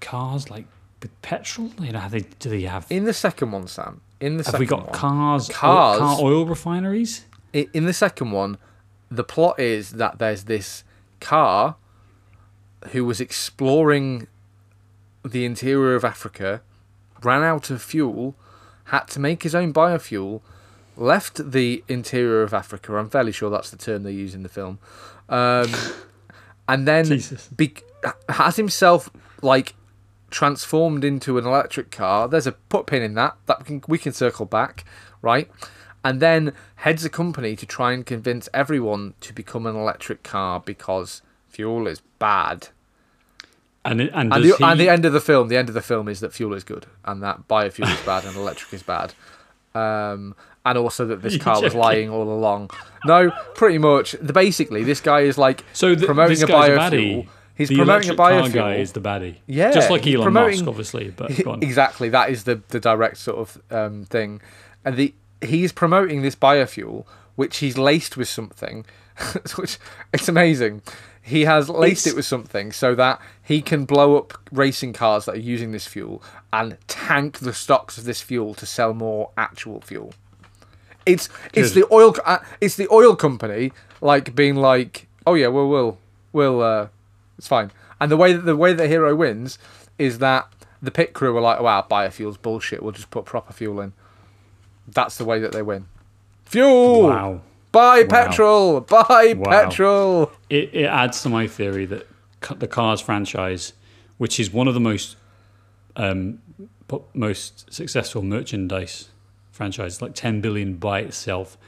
cars 0.00 0.50
like 0.50 0.66
with 1.00 1.22
petrol? 1.22 1.70
You 1.80 1.92
know, 1.92 2.00
have 2.00 2.10
they 2.10 2.20
do 2.38 2.50
they 2.50 2.62
have? 2.62 2.86
In 2.90 3.04
the 3.04 3.12
second 3.12 3.52
one, 3.52 3.68
Sam. 3.68 4.00
In 4.20 4.38
the 4.38 4.44
have 4.44 4.46
second 4.52 4.60
we 4.60 4.66
got 4.66 4.84
one, 4.86 4.92
cars? 4.94 5.48
Cars- 5.48 5.98
car 5.98 6.16
oil 6.20 6.46
refineries. 6.46 7.26
in 7.52 7.84
the 7.84 7.92
second 7.92 8.32
one, 8.32 8.58
the 9.10 9.24
plot 9.24 9.60
is 9.60 9.92
that 9.92 10.18
there's 10.18 10.44
this 10.44 10.84
car 11.20 11.76
who 12.90 13.04
was 13.04 13.20
exploring 13.20 14.26
the 15.24 15.44
interior 15.44 15.94
of 15.94 16.04
Africa, 16.04 16.62
ran 17.22 17.42
out 17.42 17.70
of 17.70 17.82
fuel, 17.82 18.34
had 18.84 19.04
to 19.08 19.20
make 19.20 19.42
his 19.42 19.54
own 19.54 19.72
biofuel, 19.72 20.40
left 20.96 21.50
the 21.52 21.84
interior 21.88 22.42
of 22.42 22.52
Africa. 22.54 22.94
I'm 22.96 23.10
fairly 23.10 23.32
sure 23.32 23.50
that's 23.50 23.70
the 23.70 23.76
term 23.76 24.02
they 24.02 24.12
use 24.12 24.34
in 24.34 24.42
the 24.42 24.48
film, 24.48 24.78
um, 25.28 25.70
and 26.68 26.86
then 26.86 27.04
Jesus. 27.06 27.48
be- 27.48 27.74
has 28.28 28.56
himself 28.56 29.10
like 29.42 29.74
transformed 30.30 31.04
into 31.04 31.38
an 31.38 31.46
electric 31.46 31.90
car. 31.90 32.28
There's 32.28 32.46
a 32.46 32.52
put 32.52 32.86
pin 32.86 33.02
in 33.02 33.14
that 33.14 33.36
that 33.46 33.58
we 33.60 33.64
can 33.64 33.82
we 33.88 33.98
can 33.98 34.12
circle 34.12 34.46
back, 34.46 34.84
right? 35.22 35.50
And 36.04 36.20
then 36.20 36.52
heads 36.76 37.04
a 37.04 37.08
company 37.10 37.56
to 37.56 37.66
try 37.66 37.92
and 37.92 38.06
convince 38.06 38.48
everyone 38.54 39.14
to 39.22 39.32
become 39.32 39.66
an 39.66 39.74
electric 39.74 40.22
car 40.22 40.60
because 40.60 41.20
fuel 41.48 41.88
is 41.88 42.00
bad. 42.20 42.68
And 43.84 44.00
it- 44.00 44.10
and 44.14 44.32
And 44.32 44.44
the, 44.44 44.64
and 44.64 44.80
the 44.80 44.88
end 44.88 45.04
of 45.04 45.12
the 45.12 45.20
film, 45.20 45.48
the 45.48 45.56
end 45.56 45.68
of 45.68 45.74
the 45.74 45.82
film 45.82 46.06
is 46.08 46.20
that 46.20 46.32
fuel 46.32 46.54
is 46.54 46.62
good 46.64 46.86
and 47.04 47.22
that 47.24 47.48
biofuel 47.48 47.92
is 47.92 48.00
bad 48.06 48.24
and 48.24 48.36
electric 48.36 48.72
is 48.74 48.82
bad. 48.84 49.14
Um, 49.74 50.34
and 50.66 50.76
also 50.76 51.06
that 51.06 51.22
this 51.22 51.38
car 51.46 51.62
was 51.62 51.74
lying 51.74 52.10
all 52.10 52.28
along. 52.30 52.68
No, 53.06 53.30
pretty 53.54 53.78
much. 53.78 54.12
The 54.20 54.34
basically, 54.34 54.84
this 54.84 55.00
guy 55.00 55.20
is 55.20 55.38
like 55.38 55.64
So 55.72 55.94
th- 55.94 56.04
promoting 56.04 56.42
a 56.42 56.44
a 56.44 56.48
biofuel. 56.48 56.76
baddie. 56.78 57.28
He's 57.54 57.70
the 57.70 57.76
promoting 57.76 58.10
a 58.10 58.12
electric 58.12 58.18
car 58.18 58.48
biofuel. 58.50 58.52
guy 58.52 58.74
is 58.74 58.92
the 58.92 59.00
baddie. 59.00 59.36
Yeah, 59.46 59.70
just 59.72 59.88
like 59.88 60.06
Elon 60.06 60.24
promoting- 60.24 60.58
Musk, 60.58 60.68
obviously. 60.68 61.08
But 61.10 61.30
exactly 61.62 62.10
that 62.10 62.28
is 62.28 62.44
the 62.44 62.60
the 62.68 62.80
direct 62.80 63.16
sort 63.16 63.38
of 63.38 63.62
um, 63.70 64.04
thing 64.04 64.42
and 64.84 64.96
the 64.96 65.14
he's 65.40 65.72
promoting 65.72 66.20
this 66.22 66.34
biofuel 66.36 67.06
which 67.36 67.58
he's 67.58 67.76
laced 67.78 68.16
with 68.16 68.28
something 68.28 68.84
which 69.56 69.78
it's 70.12 70.28
amazing 70.28 70.80
he 71.22 71.44
has 71.44 71.68
laced 71.68 72.06
It's- 72.06 72.14
it 72.14 72.16
with 72.16 72.24
something 72.26 72.72
so 72.72 72.94
that 72.94 73.20
he 73.42 73.60
can 73.62 73.84
blow 73.84 74.16
up 74.16 74.32
racing 74.52 74.92
cars 74.92 75.24
that 75.26 75.34
are 75.34 75.38
using 75.54 75.72
this 75.72 75.86
fuel 75.86 76.22
and 76.52 76.76
tank 76.88 77.38
the 77.40 77.52
stocks 77.52 77.98
of 77.98 78.04
this 78.04 78.20
fuel 78.22 78.54
to 78.54 78.64
sell 78.66 78.94
more 78.94 79.30
actual 79.36 79.80
fuel 79.80 80.12
it's 81.06 81.28
it's 81.54 81.72
Good. 81.72 81.84
the 81.88 81.94
oil 81.94 82.14
uh, 82.24 82.38
it's 82.60 82.76
the 82.76 82.88
oil 82.90 83.14
company 83.16 83.72
like 84.00 84.34
being 84.34 84.56
like 84.56 85.06
oh 85.26 85.34
yeah 85.34 85.46
well 85.46 85.68
we'll 85.68 85.98
we'll 86.32 86.60
uh 86.62 86.88
it's 87.38 87.48
fine 87.48 87.70
and 88.00 88.10
the 88.10 88.16
way 88.16 88.32
that 88.32 88.42
the 88.42 88.56
way 88.56 88.72
that 88.74 88.88
hero 88.88 89.14
wins 89.14 89.58
is 89.98 90.18
that 90.18 90.46
the 90.82 90.90
pit 90.90 91.14
crew 91.14 91.36
are 91.36 91.40
like 91.40 91.60
wow 91.60 91.84
biofuel's 91.88 92.36
bullshit 92.36 92.82
we'll 92.82 92.92
just 92.92 93.10
put 93.10 93.24
proper 93.24 93.52
fuel 93.52 93.80
in 93.80 93.92
that's 94.88 95.16
the 95.16 95.24
way 95.24 95.38
that 95.38 95.52
they 95.52 95.62
win 95.62 95.86
fuel 96.44 97.04
wow. 97.08 97.40
buy 97.72 98.02
Wow. 98.02 98.08
petrol 98.08 98.80
buy 98.80 99.34
Wow. 99.36 99.50
petrol 99.50 100.32
It, 100.50 100.74
it 100.74 100.84
adds 100.86 101.22
to 101.22 101.28
my 101.28 101.46
theory 101.46 101.86
that 101.86 102.06
the 102.58 102.68
Cars 102.68 103.00
franchise, 103.00 103.72
which 104.18 104.38
is 104.38 104.52
one 104.52 104.68
of 104.68 104.74
the 104.74 104.80
most 104.80 105.16
um, 105.96 106.38
most 107.14 107.72
successful 107.72 108.22
merchandise 108.22 109.08
franchises, 109.56 110.00
like 110.00 110.14
10 110.14 110.40
billion 110.40 110.76
by 110.76 111.00
itself. 111.00 111.58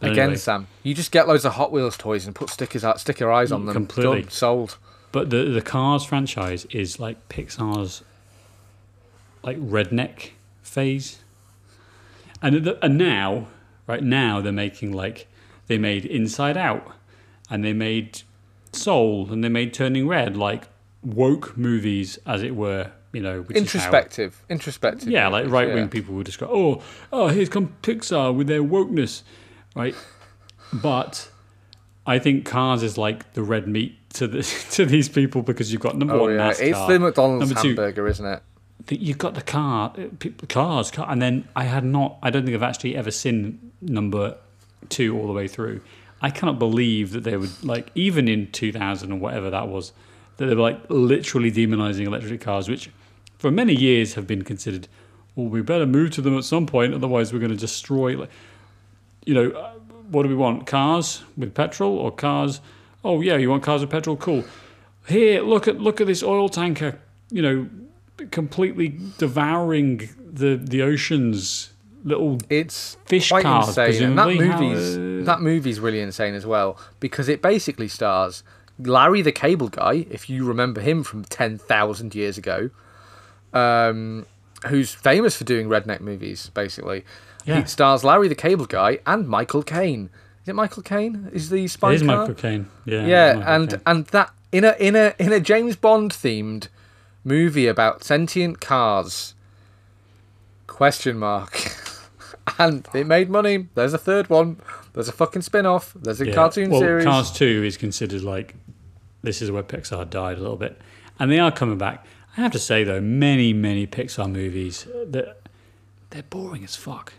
But 0.00 0.12
again 0.12 0.24
anyway, 0.24 0.36
sam 0.36 0.68
you 0.84 0.94
just 0.94 1.10
get 1.10 1.26
loads 1.26 1.44
of 1.44 1.54
hot 1.54 1.72
wheels 1.72 1.96
toys 1.96 2.26
and 2.26 2.34
put 2.34 2.50
stickers 2.50 2.84
out 2.84 3.00
sticker 3.00 3.32
eyes 3.32 3.50
on 3.50 3.66
them 3.66 3.74
Completely. 3.74 4.22
Done. 4.22 4.30
sold 4.30 4.78
But 5.10 5.30
the 5.30 5.44
the 5.44 5.62
Cars 5.62 6.04
franchise 6.04 6.66
is 6.66 7.00
like 7.00 7.28
Pixar's 7.28 8.04
like 9.42 9.58
redneck 9.58 10.30
phase, 10.62 11.18
and 12.42 12.64
the, 12.64 12.84
and 12.84 12.98
now 12.98 13.48
right 13.86 14.02
now 14.02 14.40
they're 14.40 14.52
making 14.52 14.92
like 14.92 15.26
they 15.66 15.78
made 15.78 16.04
Inside 16.04 16.56
Out, 16.56 16.92
and 17.50 17.64
they 17.64 17.72
made 17.72 18.22
Soul, 18.72 19.32
and 19.32 19.42
they 19.42 19.48
made 19.48 19.72
Turning 19.72 20.06
Red, 20.06 20.36
like 20.36 20.68
woke 21.02 21.56
movies 21.56 22.18
as 22.26 22.42
it 22.42 22.54
were. 22.54 22.92
You 23.12 23.22
know, 23.22 23.40
which 23.42 23.56
is 23.56 23.72
how- 23.72 23.76
introspective 23.78 24.42
introspective 24.48 25.08
yeah, 25.08 25.28
like 25.28 25.48
right 25.48 25.68
wing 25.68 25.84
yeah. 25.84 25.86
people 25.86 26.14
would 26.16 26.26
describe, 26.26 26.50
oh, 26.52 26.82
oh, 27.12 27.28
here 27.28 27.46
come 27.46 27.74
Pixar 27.82 28.34
with 28.34 28.48
their 28.48 28.62
wokeness, 28.62 29.22
right? 29.74 29.94
But 30.72 31.30
I 32.06 32.18
think 32.18 32.44
Cars 32.44 32.82
is 32.82 32.98
like 32.98 33.32
the 33.32 33.42
red 33.42 33.66
meat 33.66 33.96
to 34.14 34.26
the 34.26 34.42
to 34.72 34.84
these 34.84 35.08
people 35.08 35.42
because 35.42 35.72
you've 35.72 35.80
got 35.80 35.96
number 35.96 36.14
oh 36.14 36.22
one 36.22 36.34
yeah 36.34 36.50
NASCAR, 36.50 36.60
it's 36.60 36.86
the 36.86 36.98
mcdonald's 36.98 37.46
Number 37.46 37.62
two- 37.62 37.68
hamburger 37.68 38.06
isn't 38.08 38.26
it 38.26 38.42
you've 38.90 39.18
got 39.18 39.34
the 39.34 39.42
car, 39.42 39.94
cars, 40.48 40.90
car, 40.90 41.06
and 41.10 41.20
then 41.20 41.48
I 41.54 41.64
had 41.64 41.84
not. 41.84 42.18
I 42.22 42.30
don't 42.30 42.44
think 42.44 42.54
I've 42.54 42.62
actually 42.62 42.96
ever 42.96 43.10
seen 43.10 43.72
number 43.80 44.36
two 44.88 45.18
all 45.18 45.26
the 45.26 45.32
way 45.32 45.48
through. 45.48 45.80
I 46.20 46.30
cannot 46.30 46.58
believe 46.58 47.12
that 47.12 47.24
they 47.24 47.36
would 47.36 47.64
like 47.64 47.90
even 47.94 48.28
in 48.28 48.50
2000 48.50 49.12
or 49.12 49.18
whatever 49.18 49.50
that 49.50 49.68
was 49.68 49.92
that 50.36 50.46
they 50.46 50.54
were 50.54 50.62
like 50.62 50.80
literally 50.88 51.50
demonizing 51.50 52.06
electric 52.06 52.40
cars, 52.40 52.68
which 52.68 52.90
for 53.38 53.50
many 53.50 53.74
years 53.74 54.14
have 54.14 54.26
been 54.26 54.42
considered. 54.42 54.88
Well, 55.34 55.46
we 55.46 55.62
better 55.62 55.86
move 55.86 56.10
to 56.12 56.22
them 56.22 56.36
at 56.36 56.44
some 56.44 56.66
point, 56.66 56.94
otherwise 56.94 57.32
we're 57.32 57.38
going 57.38 57.52
to 57.52 57.56
destroy. 57.56 58.26
You 59.24 59.34
know, 59.34 59.50
uh, 59.50 59.72
what 60.10 60.24
do 60.24 60.28
we 60.28 60.34
want? 60.34 60.66
Cars 60.66 61.22
with 61.36 61.54
petrol 61.54 61.96
or 61.96 62.10
cars? 62.10 62.60
Oh 63.04 63.20
yeah, 63.20 63.36
you 63.36 63.50
want 63.50 63.62
cars 63.62 63.80
with 63.80 63.90
petrol? 63.90 64.16
Cool. 64.16 64.44
Here, 65.06 65.42
look 65.42 65.68
at 65.68 65.80
look 65.80 66.00
at 66.00 66.06
this 66.06 66.22
oil 66.22 66.48
tanker. 66.48 66.98
You 67.30 67.42
know, 67.42 67.68
completely 68.30 68.98
devouring 69.18 70.08
the 70.18 70.56
the 70.56 70.82
oceans. 70.82 71.72
Little 72.04 72.38
It's 72.48 72.96
Fish 73.06 73.28
quite 73.28 73.42
cars, 73.42 73.76
insane, 73.76 74.10
and 74.10 74.18
that 74.18 74.26
presumably, 74.26 74.46
how, 74.46 74.60
movie's 74.60 74.96
uh, 74.96 75.24
that 75.26 75.40
movie's 75.40 75.80
really 75.80 76.00
insane 76.00 76.34
as 76.34 76.46
well 76.46 76.78
because 77.00 77.28
it 77.28 77.42
basically 77.42 77.88
stars 77.88 78.44
Larry 78.78 79.20
the 79.22 79.32
Cable 79.32 79.68
Guy, 79.68 80.06
if 80.10 80.30
you 80.30 80.44
remember 80.44 80.80
him 80.80 81.02
from 81.02 81.24
ten 81.24 81.58
thousand 81.58 82.14
years 82.14 82.38
ago, 82.38 82.70
um, 83.52 84.26
who's 84.66 84.92
famous 84.94 85.36
for 85.36 85.44
doing 85.44 85.68
redneck 85.68 86.00
movies. 86.00 86.50
Basically, 86.54 87.04
Yeah. 87.44 87.60
he 87.62 87.66
stars 87.66 88.04
Larry 88.04 88.28
the 88.28 88.34
Cable 88.34 88.66
Guy 88.66 88.98
and 89.06 89.28
Michael 89.28 89.62
Caine. 89.62 90.10
Is 90.42 90.48
it 90.48 90.54
Michael 90.54 90.82
Caine? 90.82 91.28
Is 91.32 91.50
the 91.50 91.66
spy 91.68 91.92
it 91.92 91.96
is 91.96 92.02
car? 92.02 92.20
Michael 92.20 92.34
Caine. 92.34 92.68
Yeah, 92.84 93.06
yeah, 93.06 93.54
and 93.54 93.70
Caine. 93.70 93.80
and 93.86 94.06
that 94.08 94.32
in 94.52 94.64
a 94.64 94.74
in 94.78 94.96
a 94.96 95.14
in 95.18 95.32
a 95.32 95.40
James 95.40 95.76
Bond 95.76 96.12
themed 96.12 96.68
movie 97.24 97.66
about 97.66 98.02
sentient 98.04 98.60
cars. 98.60 99.34
Question 100.66 101.18
mark. 101.18 101.72
and 102.58 102.86
it 102.94 103.06
made 103.06 103.28
money. 103.30 103.68
There's 103.74 103.94
a 103.94 103.98
third 103.98 104.28
one. 104.30 104.60
There's 104.92 105.08
a 105.08 105.12
fucking 105.12 105.42
spin 105.42 105.66
off. 105.66 105.92
There's 105.94 106.20
a 106.20 106.26
Yeah. 106.26 106.34
cartoon 106.34 106.70
well, 106.70 106.80
series. 106.80 107.04
Cars 107.04 107.30
Two 107.30 107.62
is 107.64 107.76
considered 107.76 108.22
like 108.22 108.54
this 109.22 109.42
is 109.42 109.50
where 109.50 109.62
Pixar 109.62 110.08
died 110.08 110.38
a 110.38 110.40
little 110.40 110.56
bit, 110.56 110.80
and 111.18 111.30
they 111.30 111.38
are 111.38 111.50
coming 111.52 111.78
back. 111.78 112.06
I 112.38 112.42
have 112.42 112.52
to 112.52 112.58
say 112.58 112.84
though, 112.84 113.00
many 113.00 113.52
many 113.52 113.86
Pixar 113.86 114.30
movies 114.30 114.86
that 115.06 115.36
they're 116.10 116.22
boring 116.22 116.62
as 116.64 116.76
fuck. 116.76 117.14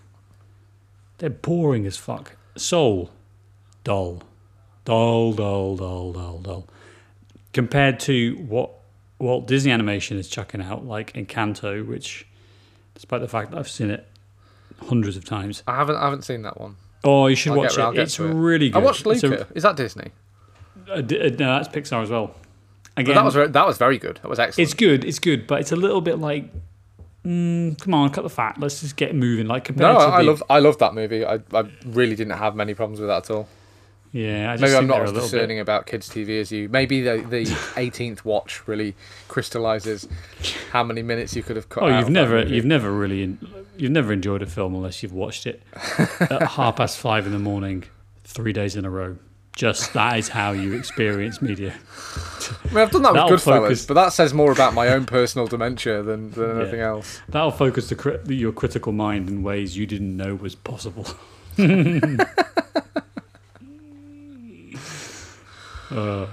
They're 1.18 1.30
boring 1.30 1.86
as 1.86 1.98
fuck. 1.98 2.38
Soul, 2.56 3.12
dull, 3.84 4.24
dull, 4.86 5.34
dull, 5.34 5.76
dull, 5.76 6.14
dull, 6.14 6.38
dull. 6.40 6.68
Compared 7.54 8.00
to 8.02 8.36
what 8.48 8.72
Walt 9.20 9.46
Disney 9.48 9.72
Animation 9.72 10.18
is 10.18 10.30
chucking 10.30 10.62
out, 10.62 10.86
like 10.86 11.12
Encanto, 11.14 11.86
which, 11.86 12.26
despite 12.94 13.20
the 13.22 13.28
fact 13.28 13.52
that 13.52 13.58
I've 13.60 13.70
seen 13.70 13.90
it 13.92 14.08
hundreds 14.88 15.18
of 15.18 15.26
times, 15.26 15.62
I 15.68 15.76
haven't 15.76 15.98
I 15.98 16.06
haven't 16.06 16.22
seen 16.24 16.44
that 16.44 16.60
one. 16.60 16.78
oh, 17.04 17.28
you 17.28 17.36
should 17.36 17.52
I'll 17.52 17.58
watch 17.58 17.76
get- 17.76 17.96
it. 17.96 18.00
It's 18.00 18.16
to 18.16 18.26
it. 18.28 18.34
really 18.34 18.70
good. 18.70 18.82
I 18.82 18.86
watched 18.86 19.06
It's 19.06 19.24
a- 19.24 19.28
Luca. 19.28 19.48
Is 19.54 19.64
that 19.64 19.76
Disney? 19.76 20.12
uh, 20.90 21.02
d- 21.02 21.20
uh, 21.20 21.24
no, 21.32 21.62
that's 21.62 21.68
Pixar 21.68 22.02
as 22.04 22.10
well. 22.10 22.34
Again, 22.98 23.16
that 23.16 23.24
was 23.24 23.34
very, 23.34 23.48
that 23.48 23.68
was 23.68 23.78
very 23.78 23.98
good. 23.98 24.20
That 24.22 24.30
was 24.30 24.40
excellent. 24.40 24.68
it's 24.68 24.74
good. 24.74 25.06
It's 25.06 25.20
good, 25.20 25.48
but 25.48 25.62
it's 25.62 25.72
a 25.72 25.76
little 25.76 26.02
bit 26.02 26.20
like, 26.20 26.52
mm, 27.26 27.80
come 27.80 27.94
on, 27.94 28.10
cut 28.10 28.24
the 28.24 28.30
fat. 28.30 28.60
Let's 28.60 28.82
just 28.82 28.96
get 28.96 29.16
moving. 29.16 29.48
Like 29.48 29.66
compared 29.66 29.94
no, 29.94 30.00
to 30.00 30.14
I, 30.14 30.22
the, 30.22 30.28
love 30.28 30.44
I 30.50 30.60
love 30.60 30.78
that 30.80 30.94
movie. 30.94 31.26
I, 31.26 31.40
I 31.54 31.64
really 31.86 32.16
didn't 32.16 32.38
have 32.38 32.56
many 32.56 32.74
problems 32.74 33.00
with 33.00 33.10
that 33.10 33.30
at 33.30 33.32
all. 33.32 33.48
Yeah, 34.12 34.52
I 34.52 34.54
just 34.56 34.62
Maybe 34.64 34.76
I'm 34.76 34.88
not 34.88 35.04
as 35.04 35.12
discerning 35.12 35.58
bit. 35.58 35.62
about 35.62 35.86
kids' 35.86 36.10
TV 36.10 36.42
as 36.42 36.52
you. 36.52 36.68
Maybe 36.68 37.02
the 37.02 37.18
the 37.30 37.44
18th 37.76 38.26
watch 38.26 38.68
really 38.68 38.96
crystallizes 39.28 40.08
how 40.72 40.84
many 40.84 41.04
minutes 41.04 41.36
you 41.36 41.44
could 41.44 41.56
have 41.56 41.70
cut. 41.70 41.84
Oh, 41.84 41.90
out 41.90 42.00
you've 42.00 42.10
never, 42.10 42.44
you've 42.44 42.66
never 42.66 42.92
really, 42.92 43.38
you've 43.78 43.92
never 43.92 44.12
enjoyed 44.12 44.42
a 44.42 44.48
film 44.48 44.74
unless 44.74 45.04
you've 45.04 45.14
watched 45.14 45.46
it 45.46 45.62
at 46.20 46.42
half 46.42 46.78
past 46.78 46.98
five 46.98 47.28
in 47.28 47.34
the 47.34 47.40
morning, 47.40 47.84
three 48.24 48.52
days 48.52 48.76
in 48.76 48.84
a 48.84 48.90
row. 48.90 49.18
Just 49.60 49.92
that 49.92 50.18
is 50.18 50.30
how 50.30 50.52
you 50.54 50.72
experience 50.74 51.42
media. 51.42 51.74
I 51.74 52.68
mean, 52.70 52.78
I've 52.78 52.92
done 52.92 53.02
that 53.02 53.14
with 53.14 53.42
Goodfellas, 53.42 53.44
focus- 53.44 53.86
but 53.86 53.96
that 53.96 54.14
says 54.14 54.34
more 54.34 54.54
about 54.54 54.74
my 54.74 54.88
own 54.88 55.06
personal 55.06 55.48
dementia 55.48 56.02
than, 56.02 56.32
than 56.32 56.56
Yeah. 56.56 56.62
anything 56.62 56.80
else. 56.80 57.20
That'll 57.28 57.52
focus 57.52 57.90
the, 57.90 58.22
your 58.34 58.54
critical 58.54 58.94
mind 58.94 59.28
in 59.28 59.44
ways 59.44 59.76
you 59.76 59.86
didn't 59.86 60.16
know 60.16 60.36
was 60.36 60.56
possible. 60.56 61.06
Uh, 65.92 66.28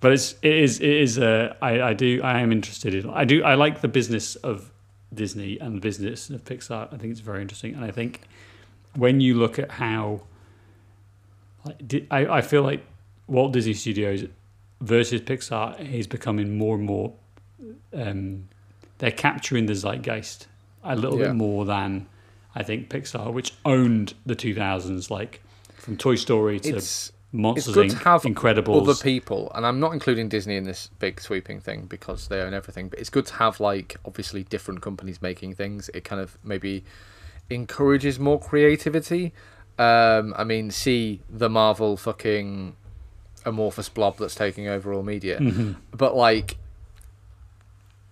but 0.00 0.12
it's 0.12 0.34
it 0.42 0.52
is 0.52 0.78
it 0.80 0.90
is 0.90 1.18
uh, 1.18 1.54
I 1.62 1.80
I 1.80 1.92
do 1.94 2.20
I 2.22 2.40
am 2.40 2.52
interested 2.52 2.94
in 2.94 3.08
I 3.08 3.24
do 3.24 3.42
I 3.42 3.54
like 3.54 3.80
the 3.80 3.88
business 3.88 4.36
of 4.36 4.70
Disney 5.12 5.58
and 5.58 5.76
the 5.76 5.80
business 5.80 6.28
of 6.28 6.44
Pixar. 6.44 6.92
I 6.92 6.96
think 6.98 7.10
it's 7.12 7.20
very 7.20 7.40
interesting, 7.40 7.74
and 7.74 7.82
I 7.84 7.90
think 7.90 8.20
when 8.94 9.20
you 9.22 9.38
look 9.38 9.58
at 9.58 9.70
how 9.70 10.20
like, 11.64 12.06
I 12.10 12.26
I 12.26 12.40
feel 12.40 12.62
like 12.62 12.84
Walt 13.26 13.52
Disney 13.52 13.74
Studios 13.74 14.24
versus 14.80 15.20
Pixar 15.20 15.78
is 15.92 16.06
becoming 16.06 16.56
more 16.58 16.76
and 16.76 16.84
more 16.84 17.12
um, 17.92 18.48
they're 18.98 19.10
capturing 19.10 19.66
the 19.66 19.74
zeitgeist 19.74 20.46
a 20.84 20.96
little 20.96 21.18
Yeah. 21.18 21.26
bit 21.28 21.34
more 21.36 21.64
than 21.64 22.06
I 22.54 22.62
think 22.62 22.88
Pixar, 22.88 23.32
which 23.32 23.52
owned 23.64 24.14
the 24.26 24.34
2000s, 24.34 25.10
like 25.10 25.40
from 25.76 25.96
Toy 25.96 26.14
Story 26.16 26.58
to 26.60 26.76
It's 26.76 27.12
Monsters 27.32 27.74
good 27.74 27.86
Inc., 27.88 27.90
to 27.90 27.96
have 28.08 28.22
Incredibles. 28.22 28.82
other 28.82 28.94
people, 28.94 29.52
and 29.54 29.64
I'm 29.64 29.78
not 29.78 29.92
including 29.92 30.28
Disney 30.28 30.56
in 30.56 30.64
this 30.64 30.88
big 30.98 31.20
sweeping 31.20 31.60
thing 31.60 31.86
because 31.86 32.26
they 32.28 32.40
own 32.40 32.52
everything. 32.54 32.88
But 32.88 32.98
it's 32.98 33.10
good 33.10 33.26
to 33.26 33.34
have 33.34 33.60
like 33.60 33.96
obviously 34.04 34.42
different 34.42 34.80
companies 34.82 35.22
making 35.22 35.54
things. 35.54 35.88
It 35.94 36.02
kind 36.04 36.20
of 36.20 36.36
maybe 36.42 36.84
encourages 37.50 38.18
more 38.18 38.40
creativity. 38.40 39.32
Um, 39.80 40.34
I 40.36 40.44
mean, 40.44 40.70
see 40.70 41.20
the 41.30 41.48
Marvel 41.48 41.96
fucking 41.96 42.76
amorphous 43.46 43.88
blob 43.88 44.18
that's 44.18 44.34
taking 44.34 44.68
over 44.68 44.92
all 44.92 45.02
media. 45.02 45.38
Mhm. 45.38 45.76
but 45.96 46.14
like 46.14 46.58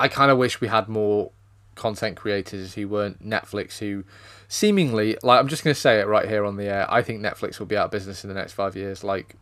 I 0.01 0.09
kind 0.09 0.31
of 0.31 0.39
wish 0.39 0.61
we 0.61 0.69
had 0.69 0.89
more 0.89 1.31
content 1.75 2.17
creators 2.17 2.75
who 2.75 2.89
weren't 2.89 3.25
Netflix 3.29 3.79
who 3.79 4.05
seemingly 4.49 5.19
like 5.23 5.39
I'm 5.39 5.49
just 5.49 5.63
going 5.63 5.75
to 5.75 5.81
say 5.81 6.01
it 6.01 6.07
right 6.07 6.27
here 6.27 6.45
on 6.47 6.57
the 6.57 6.65
air 6.65 6.87
I 6.89 7.03
think 7.03 7.21
Netflix 7.21 7.59
will 7.59 7.67
be 7.67 7.77
out 7.77 7.87
of 7.87 7.91
business 7.91 8.25
in 8.25 8.29
the 8.29 8.35
next 8.35 8.55
5 8.55 8.75
years 8.75 9.05
like 9.05 9.37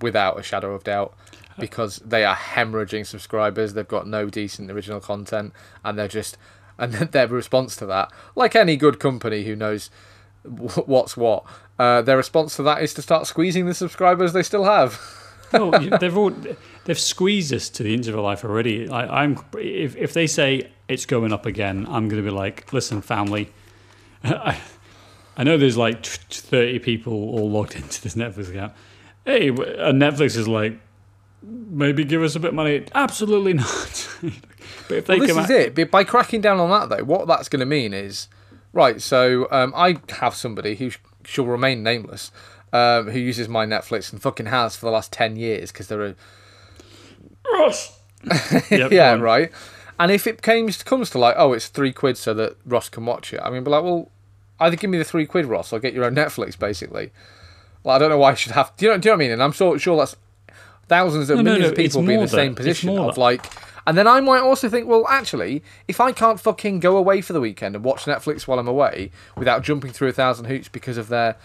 without 0.00 0.38
a 0.40 0.42
shadow 0.42 0.72
of 0.74 0.82
doubt 0.84 1.14
because 1.58 1.98
they 1.98 2.24
are 2.24 2.36
hemorrhaging 2.36 3.04
subscribers. 3.06 3.74
They've 3.74 3.86
got 3.86 4.06
no 4.06 4.28
decent 4.30 4.70
original 4.70 5.00
content, 5.00 5.52
and 5.84 5.98
they're 5.98 6.08
just 6.08 6.36
and 6.78 6.92
their 7.12 7.26
response 7.28 7.76
to 7.76 7.86
that, 7.86 8.12
like 8.34 8.54
any 8.54 8.76
good 8.76 8.98
company 9.00 9.44
who 9.44 9.56
knows 9.56 9.90
what's 10.46 11.16
what, 11.16 11.44
uh, 11.78 12.02
their 12.02 12.16
response 12.16 12.56
to 12.56 12.62
that 12.64 12.82
is 12.82 12.94
to 12.94 13.02
start 13.02 13.26
squeezing 13.26 13.66
the 13.66 13.74
subscribers 13.74 14.32
they 14.32 14.42
still 14.42 14.64
have. 14.64 15.00
well, 15.52 15.70
they've 16.00 16.16
all 16.16 16.32
they've 16.84 16.98
squeezed 16.98 17.52
us 17.52 17.68
to 17.70 17.82
the 17.82 17.94
inch 17.94 18.06
of 18.06 18.16
our 18.16 18.22
life 18.22 18.44
already. 18.44 18.88
I, 18.88 19.22
I'm 19.22 19.38
if 19.58 19.96
if 19.96 20.12
they 20.12 20.26
say 20.26 20.70
it's 20.88 21.06
going 21.06 21.32
up 21.32 21.46
again, 21.46 21.86
I'm 21.88 22.08
going 22.08 22.22
to 22.22 22.28
be 22.28 22.34
like, 22.34 22.72
listen, 22.72 23.02
family. 23.02 23.52
I, 24.24 24.58
I 25.36 25.44
know 25.44 25.58
there's 25.58 25.76
like 25.76 26.02
t- 26.02 26.18
t- 26.28 26.40
thirty 26.40 26.78
people 26.78 27.12
all 27.12 27.50
logged 27.50 27.74
into 27.74 28.00
this 28.02 28.14
Netflix 28.14 28.50
account. 28.50 28.72
Hey, 29.24 29.48
and 29.48 30.00
Netflix 30.00 30.36
is 30.36 30.48
like, 30.48 30.78
maybe 31.42 32.04
give 32.04 32.22
us 32.22 32.36
a 32.36 32.40
bit 32.40 32.48
of 32.48 32.54
money. 32.54 32.84
Absolutely 32.94 33.54
not. 33.54 34.08
but 34.88 34.98
if 34.98 35.06
they 35.06 35.18
Well, 35.18 35.26
this 35.26 35.36
is 35.36 35.36
out, 35.36 35.50
it. 35.50 35.74
But 35.74 35.90
by 35.90 36.04
cracking 36.04 36.40
down 36.40 36.60
on 36.60 36.70
that, 36.70 36.96
though, 36.96 37.04
what 37.04 37.26
that's 37.26 37.48
going 37.48 37.60
to 37.60 37.66
mean 37.66 37.92
is, 37.92 38.28
right. 38.76 39.00
So 39.02 39.48
um, 39.50 39.72
I 39.76 39.96
have 40.20 40.34
somebody 40.34 40.76
who 40.76 40.90
sh- 40.90 40.98
shall 41.24 41.46
remain 41.46 41.82
nameless, 41.82 42.30
um, 42.72 43.08
who 43.10 43.18
uses 43.18 43.48
my 43.48 43.66
Netflix 43.66 44.12
and 44.12 44.22
fucking 44.22 44.46
has 44.46 44.76
for 44.76 44.86
the 44.86 44.92
last 44.92 45.12
ten 45.12 45.34
years 45.36 45.72
because 45.72 45.88
they're 45.88 46.04
a 46.06 46.14
Ross. 47.52 47.98
Yep, 48.70 48.90
yeah, 48.92 49.16
go 49.16 49.22
right. 49.22 49.52
And 49.98 50.10
if 50.10 50.26
it 50.26 50.42
comes 50.42 50.82
comes 50.82 51.10
to 51.10 51.18
like, 51.18 51.34
oh, 51.38 51.52
it's 51.52 51.68
three 51.68 51.92
quid 51.92 52.18
so 52.18 52.34
that 52.34 52.56
Ross 52.66 52.88
can 52.88 53.06
watch 53.06 53.32
it, 53.32 53.40
I 53.42 53.50
mean, 53.50 53.64
be 53.64 53.70
like, 53.70 53.82
well, 53.84 54.10
either 54.60 54.76
give 54.76 54.90
me 54.90 54.98
the 54.98 55.04
three 55.04 55.26
quid, 55.26 55.46
Ross, 55.46 55.72
or 55.72 55.78
get 55.78 55.94
your 55.94 56.04
own 56.04 56.14
Netflix, 56.14 56.58
basically. 56.58 57.12
Well, 57.82 57.94
I 57.94 57.98
don't 57.98 58.10
know 58.10 58.18
why 58.18 58.32
I 58.32 58.34
should 58.34 58.52
have. 58.52 58.72
Do 58.76 58.86
you 58.86 58.90
know? 58.92 58.98
Do 58.98 59.08
you 59.08 59.12
know 59.12 59.16
what 59.16 59.22
I 59.22 59.24
mean? 59.26 59.32
And 59.32 59.42
I'm 59.42 59.52
so 59.52 59.76
sure 59.78 59.96
that's 59.96 60.16
thousands 60.88 61.30
of 61.30 61.36
No, 61.36 61.42
no, 61.42 61.50
millions 61.52 61.66
no, 61.66 61.70
of 61.72 61.76
people 61.76 62.02
be 62.02 62.14
in 62.14 62.20
the 62.20 62.28
same 62.28 62.54
that- 62.54 62.66
it's 62.66 62.80
position 62.80 62.98
of 62.98 63.14
that- 63.14 63.20
like. 63.20 63.46
And 63.86 63.96
then 63.96 64.06
I 64.08 64.20
might 64.20 64.40
also 64.40 64.68
think, 64.68 64.88
well, 64.88 65.06
actually, 65.08 65.62
if 65.86 66.00
I 66.00 66.10
can't 66.12 66.40
fucking 66.40 66.80
go 66.80 66.96
away 66.96 67.20
for 67.20 67.32
the 67.32 67.40
weekend 67.40 67.76
and 67.76 67.84
watch 67.84 68.04
Netflix 68.04 68.46
while 68.48 68.58
I'm 68.58 68.66
away 68.66 69.10
without 69.36 69.62
jumping 69.62 69.92
through 69.92 70.08
a 70.08 70.12
thousand 70.12 70.46
hoops 70.46 70.68
because 70.68 70.96
of 70.96 71.08
their 71.08 71.36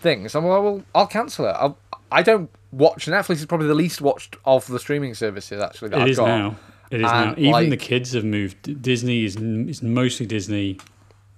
things, 0.00 0.34
I'm 0.34 0.44
like, 0.44 0.62
well, 0.62 0.82
I'll 0.94 1.06
cancel 1.06 1.46
it. 1.46 1.52
I'll, 1.58 1.78
I 2.12 2.22
don't 2.22 2.50
watch 2.70 3.06
Netflix. 3.06 3.36
is 3.36 3.46
probably 3.46 3.66
the 3.68 3.74
least 3.74 4.00
watched 4.02 4.36
of 4.44 4.66
the 4.66 4.78
streaming 4.78 5.14
services 5.14 5.62
actually 5.62 5.88
that 5.90 6.00
It 6.00 6.02
I've 6.02 6.08
is 6.08 6.16
got. 6.18 6.26
now. 6.26 6.56
It 6.90 7.00
is 7.02 7.10
And, 7.10 7.30
now. 7.30 7.34
Even 7.38 7.52
like- 7.52 7.70
the 7.70 7.76
kids 7.76 8.12
have 8.12 8.24
moved. 8.24 8.82
Disney 8.82 9.24
is 9.24 9.36
is 9.36 9.82
mostly 9.82 10.26
Disney, 10.26 10.78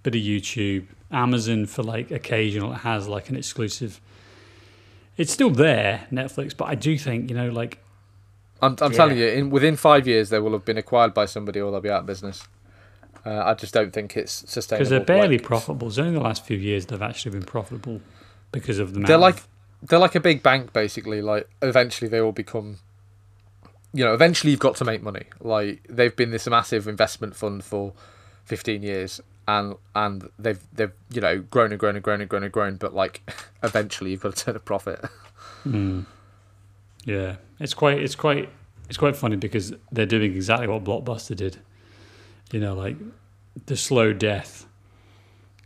bit 0.03 0.15
of 0.17 0.21
YouTube. 0.23 0.87
Amazon 1.13 1.67
for 1.67 1.83
like 1.83 2.11
occasional 2.11 2.73
it 2.73 2.77
has 2.79 3.07
like 3.07 3.29
an 3.29 3.37
exclusive. 3.37 4.01
It's 5.19 5.31
still 5.31 5.51
there, 5.51 6.07
Netflix, 6.11 6.57
but 6.57 6.65
I 6.69 6.75
do 6.75 6.97
think 6.97 7.29
you 7.29 7.37
know 7.37 7.51
like 7.51 7.79
I'm, 8.63 8.77
I'm 8.81 8.93
Yeah. 8.93 8.97
telling 8.97 9.19
you, 9.19 9.27
in 9.27 9.51
within 9.51 9.77
five 9.77 10.07
years 10.07 10.31
they 10.31 10.39
will 10.39 10.53
have 10.53 10.65
been 10.65 10.79
acquired 10.79 11.13
by 11.13 11.27
somebody 11.27 11.61
or 11.61 11.71
they'll 11.71 11.81
be 11.81 11.91
out 11.91 12.01
of 12.01 12.07
business. 12.07 12.47
Uh, 13.27 13.43
I 13.45 13.55
just 13.55 13.75
don't 13.75 13.93
think 13.93 14.17
it's 14.17 14.33
sustainable. 14.51 14.81
because 14.81 14.91
they're 14.91 15.01
barely 15.05 15.39
Like, 15.39 15.47
profitable. 15.47 15.89
It's 15.89 15.99
only 15.99 16.13
the 16.13 16.21
last 16.21 16.45
few 16.45 16.57
years 16.57 16.87
they've 16.87 17.01
actually 17.03 17.33
been 17.33 17.43
profitable 17.45 18.01
because 18.53 18.79
of 18.79 18.95
the. 18.95 19.01
they're 19.01 19.17
of- 19.17 19.21
like 19.23 19.43
they're 19.83 19.99
like 19.99 20.15
a 20.15 20.21
big 20.21 20.43
bank 20.43 20.73
basically. 20.73 21.21
Like 21.23 21.49
eventually 21.61 22.09
they 22.09 22.21
will 22.21 22.33
become. 22.33 22.79
You 23.95 24.05
know, 24.05 24.15
eventually 24.15 24.51
you've 24.53 24.61
got 24.61 24.77
to 24.77 24.85
make 24.85 25.03
money. 25.03 25.25
Like 25.41 25.83
they've 25.89 26.15
been 26.17 26.31
this 26.31 26.47
massive 26.49 26.89
investment 26.89 27.37
fund 27.37 27.63
for 27.63 27.93
fifteen 28.45 28.83
years, 28.83 29.21
and 29.47 29.75
and 29.95 30.29
they've 30.39 30.61
they've 30.73 30.93
you 31.11 31.21
know 31.21 31.41
grown 31.41 31.73
and 31.73 31.79
grown 31.79 31.95
and 31.97 32.03
grown 32.03 32.21
and 32.23 32.29
grown 32.31 32.43
and 32.45 32.53
grown. 32.53 32.77
But 32.77 32.95
like 32.95 33.23
eventually 33.63 34.13
you've 34.13 34.23
got 34.23 34.35
to 34.37 34.45
turn 34.45 34.57
a 34.57 34.61
profit. 34.61 35.05
Mm. 35.67 36.07
Yeah, 37.05 37.37
it's 37.59 37.75
quite 37.75 37.99
it's 37.99 38.15
quite 38.15 38.49
it's 38.89 38.99
quite 38.99 39.17
funny 39.17 39.37
because 39.37 39.73
they're 39.91 40.07
doing 40.07 40.35
exactly 40.35 40.69
what 40.69 40.85
Blockbuster 40.85 41.37
did. 41.37 41.59
You 42.53 42.61
know, 42.61 42.75
like 42.75 42.97
the 43.67 43.77
slow 43.77 44.13
death 44.13 44.67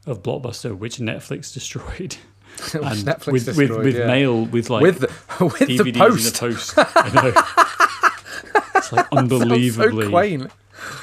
of 0.06 0.22
Blockbuster, 0.22 0.76
which 0.76 0.98
Netflix 0.98 1.52
destroyed, 1.54 2.16
and 2.74 3.00
Netflix 3.04 3.32
with 3.32 3.44
destroyed, 3.46 3.70
with, 3.70 3.84
with 3.84 3.96
yeah. 3.96 4.06
mail 4.06 4.46
with 4.46 4.70
like 4.70 4.82
with 4.82 5.00
the 5.00 5.08
with 5.44 5.68
DVDs 5.68 5.82
the 5.82 5.88
in 5.88 5.94
post. 5.94 6.34
the 6.34 6.38
post. 6.38 6.74
It's 8.76 8.92
like 8.92 9.06
Sounds 9.08 9.30
so 9.30 9.40
unbelievably. 9.40 10.08
quaint. 10.08 10.50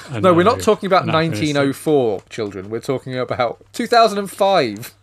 I 0.10 0.20
No, 0.20 0.34
we're 0.34 0.44
not 0.44 0.62
talking 0.62 0.88
about 0.88 1.04
anachronistic. 1.04 1.56
1904 1.56 2.22
children. 2.30 2.70
We're 2.70 2.80
talking 2.80 3.18
about 3.18 3.66
2005. 3.74 4.94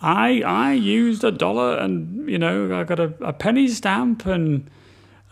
I 0.00 0.42
I 0.42 0.72
used 0.74 1.24
a 1.24 1.32
dollar 1.32 1.76
and 1.76 2.28
you 2.28 2.38
know 2.38 2.78
I 2.78 2.84
got 2.84 3.00
a, 3.00 3.12
a 3.20 3.32
penny 3.32 3.66
stamp 3.68 4.26
and 4.26 4.70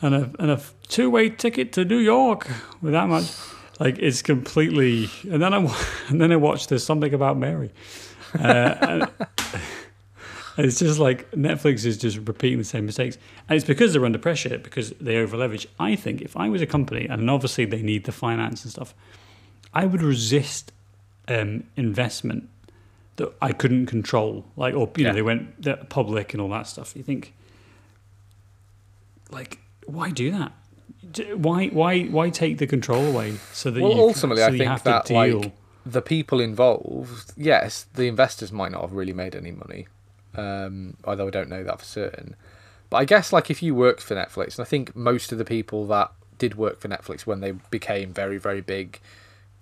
and 0.02 0.14
a 0.14 0.30
and 0.38 0.50
a 0.50 0.60
two 0.88 1.10
way 1.10 1.30
ticket 1.30 1.72
to 1.74 1.84
New 1.84 1.98
York 1.98 2.48
with 2.80 2.92
that 2.92 3.08
much. 3.08 3.30
Like 3.78 3.98
it's 3.98 4.22
completely. 4.22 5.10
And 5.30 5.42
then 5.42 5.52
I 5.54 5.58
and 6.08 6.20
then 6.20 6.32
I 6.32 6.36
watched 6.36 6.68
There's 6.68 6.84
something 6.84 7.12
about 7.14 7.36
Mary. 7.36 7.72
Uh, 8.38 8.76
and 8.80 9.08
it's 10.58 10.78
just 10.78 10.98
like 10.98 11.30
Netflix 11.30 11.84
is 11.84 11.96
just 11.96 12.18
repeating 12.26 12.58
the 12.58 12.64
same 12.64 12.86
mistakes, 12.86 13.18
and 13.48 13.56
it's 13.56 13.66
because 13.66 13.92
they're 13.92 14.04
under 14.04 14.18
pressure 14.18 14.58
because 14.58 14.90
they 15.00 15.16
over 15.16 15.36
leverage. 15.36 15.66
I 15.78 15.96
think 15.96 16.22
if 16.22 16.36
I 16.36 16.48
was 16.48 16.62
a 16.62 16.66
company, 16.66 17.06
and 17.06 17.30
obviously 17.30 17.64
they 17.64 17.82
need 17.82 18.04
the 18.04 18.12
finance 18.12 18.64
and 18.64 18.72
stuff, 18.72 18.94
I 19.72 19.86
would 19.86 20.02
resist 20.02 20.72
um, 21.28 21.64
investment 21.76 22.48
that 23.16 23.32
I 23.40 23.52
couldn't 23.52 23.86
control. 23.86 24.44
Like, 24.56 24.74
or 24.74 24.90
you 24.96 25.04
know, 25.04 25.12
they 25.12 25.22
went 25.22 25.88
public 25.88 26.34
and 26.34 26.40
all 26.40 26.48
that 26.50 26.66
stuff. 26.66 26.94
You 26.96 27.02
think, 27.02 27.34
like, 29.30 29.60
why 29.86 30.10
do 30.10 30.30
that? 30.30 30.52
Why, 31.36 31.68
why, 31.68 32.04
why 32.04 32.30
take 32.30 32.58
the 32.58 32.66
control 32.66 33.06
away 33.06 33.36
so 33.52 33.70
that 33.70 33.80
Well, 33.80 33.92
you 33.92 34.00
ultimately, 34.00 34.42
so 34.42 34.48
I 34.48 34.58
think 34.58 34.82
that 34.82 35.10
like 35.10 35.52
the 35.84 36.02
people 36.02 36.40
involved, 36.40 37.32
yes, 37.36 37.86
the 37.94 38.08
investors 38.08 38.52
might 38.52 38.72
not 38.72 38.82
have 38.82 38.92
really 38.92 39.12
made 39.12 39.34
any 39.34 39.52
money, 39.52 39.86
um, 40.34 40.96
although 41.04 41.28
I 41.28 41.30
don't 41.30 41.48
know 41.48 41.62
that 41.62 41.78
for 41.78 41.84
certain. 41.84 42.34
But 42.90 42.98
I 42.98 43.04
guess 43.04 43.32
like 43.32 43.50
if 43.50 43.62
you 43.62 43.74
worked 43.74 44.02
for 44.02 44.14
Netflix, 44.14 44.58
and 44.58 44.66
I 44.66 44.68
think 44.68 44.94
most 44.94 45.32
of 45.32 45.38
the 45.38 45.44
people 45.44 45.86
that 45.86 46.12
did 46.38 46.56
work 46.56 46.80
for 46.80 46.88
Netflix 46.88 47.20
when 47.20 47.40
they 47.40 47.52
became 47.52 48.12
very 48.12 48.38
very 48.38 48.60
big, 48.60 49.00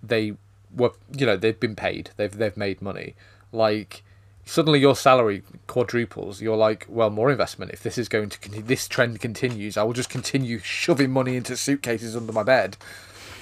they 0.02 0.34
were 0.74 0.92
you 1.16 1.26
know 1.26 1.36
they've 1.36 1.60
been 1.60 1.76
paid, 1.76 2.10
they've 2.16 2.36
they've 2.36 2.56
made 2.56 2.82
money. 2.82 3.14
Like 3.52 4.02
suddenly 4.44 4.78
your 4.78 4.96
salary 4.96 5.42
quadruples, 5.66 6.40
you're 6.40 6.56
like, 6.56 6.86
well, 6.88 7.10
more 7.10 7.30
investment. 7.30 7.72
If 7.72 7.82
this 7.82 7.98
is 7.98 8.08
going 8.08 8.28
to 8.30 8.38
continue, 8.38 8.66
this 8.66 8.88
trend 8.88 9.20
continues, 9.20 9.76
I 9.76 9.82
will 9.82 9.92
just 9.92 10.10
continue 10.10 10.58
shoving 10.58 11.10
money 11.10 11.36
into 11.36 11.56
suitcases 11.56 12.14
under 12.14 12.32
my 12.32 12.42
bed 12.42 12.76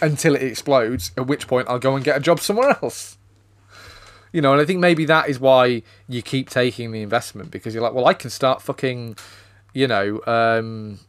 until 0.00 0.34
it 0.34 0.42
explodes. 0.42 1.12
At 1.16 1.26
which 1.26 1.46
point, 1.46 1.68
I'll 1.68 1.78
go 1.78 1.96
and 1.96 2.04
get 2.04 2.16
a 2.16 2.20
job 2.20 2.40
somewhere 2.40 2.78
else. 2.82 3.18
You 4.32 4.40
know, 4.40 4.52
and 4.52 4.60
I 4.60 4.64
think 4.64 4.80
maybe 4.80 5.04
that 5.06 5.28
is 5.28 5.38
why 5.38 5.82
you 6.08 6.22
keep 6.22 6.48
taking 6.48 6.92
the 6.92 7.02
investment 7.02 7.50
because 7.50 7.74
you're 7.74 7.82
like, 7.82 7.92
well, 7.92 8.06
I 8.06 8.14
can 8.14 8.30
start 8.30 8.62
fucking, 8.62 9.16
you 9.74 9.86
know, 9.86 10.20
um, 10.26 11.00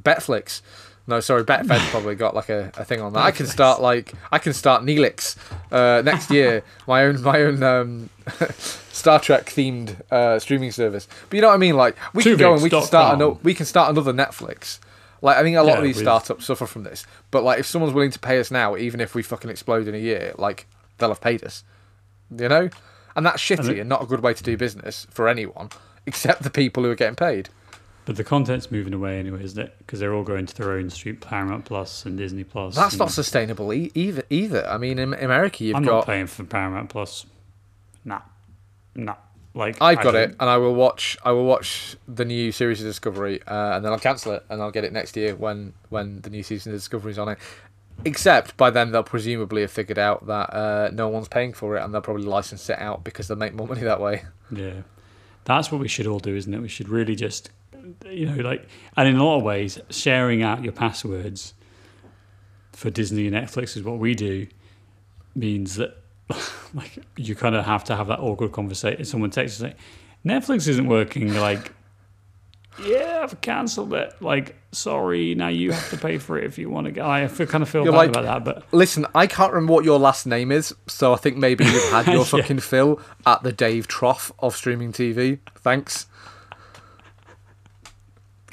Betflix. 0.00 0.62
No, 1.06 1.20
sorry, 1.20 1.44
Betfed's 1.44 1.88
probably 1.90 2.14
got 2.14 2.34
like 2.34 2.48
a, 2.48 2.72
a 2.76 2.84
thing 2.84 3.00
on 3.00 3.12
that. 3.12 3.20
I 3.20 3.30
can 3.30 3.46
start 3.46 3.80
like 3.80 4.12
I 4.32 4.38
can 4.38 4.52
start 4.52 4.82
Neelix 4.82 5.36
uh, 5.70 6.02
next 6.02 6.30
year. 6.30 6.62
my 6.86 7.04
own 7.04 7.22
my 7.22 7.42
own 7.42 7.62
um, 7.62 8.10
Star 8.92 9.20
Trek 9.20 9.46
themed 9.46 10.00
uh, 10.10 10.38
streaming 10.38 10.72
service. 10.72 11.06
But 11.28 11.36
you 11.36 11.42
know 11.42 11.48
what 11.48 11.54
I 11.54 11.58
mean? 11.58 11.76
Like 11.76 11.96
we 12.12 12.22
can 12.22 12.36
go 12.36 12.54
and 12.54 12.62
we 12.62 12.70
can 12.70 12.82
start 12.82 13.14
another, 13.14 13.38
we 13.42 13.54
can 13.54 13.66
start 13.66 13.90
another 13.90 14.12
Netflix. 14.12 14.80
Like 15.22 15.36
I 15.36 15.42
think 15.42 15.56
a 15.56 15.62
lot 15.62 15.72
Yeah, 15.72 15.78
of 15.78 15.84
these 15.84 15.98
startups 15.98 16.44
suffer 16.44 16.66
from 16.66 16.82
this. 16.82 17.06
But 17.30 17.42
like 17.42 17.60
if 17.60 17.66
someone's 17.66 17.94
willing 17.94 18.10
to 18.10 18.18
pay 18.18 18.38
us 18.38 18.50
now, 18.50 18.76
even 18.76 19.00
if 19.00 19.14
we 19.14 19.22
fucking 19.22 19.50
explode 19.50 19.88
in 19.88 19.94
a 19.94 19.98
year, 19.98 20.34
like 20.38 20.66
they'll 20.98 21.08
have 21.10 21.20
paid 21.20 21.44
us. 21.44 21.64
You 22.36 22.48
know? 22.48 22.70
And 23.14 23.24
that's 23.24 23.42
shitty 23.42 23.70
And 23.70 23.78
and, 23.78 23.88
not 23.88 24.02
a 24.02 24.06
good 24.06 24.20
way 24.20 24.34
to 24.34 24.42
do 24.42 24.56
business 24.56 25.06
for 25.10 25.26
anyone, 25.26 25.70
except 26.04 26.42
the 26.42 26.50
people 26.50 26.82
who 26.82 26.90
are 26.90 26.94
getting 26.94 27.16
paid. 27.16 27.48
But 28.06 28.16
the 28.16 28.24
content's 28.24 28.70
moving 28.70 28.94
away 28.94 29.18
anyway, 29.18 29.42
isn't 29.42 29.60
it? 29.60 29.74
Because 29.78 30.00
they're 30.00 30.14
all 30.14 30.22
going 30.22 30.46
to 30.46 30.56
their 30.56 30.72
own 30.72 30.88
street, 30.90 31.20
Paramount 31.20 31.64
Plus 31.64 32.06
and 32.06 32.16
Disney 32.16 32.44
Plus. 32.44 32.76
That's 32.76 32.94
and 32.94 33.00
not 33.00 33.10
sustainable 33.10 33.72
e- 33.72 33.90
either. 33.94 34.22
Either. 34.30 34.66
I 34.66 34.78
mean, 34.78 34.98
in 34.98 35.12
America, 35.12 35.64
you've 35.64 35.76
I'm 35.76 35.82
got 35.82 35.90
not 35.90 36.06
paying 36.06 36.26
for 36.28 36.44
Paramount 36.44 36.88
Plus. 36.88 37.26
Nah, 38.04 38.20
nah. 38.94 39.16
Like 39.54 39.80
I've 39.80 40.02
got 40.02 40.14
it, 40.14 40.36
and 40.38 40.50
I 40.50 40.58
will 40.58 40.74
watch. 40.74 41.16
I 41.24 41.32
will 41.32 41.46
watch 41.46 41.96
the 42.06 42.26
new 42.26 42.52
series 42.52 42.80
of 42.80 42.86
Discovery, 42.86 43.42
uh, 43.46 43.76
and 43.76 43.84
then 43.84 43.90
I'll 43.90 43.98
cancel 43.98 44.32
it, 44.32 44.44
and 44.50 44.60
I'll 44.60 44.70
get 44.70 44.84
it 44.84 44.92
next 44.92 45.16
year 45.16 45.34
when 45.34 45.72
when 45.88 46.20
the 46.20 46.28
new 46.28 46.42
season 46.42 46.72
of 46.72 46.78
Discovery's 46.78 47.18
on 47.18 47.30
it. 47.30 47.38
Except 48.04 48.54
by 48.58 48.68
then 48.68 48.92
they'll 48.92 49.02
presumably 49.02 49.62
have 49.62 49.70
figured 49.70 49.98
out 49.98 50.26
that 50.26 50.52
uh, 50.54 50.90
no 50.92 51.08
one's 51.08 51.28
paying 51.28 51.54
for 51.54 51.74
it, 51.76 51.82
and 51.82 51.92
they'll 51.94 52.02
probably 52.02 52.24
license 52.24 52.68
it 52.68 52.78
out 52.78 53.02
because 53.02 53.28
they'll 53.28 53.38
make 53.38 53.54
more 53.54 53.66
money 53.66 53.80
that 53.80 53.98
way. 54.00 54.24
Yeah, 54.50 54.82
that's 55.44 55.72
what 55.72 55.80
we 55.80 55.88
should 55.88 56.06
all 56.06 56.20
do, 56.20 56.36
isn't 56.36 56.52
it? 56.52 56.60
We 56.60 56.68
should 56.68 56.90
really 56.90 57.16
just, 57.16 57.50
you 58.10 58.26
know, 58.26 58.42
like, 58.42 58.66
and 58.96 59.08
in 59.08 59.16
a 59.16 59.24
lot 59.24 59.38
of 59.38 59.42
ways, 59.42 59.78
sharing 59.90 60.42
out 60.42 60.62
your 60.64 60.72
passwords 60.72 61.54
for 62.72 62.90
Disney 62.90 63.26
and 63.26 63.36
Netflix 63.36 63.76
is 63.76 63.82
what 63.82 63.98
we 63.98 64.14
do. 64.14 64.46
Means 65.34 65.76
that, 65.76 65.96
like, 66.74 66.98
you 67.16 67.34
kind 67.34 67.54
of 67.54 67.64
have 67.64 67.84
to 67.84 67.96
have 67.96 68.06
that 68.08 68.20
awkward 68.20 68.52
conversation. 68.52 69.04
Someone 69.04 69.30
texts 69.30 69.60
you 69.60 69.68
say, 69.68 69.74
"Netflix 70.24 70.66
isn't 70.66 70.86
working." 70.86 71.34
Like, 71.34 71.72
yeah, 72.82 73.20
I've 73.22 73.38
cancelled 73.42 73.92
it. 73.94 74.14
Like, 74.20 74.56
sorry, 74.72 75.34
now 75.34 75.48
you 75.48 75.72
have 75.72 75.90
to 75.90 75.96
pay 75.98 76.16
for 76.18 76.38
it 76.38 76.44
if 76.44 76.56
you 76.58 76.70
want 76.70 76.86
to 76.86 76.90
go. 76.92 77.06
I 77.06 77.26
feel, 77.28 77.46
kind 77.46 77.62
of 77.62 77.68
feel 77.68 77.84
You're 77.84 77.92
bad 77.92 77.98
like- 77.98 78.08
about 78.10 78.24
that, 78.24 78.44
but 78.44 78.64
Listen, 78.72 79.06
I 79.14 79.26
can't 79.26 79.52
remember 79.52 79.74
what 79.74 79.84
your 79.84 79.98
last 79.98 80.26
name 80.26 80.50
is, 80.52 80.74
so 80.86 81.12
I 81.12 81.16
think 81.16 81.36
maybe 81.36 81.64
you've 81.64 81.90
had 81.92 82.06
your 82.12 82.16
Yeah. 82.18 82.24
fucking 82.24 82.60
fill 82.60 83.00
at 83.26 83.42
the 83.42 83.52
Dave 83.52 83.86
Trough 83.88 84.32
of 84.38 84.56
streaming 84.56 84.92
TV. 84.92 85.38
Thanks. 85.56 86.06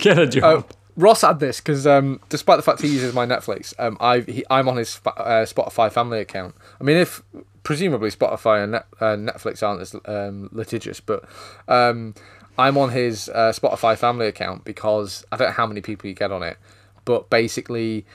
Get 0.04 0.20
a 0.20 0.28
job. 0.28 0.66
Oh, 0.70 0.76
Ross 0.95 1.22
had 1.22 1.39
this 1.39 1.60
because 1.60 1.88
um, 1.88 2.20
despite 2.30 2.58
the 2.58 2.64
fact 2.64 2.82
he 2.82 2.88
uses 2.88 3.14
my 3.14 3.26
Netflix, 3.26 3.74
um, 3.80 3.97
I 3.99 4.20
he, 4.20 4.45
I'm 4.49 4.68
on 4.68 4.78
his 4.78 4.99
uh, 5.06 5.45
Spotify 5.47 5.91
family 5.91 6.20
account. 6.20 6.56
I 6.80 6.84
mean, 6.84 6.97
if 6.97 7.24
presumably 7.64 8.12
Spotify 8.12 8.64
and 8.64 8.74
Net, 8.74 8.86
uh, 8.99 9.16
Netflix 9.16 9.64
aren't 9.64 9.82
as 9.82 9.95
um, 10.06 10.49
litigious, 10.51 10.99
but 10.99 11.24
um, 11.68 12.14
I'm 12.58 12.78
on 12.78 12.91
his 12.91 13.30
uh, 13.30 13.54
Spotify 13.54 13.97
family 13.97 14.28
account 14.28 14.66
because 14.66 15.26
I 15.32 15.38
don't 15.38 15.47
know 15.47 15.54
how 15.54 15.66
many 15.66 15.82
people 15.82 16.10
you 16.10 16.16
get 16.16 16.32
on 16.32 16.43
it, 16.43 16.58
but 17.06 17.30
basically. 17.30 18.06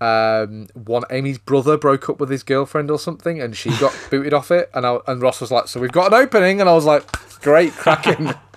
Um, 0.00 0.68
one 0.74 1.02
Amy's 1.10 1.38
brother 1.38 1.76
broke 1.76 2.08
up 2.08 2.20
with 2.20 2.30
his 2.30 2.44
girlfriend 2.44 2.88
or 2.88 3.00
something, 3.00 3.40
and 3.42 3.56
she 3.56 3.70
got 3.80 3.92
booted 4.12 4.32
off 4.32 4.52
it. 4.52 4.70
And 4.72 4.86
I, 4.86 4.98
and 5.08 5.20
Ross 5.20 5.40
was 5.40 5.50
like, 5.50 5.66
"So 5.66 5.80
we've 5.80 5.90
got 5.90 6.12
an 6.12 6.14
opening," 6.14 6.60
and 6.60 6.70
I 6.70 6.72
was 6.72 6.84
like, 6.84 7.04
"Great, 7.40 7.72
cracking." 7.72 8.32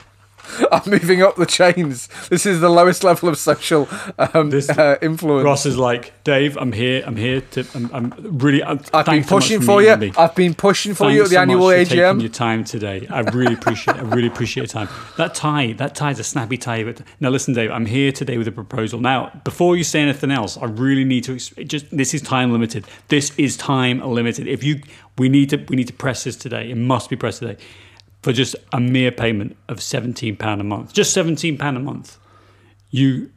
I'm 0.71 0.89
moving 0.89 1.21
up 1.21 1.35
the 1.35 1.45
chains. 1.45 2.07
This 2.29 2.45
is 2.45 2.59
the 2.61 2.69
lowest 2.69 3.03
level 3.03 3.29
of 3.29 3.37
social 3.37 3.87
um, 4.17 4.49
This- 4.49 4.69
uh, 4.69 4.97
influence. 5.01 5.45
Ross 5.45 5.65
is 5.65 5.77
like, 5.77 6.23
Dave, 6.23 6.57
I'm 6.57 6.71
here. 6.71 7.03
I'm 7.05 7.15
here 7.15 7.41
to. 7.41 7.65
I'm, 7.75 7.89
I'm 7.93 8.37
really. 8.39 8.63
I'm, 8.63 8.79
I've 8.93 9.05
been 9.05 9.23
thanks 9.23 9.29
so 9.29 9.35
pushing 9.35 9.59
for 9.59 9.65
for 9.65 9.81
you. 9.81 9.95
me. 9.97 10.11
I've 10.17 10.35
been 10.35 10.53
pushing 10.53 10.93
for 10.93 11.09
you 11.11 11.23
at 11.23 11.29
the 11.29 11.35
so 11.35 11.41
annual 11.41 11.59
much 11.69 11.87
for 11.89 11.95
taking 11.95 11.97
your 12.21 12.29
AGM. 12.29 12.33
time 12.33 12.63
today. 12.63 13.07
I 13.09 13.21
really 13.21 13.53
appreciate. 13.53 13.97
I 13.97 14.01
really 14.01 14.27
appreciate 14.27 14.61
your 14.73 14.85
time. 14.85 14.89
That 15.17 15.33
tie, 15.35 15.73
that 15.73 15.95
tie's 15.95 16.19
a 16.19 16.23
snappy 16.23 16.57
tie. 16.57 16.83
But 16.83 17.01
now, 17.19 17.29
listen, 17.29 17.53
Dave. 17.53 17.71
I'm 17.71 17.85
here 17.85 18.11
today 18.11 18.37
with 18.37 18.47
a 18.47 18.51
proposal. 18.51 18.99
Now, 18.99 19.31
before 19.43 19.75
you 19.77 19.83
say 19.83 20.01
anything 20.01 20.31
else, 20.31 20.57
I 20.57 20.65
really 20.65 21.03
need 21.03 21.23
to 21.25 21.35
just. 21.37 21.95
This 21.95 22.13
is 22.13 22.21
time 22.21 22.51
limited. 22.51 22.85
This 23.07 23.31
is 23.37 23.57
time 23.57 23.99
limited. 24.01 24.47
If 24.47 24.63
you, 24.63 24.81
we 25.17 25.29
need 25.29 25.49
to, 25.51 25.57
we 25.69 25.75
need 25.75 25.87
to 25.87 25.93
press 25.93 26.23
this 26.23 26.35
today. 26.35 26.69
It 26.71 26.75
must 26.77 27.09
be 27.09 27.15
pressed 27.15 27.39
today, 27.39 27.57
for 28.21 28.31
just 28.31 28.55
a 28.71 28.79
mere 28.79 29.11
payment 29.11 29.57
of 29.67 29.81
seventeen 29.81 30.35
pound 30.35 30.61
a 30.61 30.63
month. 30.63 30.93
Just 30.93 31.13
seventeen 31.13 31.57
pound 31.57 31.77
a 31.77 31.79
month. 31.79 32.17
You 32.89 33.31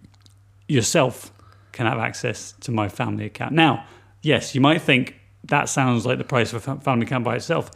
yourself 0.68 1.32
can 1.72 1.86
have 1.86 1.98
access 1.98 2.52
to 2.60 2.70
my 2.70 2.88
family 2.88 3.26
account. 3.26 3.52
Now, 3.52 3.84
yes, 4.22 4.54
you 4.54 4.60
might 4.60 4.80
think 4.80 5.16
that 5.44 5.68
sounds 5.68 6.06
like 6.06 6.18
the 6.18 6.24
price 6.24 6.52
of 6.52 6.66
a 6.66 6.76
family 6.80 7.06
account 7.06 7.24
by 7.24 7.36
itself. 7.36 7.70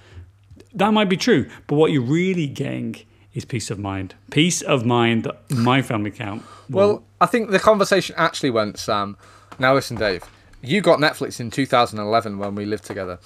That 0.74 0.92
might 0.92 1.08
be 1.08 1.16
true, 1.16 1.48
but 1.66 1.76
what 1.76 1.92
you're 1.92 2.02
really 2.02 2.46
getting 2.46 2.96
is 3.34 3.44
peace 3.44 3.70
of 3.70 3.78
mind. 3.78 4.14
Peace 4.30 4.62
of 4.62 4.84
mind 4.84 5.24
that 5.24 5.50
my 5.50 5.82
family 5.82 6.10
account. 6.10 6.42
Well, 6.70 7.02
I 7.18 7.24
think 7.24 7.48
the 7.48 7.58
conversation 7.58 8.14
actually 8.18 8.50
went, 8.50 8.78
Sam. 8.78 9.16
Now 9.58 9.72
listen, 9.72 9.96
Dave. 9.96 10.22
You 10.60 10.82
got 10.82 10.98
Netflix 10.98 11.40
in 11.40 11.50
2011 11.50 12.36
when 12.38 12.54
we 12.54 12.66
lived 12.66 12.84
together, 12.84 13.18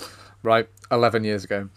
right? 0.45 0.68
11 0.93 1.24
years 1.24 1.43
ago. 1.43 1.68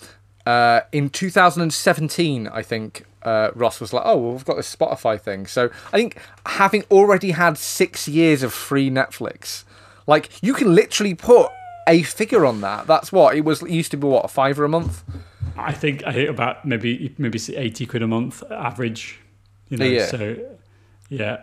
Uh, 0.45 0.81
in 0.91 1.09
2017, 1.09 2.47
I 2.47 2.61
think 2.61 3.05
uh, 3.23 3.49
Ross 3.55 3.79
was 3.81 3.91
like, 3.93 4.03
"Oh, 4.05 4.17
well, 4.17 4.31
we've 4.33 4.45
got 4.45 4.57
this 4.57 4.73
Spotify 4.75 5.19
thing." 5.19 5.47
So 5.47 5.69
I 5.91 5.97
think 5.97 6.17
having 6.45 6.83
already 6.91 7.31
had 7.31 7.57
six 7.57 8.07
years 8.07 8.43
of 8.43 8.53
free 8.53 8.89
Netflix, 8.91 9.63
like 10.07 10.29
you 10.43 10.53
can 10.53 10.75
literally 10.75 11.15
put 11.15 11.49
a 11.87 12.03
figure 12.03 12.45
on 12.45 12.61
that. 12.61 12.85
That's 12.87 13.11
what 13.11 13.35
it 13.35 13.41
was. 13.41 13.61
It 13.63 13.69
used 13.71 13.91
to 13.91 13.97
be 13.97 14.07
what 14.07 14.25
a 14.25 14.27
fiver 14.27 14.63
a 14.63 14.69
month. 14.69 15.03
I 15.57 15.71
think 15.71 16.03
I 16.05 16.11
hit 16.11 16.29
about 16.29 16.65
maybe 16.65 17.15
maybe 17.17 17.39
eighty 17.55 17.85
quid 17.85 18.03
a 18.03 18.07
month 18.07 18.43
average. 18.51 19.19
You 19.69 19.77
know, 19.77 19.85
Yeah. 19.85 20.05
so 20.05 20.35
yeah, 21.09 21.41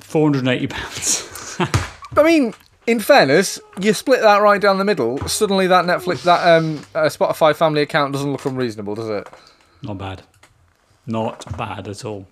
four 0.00 0.26
hundred 0.26 0.40
and 0.40 0.48
eighty 0.48 0.68
pounds. 0.68 1.56
I 2.16 2.22
mean, 2.22 2.54
in 2.86 3.00
fairness, 3.00 3.60
you 3.80 3.94
split 3.94 4.20
that 4.22 4.38
right 4.38 4.60
down 4.60 4.78
the 4.78 4.84
middle. 4.84 5.18
Suddenly, 5.28 5.66
that 5.68 5.84
Netflix, 5.84 6.22
that 6.24 6.56
um, 6.56 6.78
uh, 6.94 7.06
Spotify 7.06 7.54
family 7.54 7.82
account 7.82 8.12
doesn't 8.12 8.30
look 8.30 8.44
unreasonable, 8.44 8.94
does 8.94 9.08
it? 9.08 9.28
Not 9.82 9.98
bad, 9.98 10.22
not 11.06 11.56
bad 11.56 11.88
at 11.88 12.04
all. 12.04 12.26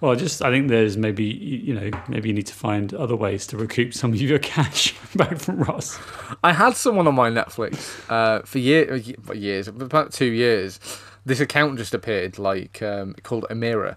Well, 0.00 0.14
just 0.14 0.42
I 0.42 0.50
think 0.50 0.68
there's 0.68 0.96
maybe 0.96 1.24
you 1.24 1.74
know 1.74 1.90
maybe 2.08 2.28
you 2.28 2.34
need 2.34 2.46
to 2.46 2.54
find 2.54 2.94
other 2.94 3.16
ways 3.16 3.46
to 3.48 3.56
recoup 3.56 3.94
some 3.94 4.12
of 4.12 4.20
your 4.20 4.38
cash 4.38 4.94
back 5.16 5.38
from 5.38 5.62
Ross. 5.62 5.98
I 6.44 6.52
had 6.52 6.76
someone 6.76 7.08
on 7.08 7.14
my 7.14 7.30
Netflix 7.30 8.08
uh, 8.08 8.42
for 8.44 8.58
year, 8.58 9.02
uh, 9.28 9.32
years, 9.32 9.66
about 9.66 10.12
two 10.12 10.26
years. 10.26 10.78
This 11.26 11.40
account 11.40 11.78
just 11.78 11.94
appeared, 11.94 12.38
like 12.38 12.80
um, 12.80 13.14
called 13.22 13.44
Amira, 13.50 13.96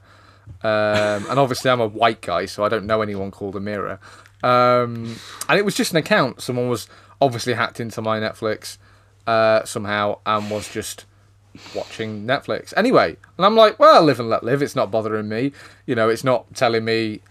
um, 0.63 1.29
and 1.29 1.39
obviously 1.39 1.69
I'm 1.69 1.79
a 1.79 1.87
white 1.87 2.21
guy, 2.21 2.45
so 2.45 2.65
I 2.65 2.69
don't 2.69 2.85
know 2.85 3.01
anyone 3.01 3.29
called 3.31 3.55
Amira. 3.55 3.99
Um, 4.43 5.15
and 5.47 5.59
it 5.59 5.65
was 5.65 5.75
just 5.75 5.91
an 5.91 5.97
account. 5.97 6.41
Someone 6.41 6.69
was 6.69 6.87
obviously 7.19 7.53
hacked 7.53 7.79
into 7.79 8.01
my 8.01 8.19
Netflix 8.19 8.77
uh, 9.27 9.63
somehow 9.65 10.19
and 10.25 10.49
was 10.49 10.69
just 10.69 11.05
watching 11.75 12.25
Netflix. 12.25 12.73
Anyway, 12.75 13.17
and 13.37 13.45
I'm 13.45 13.55
like, 13.55 13.77
well, 13.79 14.03
live 14.03 14.19
and 14.19 14.29
let 14.29 14.43
live. 14.43 14.61
It's 14.61 14.75
not 14.75 14.91
bothering 14.91 15.29
me. 15.29 15.51
You 15.85 15.95
know, 15.95 16.09
it's 16.09 16.23
not 16.23 16.53
telling 16.55 16.85
me 16.85 17.21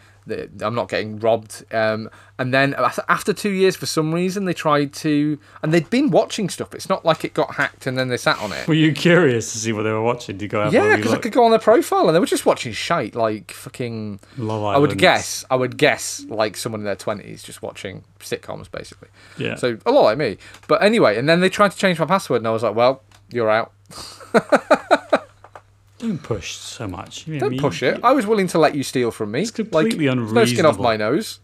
I'm 0.62 0.74
not 0.74 0.88
getting 0.88 1.18
robbed. 1.18 1.64
Um, 1.72 2.10
and 2.38 2.54
then 2.54 2.74
after 3.08 3.32
two 3.32 3.50
years, 3.50 3.76
for 3.76 3.86
some 3.86 4.14
reason, 4.14 4.46
they 4.46 4.54
tried 4.54 4.92
to, 4.94 5.38
and 5.62 5.74
they'd 5.74 5.90
been 5.90 6.10
watching 6.10 6.48
stuff. 6.48 6.74
It's 6.74 6.88
not 6.88 7.04
like 7.04 7.24
it 7.24 7.34
got 7.34 7.54
hacked 7.54 7.86
and 7.86 7.98
then 7.98 8.08
they 8.08 8.16
sat 8.16 8.38
on 8.38 8.52
it. 8.52 8.66
Were 8.66 8.74
you 8.74 8.92
curious 8.92 9.52
to 9.52 9.58
see 9.58 9.72
what 9.72 9.82
they 9.82 9.92
were 9.92 10.02
watching? 10.02 10.38
Did 10.38 10.42
you 10.42 10.48
go 10.48 10.70
Yeah, 10.70 10.96
because 10.96 11.12
I 11.12 11.18
could 11.18 11.32
go 11.32 11.44
on 11.44 11.50
their 11.50 11.60
profile 11.60 12.06
and 12.06 12.14
they 12.14 12.20
were 12.20 12.26
just 12.26 12.46
watching 12.46 12.72
shite 12.72 13.14
like 13.14 13.50
fucking. 13.50 14.20
Love 14.38 14.62
I 14.64 14.78
would 14.78 14.96
guess. 14.96 15.44
I 15.50 15.56
would 15.56 15.76
guess 15.76 16.24
like 16.28 16.56
someone 16.56 16.80
in 16.80 16.84
their 16.84 16.96
twenties 16.96 17.42
just 17.42 17.62
watching 17.62 18.04
sitcoms, 18.20 18.70
basically. 18.70 19.08
Yeah. 19.36 19.56
So 19.56 19.78
a 19.84 19.90
lot 19.90 20.02
like 20.02 20.18
me. 20.18 20.38
But 20.66 20.82
anyway, 20.82 21.18
and 21.18 21.28
then 21.28 21.40
they 21.40 21.48
tried 21.48 21.72
to 21.72 21.76
change 21.76 21.98
my 21.98 22.06
password, 22.06 22.40
and 22.40 22.48
I 22.48 22.52
was 22.52 22.62
like, 22.62 22.74
"Well, 22.74 23.02
you're 23.30 23.50
out. 23.50 23.72
Don't 26.00 26.22
push 26.22 26.56
so 26.56 26.88
much. 26.88 27.26
You 27.26 27.34
know, 27.34 27.40
Don't 27.40 27.54
you- 27.54 27.60
push 27.60 27.82
it. 27.82 28.00
I 28.02 28.12
was 28.12 28.26
willing 28.26 28.46
to 28.48 28.58
let 28.58 28.74
you 28.74 28.82
steal 28.82 29.10
from 29.10 29.30
me. 29.32 29.42
It's 29.42 29.50
completely 29.50 30.08
like, 30.08 30.16
there's 30.16 30.32
No 30.32 30.44
skin 30.46 30.66
off 30.66 30.78
my 30.78 30.96
nose. 30.96 31.40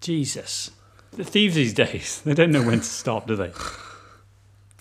Jesus. 0.00 0.70
The 1.12 1.24
thieves 1.24 1.54
these 1.54 1.74
days, 1.74 2.20
they 2.24 2.34
don't 2.34 2.50
know 2.52 2.62
when 2.62 2.78
to 2.78 2.84
stop, 2.84 3.26
do 3.26 3.36
they? 3.36 3.52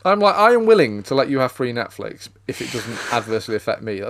I'm 0.05 0.19
like, 0.19 0.35
I 0.35 0.51
am 0.51 0.65
willing 0.65 1.03
to 1.03 1.15
let 1.15 1.29
you 1.29 1.39
have 1.39 1.51
free 1.51 1.73
Netflix 1.73 2.29
if 2.47 2.61
it 2.61 2.71
doesn't 2.71 2.97
adversely 3.13 3.55
affect 3.55 3.81
me. 3.81 4.01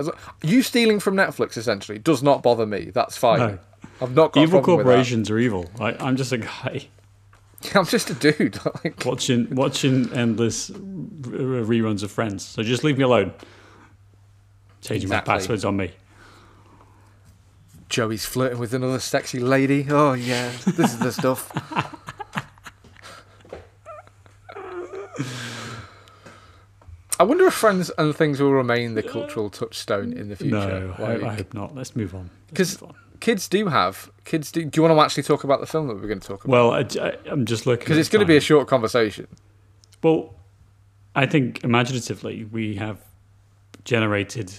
You 0.42 0.62
stealing 0.62 1.00
from 1.00 1.16
Netflix 1.16 1.56
essentially 1.56 1.98
does 1.98 2.22
not 2.22 2.42
bother 2.42 2.66
me. 2.66 2.90
That's 2.94 3.16
fine. 3.16 3.38
No. 3.38 3.58
I've 4.00 4.14
not 4.14 4.32
got 4.32 4.42
Evil 4.42 4.60
a 4.60 4.62
problem 4.62 4.78
with 4.78 4.86
corporations 4.86 5.30
are 5.30 5.38
evil. 5.38 5.68
I, 5.80 5.94
I'm 5.94 6.16
just 6.16 6.30
a 6.30 6.38
guy. 6.38 6.86
I'm 7.74 7.86
just 7.86 8.10
a 8.10 8.14
dude. 8.14 8.60
like, 8.84 9.04
watching 9.04 9.52
watching 9.54 10.12
endless 10.12 10.70
reruns 10.70 12.04
of 12.04 12.12
Friends. 12.12 12.44
So 12.46 12.62
just 12.62 12.84
leave 12.84 12.96
me 12.98 13.04
alone. 13.04 13.32
Changing 14.80 15.06
Exactly. 15.08 15.32
my 15.32 15.38
passwords 15.38 15.64
on 15.64 15.76
me. 15.76 15.90
Joey's 17.88 18.24
flirting 18.26 18.58
with 18.58 18.74
another 18.74 18.98
sexy 19.00 19.40
lady. 19.40 19.86
Oh 19.88 20.12
yeah, 20.12 20.52
this 20.66 20.92
is 20.92 20.98
the 20.98 21.10
stuff. 21.12 21.50
I 27.20 27.24
wonder 27.24 27.46
if 27.46 27.54
Friends 27.54 27.90
and 27.98 28.14
Things 28.14 28.40
will 28.40 28.52
remain 28.52 28.94
the 28.94 29.02
cultural 29.02 29.50
touchstone 29.50 30.12
in 30.12 30.28
the 30.28 30.36
future. 30.36 30.50
No, 30.52 30.94
I, 30.98 31.16
Like- 31.16 31.22
I 31.22 31.34
hope 31.34 31.54
not. 31.54 31.74
Let's 31.74 31.96
move 31.96 32.14
on. 32.14 32.30
Let's 32.52 32.56
'Cause- 32.74 32.80
move 32.82 32.90
on. 32.90 32.96
kids 33.20 33.48
do 33.48 33.66
have 33.66 34.10
kids 34.24 34.52
do. 34.52 34.64
Do 34.64 34.78
you 34.78 34.82
want 34.86 34.96
to 34.96 35.02
actually 35.04 35.24
talk 35.24 35.42
about 35.42 35.60
the 35.60 35.66
film 35.66 35.88
that 35.88 35.94
we're 35.94 36.06
going 36.06 36.20
to 36.20 36.26
talk 36.28 36.44
about? 36.44 36.52
Well, 36.52 36.72
I, 36.72 37.16
am 37.30 37.44
just 37.44 37.66
looking 37.66 37.80
Because 37.84 37.98
it's 37.98 38.08
going 38.08 38.20
to 38.20 38.26
be 38.26 38.36
a 38.36 38.40
short 38.40 38.68
conversation. 38.68 39.26
Well, 40.02 40.34
I 41.16 41.26
think 41.26 41.64
imaginatively 41.64 42.44
we 42.44 42.76
have 42.76 42.98
generated 43.88 44.52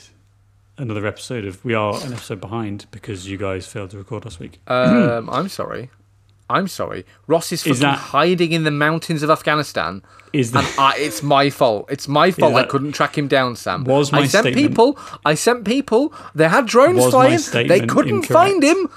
another 0.80 1.06
episode 1.06 1.46
of. 1.46 1.64
We 1.64 1.76
are 1.76 1.94
an 2.04 2.14
episode 2.14 2.42
behind 2.42 2.88
because 2.90 3.28
you 3.30 3.38
guys 3.38 3.68
failed 3.68 3.92
to 3.92 3.98
record 3.98 4.26
last 4.26 4.40
week. 4.40 4.60
Um, 4.68 5.30
I'm 5.32 5.48
sorry. 5.50 5.92
I'm 6.50 6.68
sorry. 6.68 7.06
Ross 7.28 7.52
is, 7.52 7.66
Is 7.68 7.80
that- 7.82 8.00
hiding 8.00 8.54
in 8.54 8.64
the 8.64 8.72
mountains 8.72 9.22
of 9.22 9.30
Afghanistan, 9.30 10.02
Is 10.34 10.48
and 10.52 10.66
that 10.66 10.76
I, 10.80 10.98
it's 10.98 11.22
my 11.22 11.52
fault. 11.52 11.86
It's 11.92 12.08
my 12.08 12.32
fault. 12.32 12.56
I 12.56 12.64
couldn't 12.64 12.94
track 12.94 13.16
him 13.16 13.28
down, 13.28 13.56
Sam. 13.56 13.84
Was 13.84 14.12
my 14.12 14.22
I 14.22 14.26
sent 14.26 14.46
statement- 14.46 14.68
people. 14.72 14.98
I 15.24 15.36
sent 15.36 15.64
people. 15.64 16.12
They 16.34 16.48
had 16.50 16.66
drones 16.66 17.06
flying. 17.08 17.40
They 17.54 17.82
couldn't 17.86 18.16
incorrect? 18.16 18.34
find 18.34 18.64
him. 18.64 18.90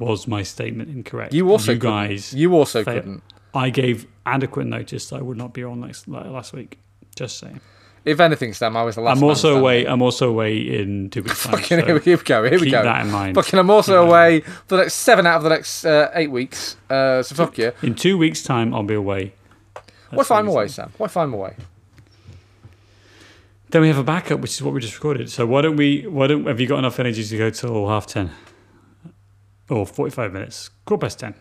was 0.00 0.26
my 0.26 0.42
statement 0.42 0.90
incorrect? 0.90 1.32
You 1.32 1.48
also 1.52 1.72
you 1.74 1.78
guys. 1.78 2.34
You 2.34 2.54
also 2.56 2.82
fail- 2.82 2.94
couldn't. 2.94 3.22
I 3.54 3.70
gave 3.70 4.08
adequate 4.26 4.66
notice 4.66 5.08
that 5.10 5.16
I 5.16 5.22
would 5.22 5.36
not 5.36 5.54
be 5.54 5.62
on 5.62 5.78
next 5.80 6.08
last 6.08 6.52
week. 6.52 6.80
Just 7.14 7.38
saying. 7.38 7.60
If 8.04 8.20
anything, 8.20 8.52
Sam, 8.54 8.76
I 8.76 8.82
was 8.82 8.94
the 8.94 9.00
last. 9.02 9.18
I'm 9.18 9.24
also 9.24 9.40
standing. 9.40 9.60
away. 9.60 9.84
I'm 9.86 10.02
also 10.02 10.28
away 10.30 10.56
in 10.56 11.10
two 11.10 11.22
weeks' 11.22 11.44
time. 11.44 11.52
Fucking 11.52 11.80
so 11.80 11.84
here, 11.86 11.94
we, 11.94 12.00
here 12.04 12.16
we 12.16 12.22
go. 12.22 12.42
Here 12.44 12.52
we 12.52 12.66
keep 12.66 12.72
go. 12.72 12.82
that 12.82 13.04
in 13.04 13.10
mind. 13.10 13.34
Fucking, 13.34 13.58
I'm 13.58 13.70
also 13.70 14.02
in 14.02 14.08
away 14.08 14.40
for 14.40 14.76
the 14.76 14.82
next 14.82 14.94
seven 14.94 15.26
out 15.26 15.38
of 15.38 15.42
the 15.42 15.48
next 15.50 15.84
uh, 15.84 16.10
eight 16.14 16.30
weeks. 16.30 16.76
Uh, 16.88 17.22
so 17.22 17.34
fuck 17.34 17.58
you. 17.58 17.72
In 17.82 17.94
two 17.94 18.16
weeks' 18.16 18.42
time, 18.42 18.74
I'll 18.74 18.82
be 18.82 18.94
away. 18.94 19.34
What 20.10 20.22
if 20.22 20.32
I'm 20.32 20.48
away. 20.48 20.68
Sam? 20.68 20.92
What 20.96 21.10
if 21.10 21.16
I'm 21.16 21.34
away? 21.34 21.54
Then 23.70 23.82
we 23.82 23.88
have 23.88 23.98
a 23.98 24.04
backup, 24.04 24.40
which 24.40 24.52
is 24.52 24.62
what 24.62 24.72
we 24.72 24.80
just 24.80 24.94
recorded. 24.94 25.30
So 25.30 25.44
why 25.44 25.60
don't 25.60 25.76
we? 25.76 26.06
Why 26.06 26.26
don't? 26.26 26.46
Have 26.46 26.60
you 26.60 26.66
got 26.66 26.78
enough 26.78 26.98
energy 26.98 27.22
to 27.24 27.36
go 27.36 27.50
till 27.50 27.88
half 27.88 28.06
ten? 28.06 28.30
or 29.70 29.86
45 29.86 30.32
minutes. 30.32 30.70
Quarter 30.84 31.00
past 31.02 31.18
10. 31.20 31.34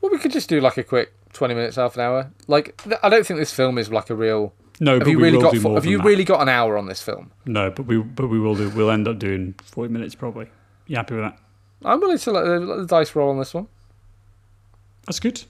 Well, 0.00 0.12
we 0.12 0.18
could 0.18 0.32
just 0.32 0.48
do 0.48 0.60
like 0.60 0.76
a 0.78 0.84
quick 0.84 1.12
twenty 1.32 1.54
minutes, 1.54 1.76
half 1.76 1.94
an 1.94 2.00
hour. 2.02 2.30
Like, 2.46 2.80
I 3.02 3.08
don't 3.10 3.26
think 3.26 3.38
this 3.38 3.52
film 3.52 3.76
is 3.76 3.90
like 3.90 4.08
a 4.08 4.14
real. 4.14 4.54
No, 4.82 4.92
Have 4.94 5.00
but 5.00 5.10
you 5.10 5.18
really 5.20 5.38
got? 5.38 5.52
do 5.52 5.60
fo- 5.60 5.68
more 5.68 5.76
Have 5.76 5.84
you 5.86 5.98
that. 5.98 6.04
really 6.04 6.24
got 6.24 6.40
an 6.40 6.48
hour 6.48 6.78
on 6.78 6.86
this 6.86 7.02
film? 7.02 7.30
No, 7.44 7.70
but 7.70 7.84
we 7.86 7.98
but 7.98 8.28
we 8.28 8.40
will 8.40 8.54
do. 8.54 8.70
We'll 8.70 8.90
end 8.90 9.06
up 9.06 9.18
doing 9.18 9.54
40 9.62 9.92
minutes 9.92 10.14
probably. 10.14 10.46
You 10.86 10.96
happy 10.96 11.14
with 11.14 11.24
that? 11.24 11.38
I'm 11.84 12.00
willing 12.00 12.18
to 12.18 12.30
let 12.32 12.44
the, 12.44 12.60
let 12.60 12.76
the 12.78 12.86
dice 12.86 13.14
roll 13.14 13.30
on 13.30 13.38
this 13.38 13.52
one. 13.54 13.68
That's 15.06 15.20
good. 15.20 15.42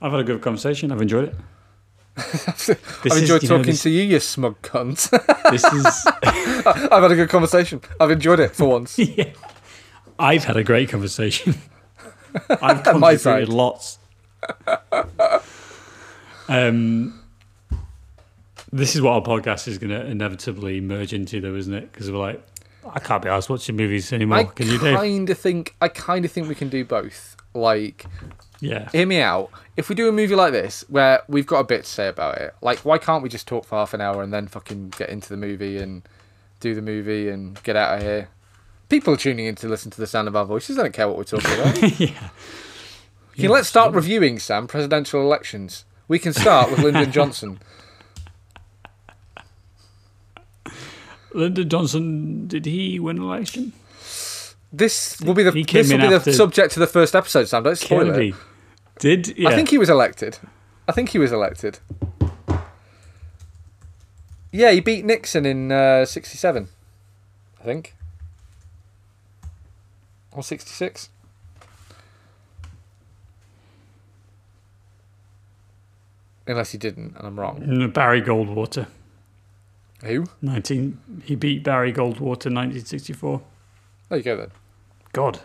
I've 0.00 0.12
had 0.12 0.20
a 0.20 0.24
good 0.24 0.40
conversation. 0.40 0.92
I've 0.92 1.02
enjoyed 1.02 1.28
it. 1.28 1.34
I've 2.16 3.06
is, 3.06 3.16
enjoyed 3.22 3.42
know, 3.42 3.48
talking 3.48 3.72
this, 3.72 3.82
to 3.82 3.90
you, 3.90 4.02
you 4.02 4.20
smug 4.20 4.60
cunt. 4.62 5.10
this 5.50 5.64
is. 5.64 6.06
I've 6.92 7.02
had 7.02 7.10
a 7.10 7.16
good 7.16 7.28
conversation. 7.28 7.80
I've 7.98 8.10
enjoyed 8.12 8.38
it 8.40 8.54
for 8.54 8.68
once. 8.68 8.98
yeah. 8.98 9.30
I've 10.18 10.44
had 10.44 10.56
a 10.56 10.62
great 10.62 10.88
conversation. 10.90 11.54
I've 12.48 12.86
On 12.86 13.00
contributed 13.00 13.48
lots. 13.48 13.98
um, 16.48 17.20
this 18.74 18.94
is 18.96 19.00
what 19.02 19.12
our 19.12 19.22
podcast 19.22 19.68
is 19.68 19.78
going 19.78 19.90
to 19.90 20.04
inevitably 20.06 20.80
merge 20.80 21.12
into, 21.12 21.40
though, 21.40 21.54
isn't 21.54 21.72
it? 21.72 21.92
Because 21.92 22.10
we're 22.10 22.18
like, 22.18 22.44
I 22.92 22.98
can't 22.98 23.22
be 23.22 23.28
asked 23.28 23.48
watching 23.48 23.76
movies 23.76 24.12
anymore. 24.12 24.38
I 24.38 24.44
Can 24.44 24.66
you, 24.66 24.78
Dave? 24.78 24.96
kind 24.96 25.30
of 25.30 25.38
think. 25.38 25.74
I 25.80 25.88
kind 25.88 26.24
of 26.24 26.32
think 26.32 26.48
we 26.48 26.54
can 26.54 26.68
do 26.68 26.84
both. 26.84 27.36
Like, 27.54 28.04
Yeah. 28.60 28.90
hear 28.90 29.06
me 29.06 29.20
out. 29.20 29.50
If 29.76 29.88
we 29.88 29.94
do 29.94 30.08
a 30.08 30.12
movie 30.12 30.34
like 30.34 30.52
this, 30.52 30.84
where 30.88 31.22
we've 31.28 31.46
got 31.46 31.60
a 31.60 31.64
bit 31.64 31.84
to 31.84 31.90
say 31.90 32.08
about 32.08 32.38
it, 32.38 32.54
like, 32.60 32.80
why 32.80 32.98
can't 32.98 33.22
we 33.22 33.28
just 33.28 33.46
talk 33.46 33.64
for 33.64 33.76
half 33.78 33.94
an 33.94 34.00
hour 34.00 34.22
and 34.22 34.32
then 34.32 34.48
fucking 34.48 34.90
get 34.98 35.08
into 35.08 35.28
the 35.28 35.36
movie 35.36 35.78
and 35.78 36.02
do 36.60 36.74
the 36.74 36.82
movie 36.82 37.28
and 37.28 37.62
get 37.62 37.76
out 37.76 37.96
of 37.98 38.02
here? 38.02 38.28
People 38.88 39.14
are 39.14 39.16
tuning 39.16 39.46
in 39.46 39.54
to 39.56 39.68
listen 39.68 39.90
to 39.92 40.00
the 40.00 40.06
sound 40.06 40.28
of 40.28 40.36
our 40.36 40.44
voices. 40.44 40.76
They 40.76 40.82
don't 40.82 40.92
care 40.92 41.08
what 41.08 41.16
we're 41.16 41.24
talking 41.24 41.52
about. 41.52 42.00
yeah. 42.00 42.28
Can 43.36 43.50
let's 43.50 43.68
start 43.68 43.94
reviewing 43.94 44.38
Sam 44.38 44.66
presidential 44.66 45.20
elections. 45.20 45.84
We 46.06 46.18
can 46.18 46.32
start 46.32 46.70
with 46.70 46.80
Lyndon 46.80 47.10
Johnson. 47.18 47.60
Lyndon 51.34 51.68
Johnson, 51.68 52.46
did 52.46 52.64
he 52.64 52.98
win 52.98 53.18
an 53.18 53.24
election? 53.24 53.72
This 54.72 55.20
will 55.20 55.34
be 55.34 55.42
the 55.42 55.52
He 55.52 55.64
this 55.64 55.90
will 55.90 55.98
be 55.98 56.08
the 56.08 56.32
subject 56.32 56.76
of 56.76 56.80
the 56.80 56.86
first 56.86 57.14
episode. 57.14 57.48
Sam, 57.48 57.62
don't 57.62 57.76
spoil 57.76 58.10
it. 58.10 58.34
Did 58.98 59.36
yeah. 59.38 59.48
I 59.48 59.54
think 59.54 59.68
he 59.68 59.78
was 59.78 59.90
elected. 59.90 60.38
I 60.88 60.92
think 60.92 61.10
he 61.10 61.18
was 61.18 61.32
elected. 61.32 61.78
Yeah, 64.50 64.70
he 64.70 64.80
beat 64.80 65.04
Nixon 65.04 65.46
in 65.46 65.72
uh, 65.72 66.04
'67. 66.04 66.68
I 67.60 67.64
think. 67.64 67.94
Or 70.32 70.42
'66. 70.42 71.08
Unless 76.46 76.72
he 76.72 76.78
didn't, 76.78 77.16
and 77.16 77.26
I'm 77.26 77.40
wrong. 77.40 77.90
Barry 77.92 78.20
Goldwater. 78.20 78.86
Who? 80.04 80.26
19 80.42 81.22
he 81.24 81.34
beat 81.34 81.64
Barry 81.64 81.92
Goldwater 81.92 82.46
in 82.46 82.54
1964. 82.54 83.40
There 84.08 84.18
you 84.18 84.24
go 84.24 84.36
then. 84.36 84.50
God. 85.12 85.40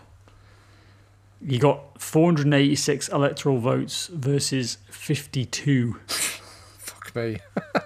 He 1.45 1.57
got 1.57 2.01
486 2.01 3.07
electoral 3.09 3.59
votes 3.59 4.07
versus 4.07 4.77
52. 4.89 5.93
Fuck 6.07 7.15
me. 7.15 7.37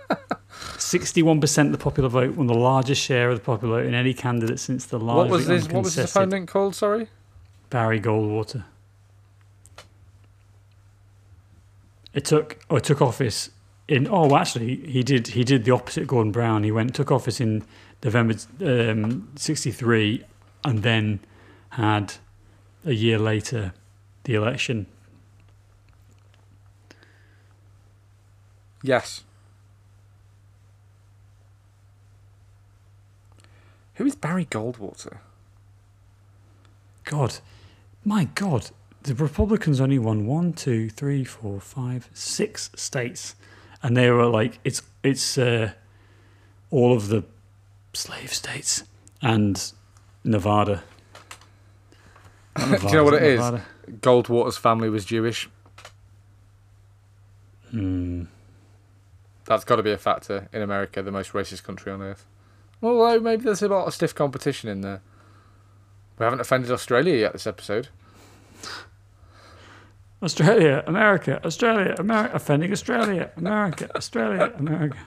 61% 0.50 1.66
of 1.66 1.72
the 1.72 1.78
popular 1.78 2.10
vote 2.10 2.36
won 2.36 2.48
the 2.48 2.54
largest 2.54 3.02
share 3.02 3.30
of 3.30 3.38
the 3.38 3.44
popular 3.44 3.82
vote 3.82 3.88
in 3.88 3.94
any 3.94 4.14
candidate 4.14 4.60
since 4.60 4.86
the 4.86 5.00
largely 5.00 5.30
What 5.30 5.38
was 5.38 5.48
his 5.48 5.68
What 5.70 5.84
was 5.84 5.96
his 5.96 6.16
uncontested 6.16 6.22
opponent 6.22 6.48
called? 6.48 6.76
Sorry. 6.76 7.08
Barry 7.70 8.00
Goldwater. 8.00 8.64
It 12.14 12.26
took 12.26 12.60
oh, 12.70 12.76
it 12.78 12.84
took 12.84 13.02
office 13.02 13.50
in 13.88 14.08
oh 14.10 14.36
actually 14.36 14.78
he 14.88 15.04
did 15.04 15.28
he 15.28 15.44
did 15.44 15.66
the 15.66 15.72
opposite 15.72 16.08
Gordon 16.08 16.32
Brown. 16.32 16.64
He 16.64 16.72
went 16.72 16.96
took 16.96 17.12
office 17.12 17.40
in 17.42 17.64
November 18.04 18.36
um, 18.62 19.30
sixty 19.36 19.72
three 19.72 20.24
and 20.64 20.84
then 20.84 21.20
had 21.70 22.16
a 22.86 22.94
year 22.94 23.18
later 23.18 23.74
the 24.24 24.36
election. 24.36 24.86
Yes. 28.82 29.24
Who 33.96 34.06
is 34.06 34.16
Barry 34.16 34.46
Goldwater? 34.46 35.20
God, 37.06 37.40
my 38.04 38.26
God, 38.36 38.72
the 39.04 39.14
Republicans 39.14 39.80
only 39.80 40.00
won 40.00 40.26
one, 40.26 40.54
two, 40.54 40.90
three, 40.90 41.24
four, 41.24 41.60
five, 41.60 42.10
six 42.14 42.72
states, 42.76 43.36
and 43.84 43.96
they 43.96 44.10
were 44.10 44.26
like 44.26 44.60
it's 44.64 44.82
it's 45.04 45.38
uh, 45.38 45.74
all 46.72 46.96
of 46.96 47.10
the 47.10 47.24
slave 47.94 48.34
states 48.34 48.84
and 49.22 49.72
Nevada. 50.24 50.84
Not 52.58 52.82
Do 52.82 52.88
you 52.88 52.94
know 52.94 53.04
what 53.04 53.14
Nevada, 53.14 53.26
it 53.26 53.34
is? 53.34 53.40
Nevada. 53.40 53.66
Goldwater's 54.00 54.58
family 54.58 54.90
was 54.90 55.06
Jewish. 55.06 55.50
Hmm. 57.72 58.24
That's 59.46 59.66
got 59.66 59.76
to 59.76 59.84
be 59.84 59.92
a 59.92 59.98
factor 59.98 60.48
in 60.54 60.62
America, 60.62 61.02
the 61.02 61.12
most 61.12 61.34
racist 61.34 61.64
country 61.64 61.92
on 61.92 62.02
earth. 62.02 62.26
Although 62.82 63.20
maybe 63.20 63.44
there's 63.44 63.62
a 63.62 63.68
lot 63.68 63.88
of 63.88 63.94
stiff 63.94 64.16
competition 64.16 64.70
in 64.70 64.82
there. 64.82 65.02
We 66.18 66.24
haven't 66.24 66.40
offended 66.40 66.72
Australia 66.72 67.16
yet 67.16 67.34
this 67.34 67.48
episode. 67.48 67.90
Australia, 70.24 70.84
America, 70.88 71.40
Australia, 71.46 71.96
America, 72.00 72.36
offending 72.36 72.72
Australia, 72.72 73.32
America, 73.38 73.90
Australia, 73.96 74.54
America. 74.58 74.98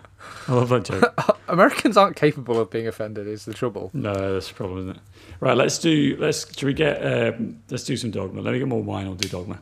I 0.49 0.53
love 0.55 0.69
that 0.71 0.85
joke. 0.85 1.39
Americans 1.49 1.97
aren't 1.97 2.17
capable 2.17 2.61
of 2.61 2.71
being 2.71 2.87
offended. 2.87 3.27
Is 3.27 3.45
the 3.45 3.55
trouble? 3.55 3.91
No, 3.95 4.35
that's 4.35 4.49
the 4.49 4.55
problem, 4.55 4.79
isn't 4.81 4.97
it? 4.97 5.03
Right, 5.41 5.57
let's 5.57 5.79
do. 5.79 6.17
Let's. 6.19 6.47
Should 6.57 6.67
we 6.67 6.75
get? 6.75 6.99
Um, 7.05 7.61
let's 7.71 7.85
do 7.85 7.97
some 7.97 8.11
dogma. 8.11 8.41
Let 8.41 8.53
me 8.53 8.59
get 8.59 8.69
more 8.69 8.83
wine. 8.83 9.07
I'll 9.07 9.15
do 9.15 9.29
dogma. 9.29 9.61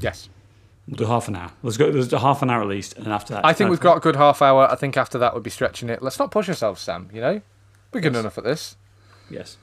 Yes. 0.00 0.28
We'll 0.86 0.96
do 0.96 1.04
half 1.06 1.28
an 1.28 1.36
hour. 1.36 1.52
Let's 1.62 1.76
go. 1.76 1.86
Let's 1.88 2.08
do 2.08 2.16
half 2.16 2.42
an 2.42 2.50
hour 2.50 2.62
at 2.62 2.68
least, 2.68 2.96
and 2.96 3.08
after 3.08 3.34
that, 3.34 3.44
I 3.44 3.52
think 3.52 3.68
we've 3.70 3.78
got 3.80 3.96
a 3.98 4.00
good 4.00 4.16
half 4.16 4.40
hour. 4.40 4.70
I 4.70 4.74
think 4.74 4.96
after 4.96 5.18
that 5.18 5.34
we'd 5.34 5.42
be 5.42 5.50
stretching 5.50 5.88
it. 5.90 6.02
Let's 6.02 6.18
not 6.18 6.30
push 6.30 6.48
ourselves, 6.48 6.80
Sam. 6.80 7.10
You 7.12 7.20
know, 7.20 7.42
we're 7.92 8.00
good 8.00 8.14
Yes. 8.14 8.20
enough 8.20 8.38
at 8.38 8.44
this. 8.44 8.76
Yes. 9.30 9.58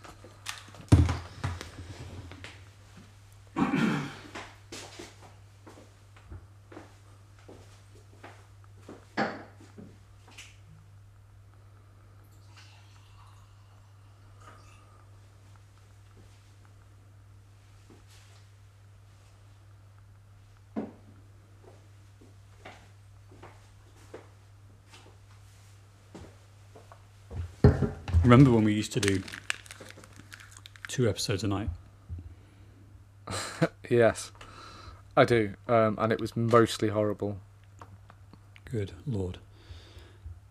Remember 28.35 28.51
when 28.51 28.65
we 28.65 28.73
used 28.73 28.91
to 28.91 28.99
do 28.99 29.23
two 30.89 31.07
episodes 31.07 31.45
a 31.45 31.47
night? 31.47 31.69
Yes, 33.89 34.33
I 35.15 35.23
do, 35.23 35.53
um, 35.69 35.95
and 36.01 36.11
it 36.11 36.19
was 36.19 36.35
mostly 36.35 36.89
horrible. 36.89 37.37
Good 38.69 38.91
lord. 39.07 39.37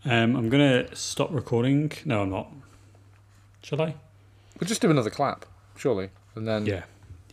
Um, 0.06 0.34
I'm 0.34 0.48
gonna 0.48 0.96
stop 0.96 1.28
recording. 1.30 1.92
No, 2.06 2.22
I'm 2.22 2.30
not. 2.30 2.50
Shall 3.62 3.82
I? 3.82 3.96
We'll 4.58 4.66
just 4.68 4.80
do 4.80 4.90
another 4.90 5.10
clap, 5.10 5.44
surely, 5.76 6.08
and 6.36 6.48
then 6.48 6.64
Yeah. 6.64 6.84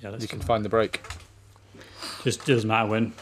Yeah. 0.01 0.17
You 0.17 0.27
can 0.27 0.41
find 0.41 0.65
the 0.65 0.69
break. 0.69 1.01
Just 2.25 2.45
doesn't 2.45 2.67
matter 2.67 2.89
when. 2.89 3.13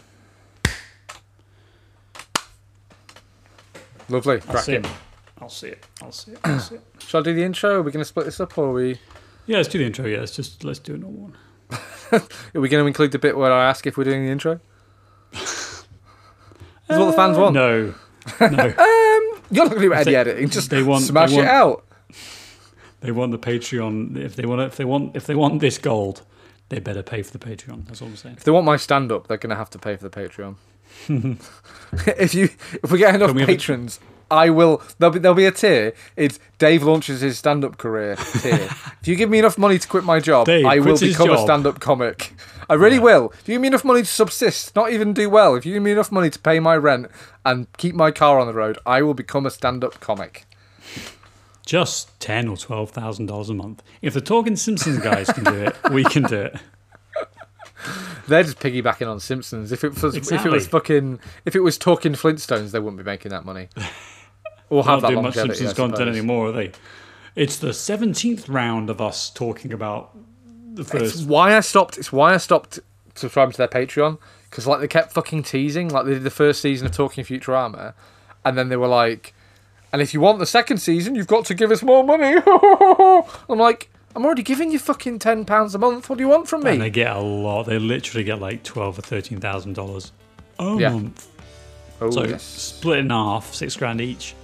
Lovely, 4.09 4.35
I'll 4.35 4.41
see 4.41 4.47
cracking. 4.49 4.85
it. 4.85 4.91
I'll 5.41 5.49
see 5.49 5.67
it. 5.67 5.85
I'll 6.01 6.11
see 6.11 6.31
it. 6.31 6.39
I'll 6.43 6.59
see 6.59 6.75
it. 6.75 6.81
Shall 7.09 7.21
I 7.21 7.23
do 7.23 7.33
the 7.33 7.41
intro? 7.43 7.79
Are 7.79 7.81
we 7.81 7.91
going 7.91 8.01
to 8.01 8.05
split 8.07 8.25
this 8.27 8.39
up, 8.39 8.55
or 8.55 8.65
are 8.67 8.71
we? 8.71 8.99
Yeah, 9.47 9.57
let's 9.57 9.67
do 9.69 9.79
the 9.79 9.85
intro. 9.85 10.05
Yeah, 10.05 10.19
let's 10.19 10.35
just 10.35 10.63
let's 10.63 10.77
do 10.77 10.93
a 10.93 10.97
normal 10.99 11.21
one. 11.31 11.37
Are 12.53 12.61
we 12.61 12.69
going 12.69 12.83
to 12.83 12.87
include 12.87 13.11
the 13.11 13.17
bit 13.17 13.35
where 13.35 13.51
I 13.51 13.67
ask 13.67 13.87
if 13.87 13.97
we're 13.97 14.03
doing 14.03 14.23
the 14.23 14.31
intro? 14.31 14.59
Is 15.33 15.85
what 16.87 17.05
the 17.05 17.13
fans 17.13 17.35
Uh, 17.35 17.41
want. 17.41 17.55
No, 17.55 17.95
no. 18.41 18.73
You're 19.51 19.65
not 19.65 19.71
going 19.71 19.71
to 19.71 19.79
do 19.79 19.93
any 19.93 20.15
editing. 20.15 20.49
Just 20.49 20.69
they 20.69 20.83
want- 20.83 21.03
smash 21.03 21.31
they 21.31 21.39
it 21.39 21.45
out. 21.45 21.83
they 23.01 23.11
want 23.11 23.31
the 23.31 23.39
Patreon. 23.39 24.15
If 24.15 24.35
they 24.35 24.45
want, 24.45 24.61
if 24.61 24.75
they 24.75 24.85
want, 24.85 25.15
if 25.15 25.25
they 25.25 25.33
want 25.33 25.61
this 25.61 25.79
gold, 25.79 26.21
they 26.69 26.79
better 26.79 27.01
pay 27.01 27.23
for 27.23 27.35
the 27.35 27.39
Patreon. 27.43 27.87
That's 27.87 28.03
all 28.03 28.09
I'm 28.09 28.17
saying. 28.17 28.35
If 28.37 28.43
they 28.43 28.51
want 28.51 28.67
my 28.67 28.77
stand 28.77 29.11
up, 29.11 29.25
they're 29.27 29.37
going 29.37 29.49
to 29.49 29.55
have 29.55 29.71
to 29.71 29.79
pay 29.79 29.95
for 29.95 30.07
the 30.07 30.11
Patreon. 30.15 30.57
if 32.19 32.35
you, 32.35 32.49
if 32.83 32.91
we 32.91 32.99
get 32.99 33.15
enough 33.15 33.33
we 33.33 33.41
have 33.41 33.49
a- 33.49 33.53
patrons, 33.53 33.99
I 34.31 34.49
will. 34.49 34.81
There'll 34.97 35.13
be 35.13 35.19
there'll 35.19 35.35
be 35.35 35.45
a 35.45 35.51
tier. 35.51 35.93
It's 36.15 36.39
Dave 36.57 36.83
launches 36.83 37.21
his 37.21 37.37
stand-up 37.37 37.77
career 37.77 38.15
tier. 38.15 38.53
if 39.01 39.07
you 39.07 39.15
give 39.15 39.29
me 39.29 39.39
enough 39.39 39.57
money 39.57 39.79
to 39.79 39.87
quit 39.87 40.03
my 40.03 40.19
job, 40.19 40.45
Dave 40.45 40.65
I 40.65 40.79
will 40.79 40.97
become 40.97 41.31
a 41.31 41.37
stand-up 41.37 41.79
comic. 41.79 42.33
I 42.69 42.75
really 42.75 42.99
will. 42.99 43.33
If 43.39 43.47
you 43.47 43.55
give 43.55 43.61
me 43.61 43.67
enough 43.69 43.83
money 43.83 44.01
to 44.01 44.07
subsist, 44.07 44.75
not 44.75 44.91
even 44.91 45.13
do 45.13 45.29
well, 45.29 45.55
if 45.55 45.65
you 45.65 45.73
give 45.73 45.83
me 45.83 45.91
enough 45.91 46.11
money 46.11 46.29
to 46.29 46.37
pay 46.37 46.59
my 46.59 46.75
rent 46.75 47.07
and 47.43 47.65
keep 47.77 47.95
my 47.95 48.11
car 48.11 48.39
on 48.39 48.45
the 48.45 48.53
road, 48.53 48.77
I 48.85 49.01
will 49.01 49.15
become 49.15 49.45
a 49.45 49.51
stand-up 49.51 49.99
comic. 49.99 50.45
Just 51.65 52.19
ten 52.19 52.47
or 52.47 52.57
twelve 52.57 52.91
thousand 52.91 53.27
dollars 53.27 53.49
a 53.49 53.53
month. 53.53 53.83
If 54.01 54.13
the 54.13 54.21
Talking 54.21 54.55
Simpsons 54.55 54.99
guys 54.99 55.31
can 55.31 55.43
do 55.43 55.53
it, 55.53 55.75
we 55.91 56.03
can 56.03 56.23
do 56.23 56.41
it. 56.41 56.59
They're 58.27 58.43
just 58.43 58.59
piggybacking 58.59 59.07
on 59.09 59.19
Simpsons. 59.19 59.71
If 59.71 59.83
it 59.83 60.01
was 60.01 60.15
if 60.15 60.45
it 60.45 60.51
was 60.51 60.67
fucking 60.67 61.19
if 61.45 61.55
it 61.55 61.61
was 61.61 61.77
talking 61.77 62.13
Flintstones, 62.13 62.71
they 62.71 62.79
wouldn't 62.79 62.97
be 62.97 63.03
making 63.03 63.31
that 63.31 63.45
money. 63.45 63.69
Or 64.69 64.83
have 64.83 65.01
Not 65.01 65.01
that 65.01 65.07
doing 65.13 65.23
much 65.23 65.35
longevity. 65.35 65.57
Simpsons 65.65 65.71
I 65.79 65.81
content 65.81 65.97
suppose. 65.99 66.17
anymore, 66.17 66.47
are 66.49 66.51
they? 66.51 66.71
It's 67.35 67.57
the 67.57 67.73
seventeenth 67.73 68.47
round 68.49 68.89
of 68.89 69.01
us 69.01 69.29
talking 69.29 69.73
about 69.73 70.15
the 70.73 70.83
first. 70.83 71.15
It's 71.15 71.23
why 71.23 71.55
I 71.55 71.61
stopped. 71.61 71.97
It's 71.97 72.11
why 72.11 72.33
I 72.33 72.37
stopped 72.37 72.79
subscribing 73.15 73.51
to 73.53 73.57
their 73.57 73.67
Patreon 73.67 74.17
because 74.49 74.67
like 74.67 74.79
they 74.79 74.87
kept 74.87 75.13
fucking 75.13 75.43
teasing. 75.43 75.89
Like 75.89 76.05
they 76.05 76.13
did 76.13 76.23
the 76.23 76.29
first 76.31 76.61
season 76.61 76.85
of 76.87 76.93
Talking 76.93 77.23
Futurama, 77.23 77.93
and 78.45 78.57
then 78.57 78.69
they 78.69 78.77
were 78.77 78.87
like, 78.87 79.33
"And 79.93 80.01
if 80.01 80.13
you 80.13 80.21
want 80.21 80.39
the 80.39 80.45
second 80.45 80.77
season, 80.79 81.15
you've 81.15 81.27
got 81.27 81.45
to 81.45 81.53
give 81.55 81.71
us 81.71 81.81
more 81.81 82.03
money." 82.03 82.35
I'm 83.49 83.57
like, 83.57 83.89
I'm 84.15 84.25
already 84.25 84.43
giving 84.43 84.71
you 84.71 84.79
fucking 84.79 85.19
ten 85.19 85.45
pounds 85.45 85.73
a 85.75 85.79
month. 85.79 86.09
What 86.09 86.17
do 86.17 86.23
you 86.23 86.29
want 86.29 86.47
from 86.47 86.63
me? 86.63 86.71
And 86.71 86.81
they 86.81 86.89
get 86.89 87.15
a 87.15 87.19
lot. 87.19 87.63
They 87.63 87.79
literally 87.79 88.23
get 88.23 88.39
like 88.39 88.63
twelve 88.63 88.99
or 88.99 89.01
thirteen 89.01 89.39
thousand 89.39 89.73
dollars 89.73 90.11
a 90.59 90.75
Yeah. 90.77 90.89
month. 90.89 91.27
Oh 92.01 92.09
So 92.11 92.23
yes. 92.25 92.43
split 92.43 92.99
in 92.99 93.09
half, 93.09 93.53
six 93.53 93.75
grand 93.75 94.01
each. 94.01 94.35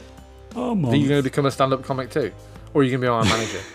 Are 0.56 0.96
you 0.96 1.08
going 1.08 1.20
to 1.20 1.24
become 1.24 1.46
a 1.46 1.52
stand-up 1.52 1.84
comic 1.84 2.10
too, 2.10 2.32
or 2.74 2.82
are 2.82 2.84
you 2.84 2.92
going 2.92 3.02
to 3.02 3.06
be 3.06 3.10
our 3.10 3.24
manager? 3.24 3.60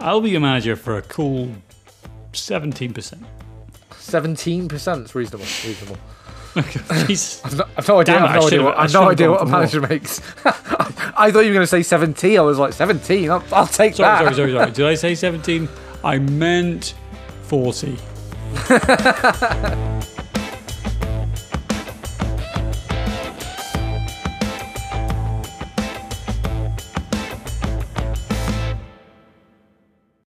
I'll 0.00 0.20
be 0.20 0.30
your 0.30 0.40
manager 0.40 0.76
for 0.76 0.96
a 0.96 1.02
cool 1.02 1.50
seventeen 2.32 2.92
percent. 2.92 3.22
Seventeen 3.98 4.68
percent 4.68 5.04
is 5.04 5.14
reasonable. 5.14 5.44
Reasonable. 5.64 5.96
I've 6.56 7.56
no, 7.56 7.64
I've 7.76 7.88
no 7.88 8.00
idea. 8.00 8.14
Damn 8.14 8.24
I've 8.24 8.30
I 8.30 8.38
no 8.38 8.46
idea. 8.46 8.62
What, 8.62 8.76
I 8.76 8.82
I've 8.82 8.92
no 8.92 9.08
idea 9.10 9.30
what 9.30 9.36
a 9.36 9.38
for 9.40 9.46
more. 9.50 9.58
manager 9.60 9.80
makes. 9.80 10.20
I 10.44 11.30
thought 11.30 11.40
you 11.40 11.48
were 11.48 11.54
going 11.54 11.60
to 11.60 11.66
say 11.66 11.82
seventeen. 11.82 12.38
I 12.38 12.42
was 12.42 12.58
like 12.58 12.72
seventeen. 12.72 13.30
I'll, 13.30 13.44
I'll 13.52 13.66
take 13.66 13.94
Sorry, 13.94 14.24
that. 14.24 14.34
sorry, 14.34 14.36
sorry, 14.50 14.52
sorry. 14.52 14.70
Did 14.72 14.86
I 14.86 14.94
say 14.94 15.14
seventeen? 15.14 15.68
I 16.04 16.18
meant 16.18 16.94
forty. 17.44 17.96